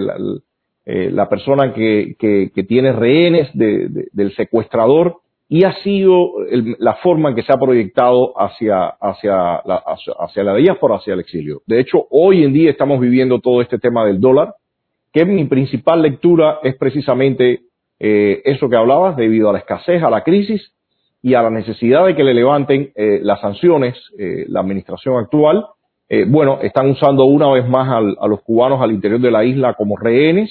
la, 1.11 1.28
persona 1.30 1.72
que, 1.72 2.52
tiene 2.68 2.92
rehenes, 2.92 3.48
del 3.54 4.34
secuestrador, 4.36 5.16
y 5.48 5.64
ha 5.64 5.72
sido 5.82 6.32
la 6.78 6.94
forma 6.96 7.30
en 7.30 7.36
que 7.36 7.42
se 7.42 7.52
ha 7.52 7.56
proyectado 7.56 8.34
hacia, 8.36 8.86
hacia, 8.86 9.62
la, 9.64 9.82
hacia, 10.18 10.44
la 10.44 10.54
diáspora, 10.54 10.96
hacia 10.96 11.14
el 11.14 11.20
exilio. 11.20 11.62
De 11.66 11.80
hecho, 11.80 12.06
hoy 12.11 12.44
en 12.44 12.52
día 12.52 12.70
estamos 12.70 13.00
viviendo 13.00 13.40
todo 13.40 13.62
este 13.62 13.78
tema 13.78 14.04
del 14.04 14.20
dólar, 14.20 14.54
que 15.11 15.24
mi 15.24 15.46
principal 15.46 16.02
lectura 16.02 16.58
es 16.62 16.76
precisamente 16.76 17.62
eso 17.98 18.68
que 18.68 18.76
hablabas, 18.76 19.16
debido 19.16 19.48
a 19.48 19.54
la 19.54 19.61
escasez, 19.61 20.02
a 20.02 20.11
la 20.11 20.22
crisis 20.22 20.70
y 21.22 21.34
a 21.34 21.42
la 21.42 21.50
necesidad 21.50 22.06
de 22.06 22.16
que 22.16 22.24
le 22.24 22.34
levanten 22.34 22.92
eh, 22.94 23.20
las 23.22 23.40
sanciones, 23.40 23.96
eh, 24.18 24.44
la 24.48 24.60
administración 24.60 25.16
actual, 25.16 25.66
bueno, 26.26 26.58
están 26.60 26.90
usando 26.90 27.24
una 27.24 27.48
vez 27.52 27.68
más 27.68 27.88
a 27.88 28.26
los 28.26 28.42
cubanos 28.42 28.82
al 28.82 28.90
interior 28.90 29.20
de 29.20 29.30
la 29.30 29.44
isla 29.44 29.74
como 29.74 29.96
rehenes 29.96 30.50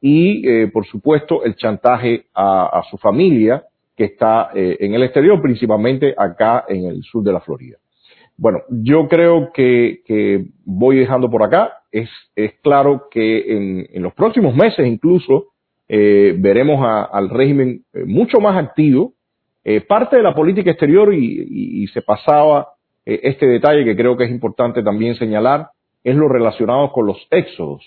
y, 0.00 0.66
por 0.72 0.84
supuesto, 0.84 1.44
el 1.44 1.54
chantaje 1.54 2.24
a 2.34 2.82
su 2.90 2.98
familia, 2.98 3.62
que 3.96 4.04
está 4.04 4.50
eh, 4.54 4.76
en 4.80 4.94
el 4.94 5.02
exterior, 5.02 5.40
principalmente 5.40 6.14
acá 6.16 6.66
en 6.68 6.84
el 6.84 7.02
sur 7.02 7.24
de 7.24 7.32
la 7.32 7.40
Florida. 7.40 7.78
Bueno, 8.36 8.60
yo 8.68 9.08
creo 9.08 9.50
que, 9.52 10.02
que 10.04 10.44
voy 10.64 10.98
dejando 10.98 11.30
por 11.30 11.42
acá. 11.42 11.72
Es, 11.90 12.10
es 12.34 12.52
claro 12.62 13.08
que 13.10 13.86
en, 13.92 14.02
los 14.02 14.12
próximos 14.12 14.54
meses 14.54 14.86
incluso 14.86 15.46
eh, 15.88 16.34
veremos 16.36 16.84
a, 16.84 17.04
al 17.04 17.30
régimen 17.30 17.84
eh, 17.94 18.04
mucho 18.04 18.38
más 18.38 18.62
activo. 18.62 19.14
Eh, 19.68 19.80
parte 19.80 20.16
de 20.16 20.22
la 20.22 20.32
política 20.32 20.70
exterior, 20.70 21.12
y, 21.12 21.86
se 21.88 22.00
pasaba 22.02 22.68
eh, 23.04 23.18
este 23.24 23.46
detalle 23.46 23.84
que 23.84 23.96
creo 23.96 24.16
que 24.16 24.24
es 24.24 24.30
importante 24.30 24.80
también 24.80 25.16
señalar, 25.16 25.70
es 26.04 26.14
lo 26.14 26.28
relacionado 26.28 26.92
con 26.92 27.06
los 27.06 27.18
éxodos. 27.32 27.82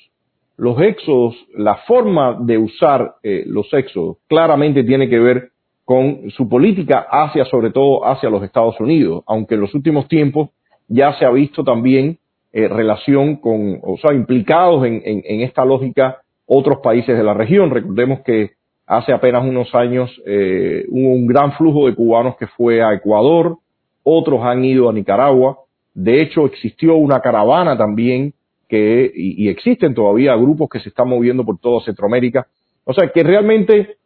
Los 0.58 0.82
éxodos, 0.82 1.36
la 1.56 1.76
forma 1.88 2.38
de 2.42 2.58
usar 2.58 3.16
los 3.24 3.74
éxodos 3.74 4.18
claramente 4.28 4.84
tiene 4.84 5.08
que 5.08 5.20
ver 5.20 5.52
con 5.86 6.30
su 6.32 6.50
política 6.50 7.08
hacia, 7.10 7.46
sobre 7.46 7.72
todo, 7.72 8.06
hacia 8.06 8.30
los 8.30 8.44
Estados 8.44 8.78
Unidos, 8.82 9.24
aunque 9.26 9.56
en 9.56 9.62
los 9.62 9.74
últimos 9.74 10.10
tiempos 10.10 10.50
ya 10.90 11.14
se 11.14 11.24
ha 11.24 11.32
visto 11.32 11.64
también 11.64 12.20
eh, 12.52 12.68
relación 12.68 13.38
con, 13.38 13.80
o 13.84 13.98
sea, 13.98 14.14
implicados 14.14 14.86
en, 14.86 15.02
en, 15.06 15.42
esta 15.42 15.64
lógica 15.64 16.18
otros 16.48 16.80
países 16.84 17.16
de 17.16 17.24
la 17.24 17.36
región. 17.36 17.70
Recordemos 17.70 18.22
que 18.22 18.52
hace 18.90 19.14
apenas 19.14 19.46
unos 19.46 19.74
años 19.76 20.10
eh, 20.26 20.84
hubo 20.90 21.14
un 21.14 21.28
gran 21.28 21.54
flujo 21.54 21.86
de 21.86 21.94
cubanos 21.94 22.36
que 22.38 22.48
fue 22.48 22.82
a 22.82 22.92
Ecuador, 22.92 23.58
otros 24.02 24.42
han 24.44 24.66
ido 24.66 24.90
a 24.90 24.94
Nicaragua. 24.94 25.60
De 25.94 26.20
hecho, 26.22 26.48
existió 26.48 26.96
una 26.96 27.20
caravana 27.20 27.78
también 27.78 28.34
que, 28.68 29.12
y, 29.14 29.48
existen 29.48 29.94
todavía 29.94 30.36
grupos 30.36 30.70
que 30.70 30.80
se 30.80 30.90
están 30.90 31.08
moviendo 31.08 31.46
por 31.46 31.60
toda 31.60 31.86
Centroamérica. 31.86 32.48
O 32.84 32.94
sea, 32.94 33.10
que 33.10 33.22
realmente 33.22 33.98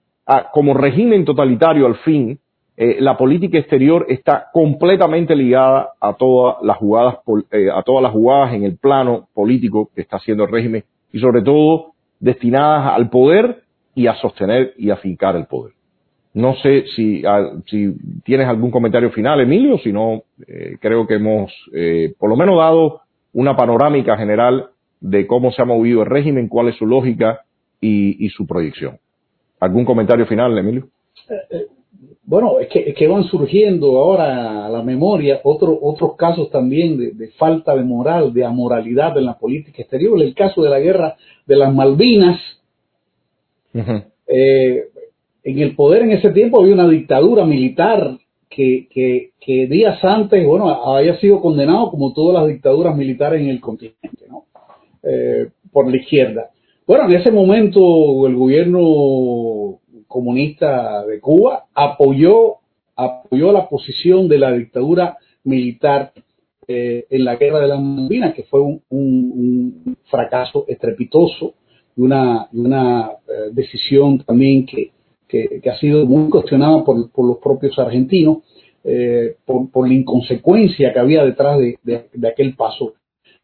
como 0.52 0.74
régimen 0.74 1.24
totalitario 1.24 1.86
al 1.86 1.96
fin, 1.98 2.40
eh, 2.76 2.98
la 3.00 3.18
política 3.18 3.58
exterior 3.58 4.06
está 4.10 4.48
completamente 4.52 5.34
ligada 5.34 5.92
a 6.02 6.14
todas 6.14 6.58
las 6.62 6.78
jugadas, 6.78 7.20
eh, 7.52 7.70
a 7.74 7.84
todas 7.84 8.04
las 8.04 8.12
jugadas 8.12 8.54
en 8.54 8.64
el 8.64 8.78
plano 8.78 9.28
político 9.34 9.92
que 9.96 10.02
está 10.02 10.18
haciendo 10.18 10.44
el 10.44 10.52
régimen 10.52 10.84
y 11.14 11.20
sobre 11.20 11.42
todo 11.42 11.94
destinadas 12.20 12.96
al 12.96 13.10
poder 13.10 13.63
y 13.96 14.08
a 14.08 14.16
sostener 14.16 14.74
y 14.78 14.90
afincar 14.90 15.36
el 15.36 15.46
poder. 15.46 15.74
No 16.34 16.56
sé 16.56 16.86
si, 16.96 17.22
si 17.68 17.94
tienes 18.24 18.48
algún 18.48 18.72
comentario 18.72 19.12
final, 19.12 19.40
Emilio, 19.40 19.78
si 19.78 19.94
no, 19.94 20.24
eh, 20.48 20.78
creo 20.80 21.06
que 21.06 21.16
hemos 21.16 21.52
por 22.18 22.30
lo 22.30 22.36
menos 22.36 22.58
dado 22.58 23.02
una 23.34 23.56
panorámica 23.56 24.18
general 24.18 24.70
de 25.00 25.28
cómo 25.28 25.52
se 25.52 25.62
ha 25.62 25.66
movido 25.66 26.02
el 26.02 26.08
régimen, 26.08 26.48
cuál 26.48 26.70
es 26.70 26.76
su 26.76 26.88
lógica 26.88 27.42
y 27.82 28.30
su 28.30 28.48
proyección. 28.48 28.98
¿Algún 29.64 29.86
comentario 29.86 30.26
final, 30.26 30.58
Emilio? 30.58 30.90
Eh, 31.30 31.36
eh, 31.50 31.68
bueno, 32.26 32.60
es 32.60 32.68
que, 32.68 32.94
que, 32.94 33.08
van 33.08 33.24
surgiendo 33.24 33.98
ahora 33.98 34.66
a 34.66 34.70
la 34.70 34.84
memoria 34.84 35.40
otros 35.44 35.78
otros 35.82 36.18
casos 36.18 36.50
también 36.50 36.98
de, 36.98 37.28
falta 37.38 37.74
de 37.74 37.84
moral, 37.84 38.34
de 38.34 38.44
amoralidad 38.44 39.18
en 39.18 39.26
la 39.26 39.38
política 39.38 39.82
exterior. 39.82 40.22
El 40.22 40.36
caso 40.36 40.64
de 40.64 40.70
la 40.70 40.80
guerra 40.80 41.16
de 41.46 41.56
las 41.56 41.74
Malvinas. 41.74 42.40
Eh, 44.28 44.84
en 45.44 45.60
el 45.60 45.76
poder 45.76 46.04
en 46.04 46.12
ese 46.12 46.30
tiempo 46.32 46.62
había 46.62 46.74
una 46.74 46.88
dictadura 46.88 47.46
militar 47.46 48.18
que, 48.50 49.30
días 49.46 50.04
antes, 50.04 50.46
bueno, 50.46 50.70
había 50.70 51.18
sido 51.20 51.42
condenado 51.42 51.90
como 51.90 52.14
todas 52.14 52.42
las 52.42 52.48
dictaduras 52.48 52.96
militares 52.96 53.42
en 53.42 53.50
el 53.50 53.60
continente, 53.60 54.28
¿no? 54.30 54.46
por 55.72 55.90
la 55.90 55.98
izquierda. 55.98 56.52
Bueno, 56.86 57.06
en 57.06 57.16
ese 57.16 57.32
momento 57.32 58.28
el 58.28 58.36
gobierno 58.36 59.80
comunista 60.08 61.04
de 61.06 61.20
Cuba 61.20 61.66
apoyó, 61.74 62.58
apoyó 62.96 63.52
la 63.52 63.68
posición 63.68 64.28
de 64.28 64.38
la 64.38 64.52
dictadura 64.52 65.18
militar 65.44 66.12
eh, 66.68 67.06
en 67.10 67.26
la 67.26 67.36
guerra 67.36 67.62
de 67.62 67.68
las 67.68 67.82
Malvinas, 67.82 68.34
que 68.34 68.44
fue 68.44 68.62
un, 68.62 69.98
fracaso 70.06 70.66
estrepitoso 70.68 71.56
y 71.96 72.02
una, 72.02 72.48
eh, 72.54 73.23
decisión 73.52 74.20
también 74.20 74.66
que, 74.66 74.92
ha 75.68 75.78
sido 75.78 76.06
muy 76.06 76.30
cuestionada 76.30 76.84
por, 76.84 76.98
los 76.98 77.38
propios 77.40 77.78
argentinos 77.80 78.38
eh, 78.84 79.38
por, 79.46 79.88
la 79.88 79.94
inconsecuencia 79.94 80.94
que 80.94 81.00
había 81.00 81.26
detrás 81.26 81.58
de, 81.60 82.28
aquel 82.28 82.56
paso 82.56 82.94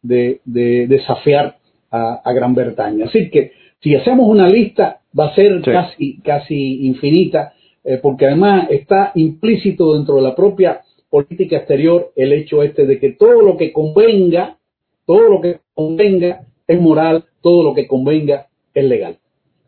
de, 0.02 0.40
desafiar 0.44 1.56
a, 1.90 2.32
Gran 2.32 2.54
Bretaña. 2.54 3.06
Así 3.06 3.30
que 3.30 3.52
si 3.82 3.94
hacemos 3.94 4.28
una 4.28 4.48
lista 4.48 5.00
va 5.18 5.28
a 5.28 5.34
ser 5.34 5.60
casi, 5.62 6.20
casi 6.20 6.86
infinita, 6.86 7.54
eh, 7.82 7.98
porque 8.02 8.26
además 8.26 8.68
está 8.70 9.12
implícito 9.14 9.94
dentro 9.94 10.16
de 10.16 10.22
la 10.22 10.34
propia 10.34 10.82
política 11.08 11.56
exterior 11.56 12.12
el 12.14 12.32
hecho 12.32 12.62
este 12.62 12.86
de 12.86 12.98
que 12.98 13.12
todo 13.12 13.42
lo 13.42 13.56
que 13.56 13.72
convenga, 13.72 14.58
todo 15.06 15.28
lo 15.28 15.40
que 15.40 15.60
convenga 15.74 16.42
es 16.66 16.80
moral, 16.80 17.24
todo 17.40 17.64
lo 17.64 17.74
que 17.74 17.86
convenga 17.88 18.46
es 18.74 18.84
legal. 18.84 19.18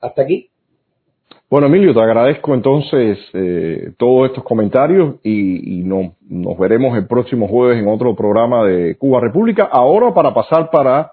Hasta 0.03 0.23
aquí. 0.23 0.49
Bueno, 1.49 1.67
Emilio, 1.69 1.95
te 1.95 2.01
agradezco 2.01 2.55
entonces 2.55 3.19
eh, 3.35 3.93
todos 3.99 4.29
estos 4.29 4.43
comentarios 4.43 5.17
y, 5.23 5.81
y 5.81 5.85
no, 5.85 6.15
nos 6.29 6.59
veremos 6.59 6.97
el 6.97 7.07
próximo 7.07 7.47
jueves 7.47 7.79
en 7.79 7.89
otro 7.89 8.15
programa 8.17 8.65
de 8.65 8.97
Cuba 8.97 9.21
República. 9.21 9.69
Ahora 9.71 10.13
para 10.13 10.35
pasar 10.35 10.71
para 10.71 11.13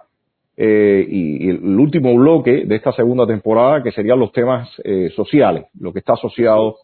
eh, 0.61 1.05
y, 1.07 1.49
el 1.49 1.79
último 1.79 2.13
bloque 2.15 2.65
de 2.65 2.75
esta 2.75 2.91
segunda 2.91 3.25
temporada, 3.25 3.81
que 3.81 3.91
serían 3.91 4.19
los 4.19 4.31
temas 4.31 4.69
eh, 4.83 5.09
sociales, 5.15 5.65
lo 5.79 5.93
que 5.93 5.99
está 5.99 6.13
asociado 6.13 6.77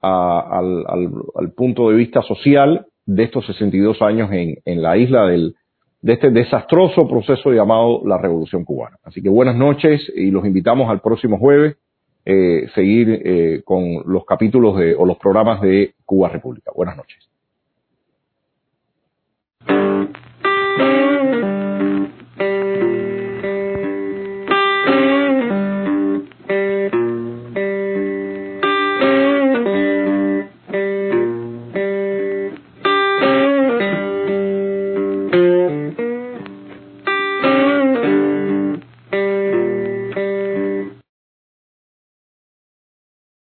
al, 0.00 0.84
al, 0.86 1.52
punto 1.56 1.90
de 1.90 1.96
vista 1.96 2.22
social 2.22 2.86
de 3.04 3.24
estos 3.24 3.44
62 3.46 4.00
años 4.00 4.30
en, 4.32 4.58
en 4.64 4.80
la 4.80 4.96
isla 4.96 5.26
del, 5.26 5.56
de 6.00 6.12
este 6.12 6.30
desastroso 6.30 7.08
proceso 7.08 7.50
llamado 7.52 8.02
la 8.04 8.18
Revolución 8.18 8.64
Cubana. 8.64 8.96
Así 9.02 9.22
que 9.22 9.28
buenas 9.28 9.56
noches 9.56 10.00
y 10.14 10.30
los 10.30 10.44
invitamos 10.46 10.88
al 10.90 11.00
próximo 11.00 11.38
jueves 11.38 11.76
eh, 12.24 12.68
seguir 12.74 13.22
eh, 13.24 13.62
con 13.64 14.02
los 14.06 14.24
capítulos 14.26 14.76
de, 14.78 14.94
o 14.94 15.06
los 15.06 15.16
programas 15.16 15.60
de 15.62 15.94
Cuba 16.04 16.28
República. 16.28 16.70
Buenas 16.74 16.96
noches. 16.96 17.28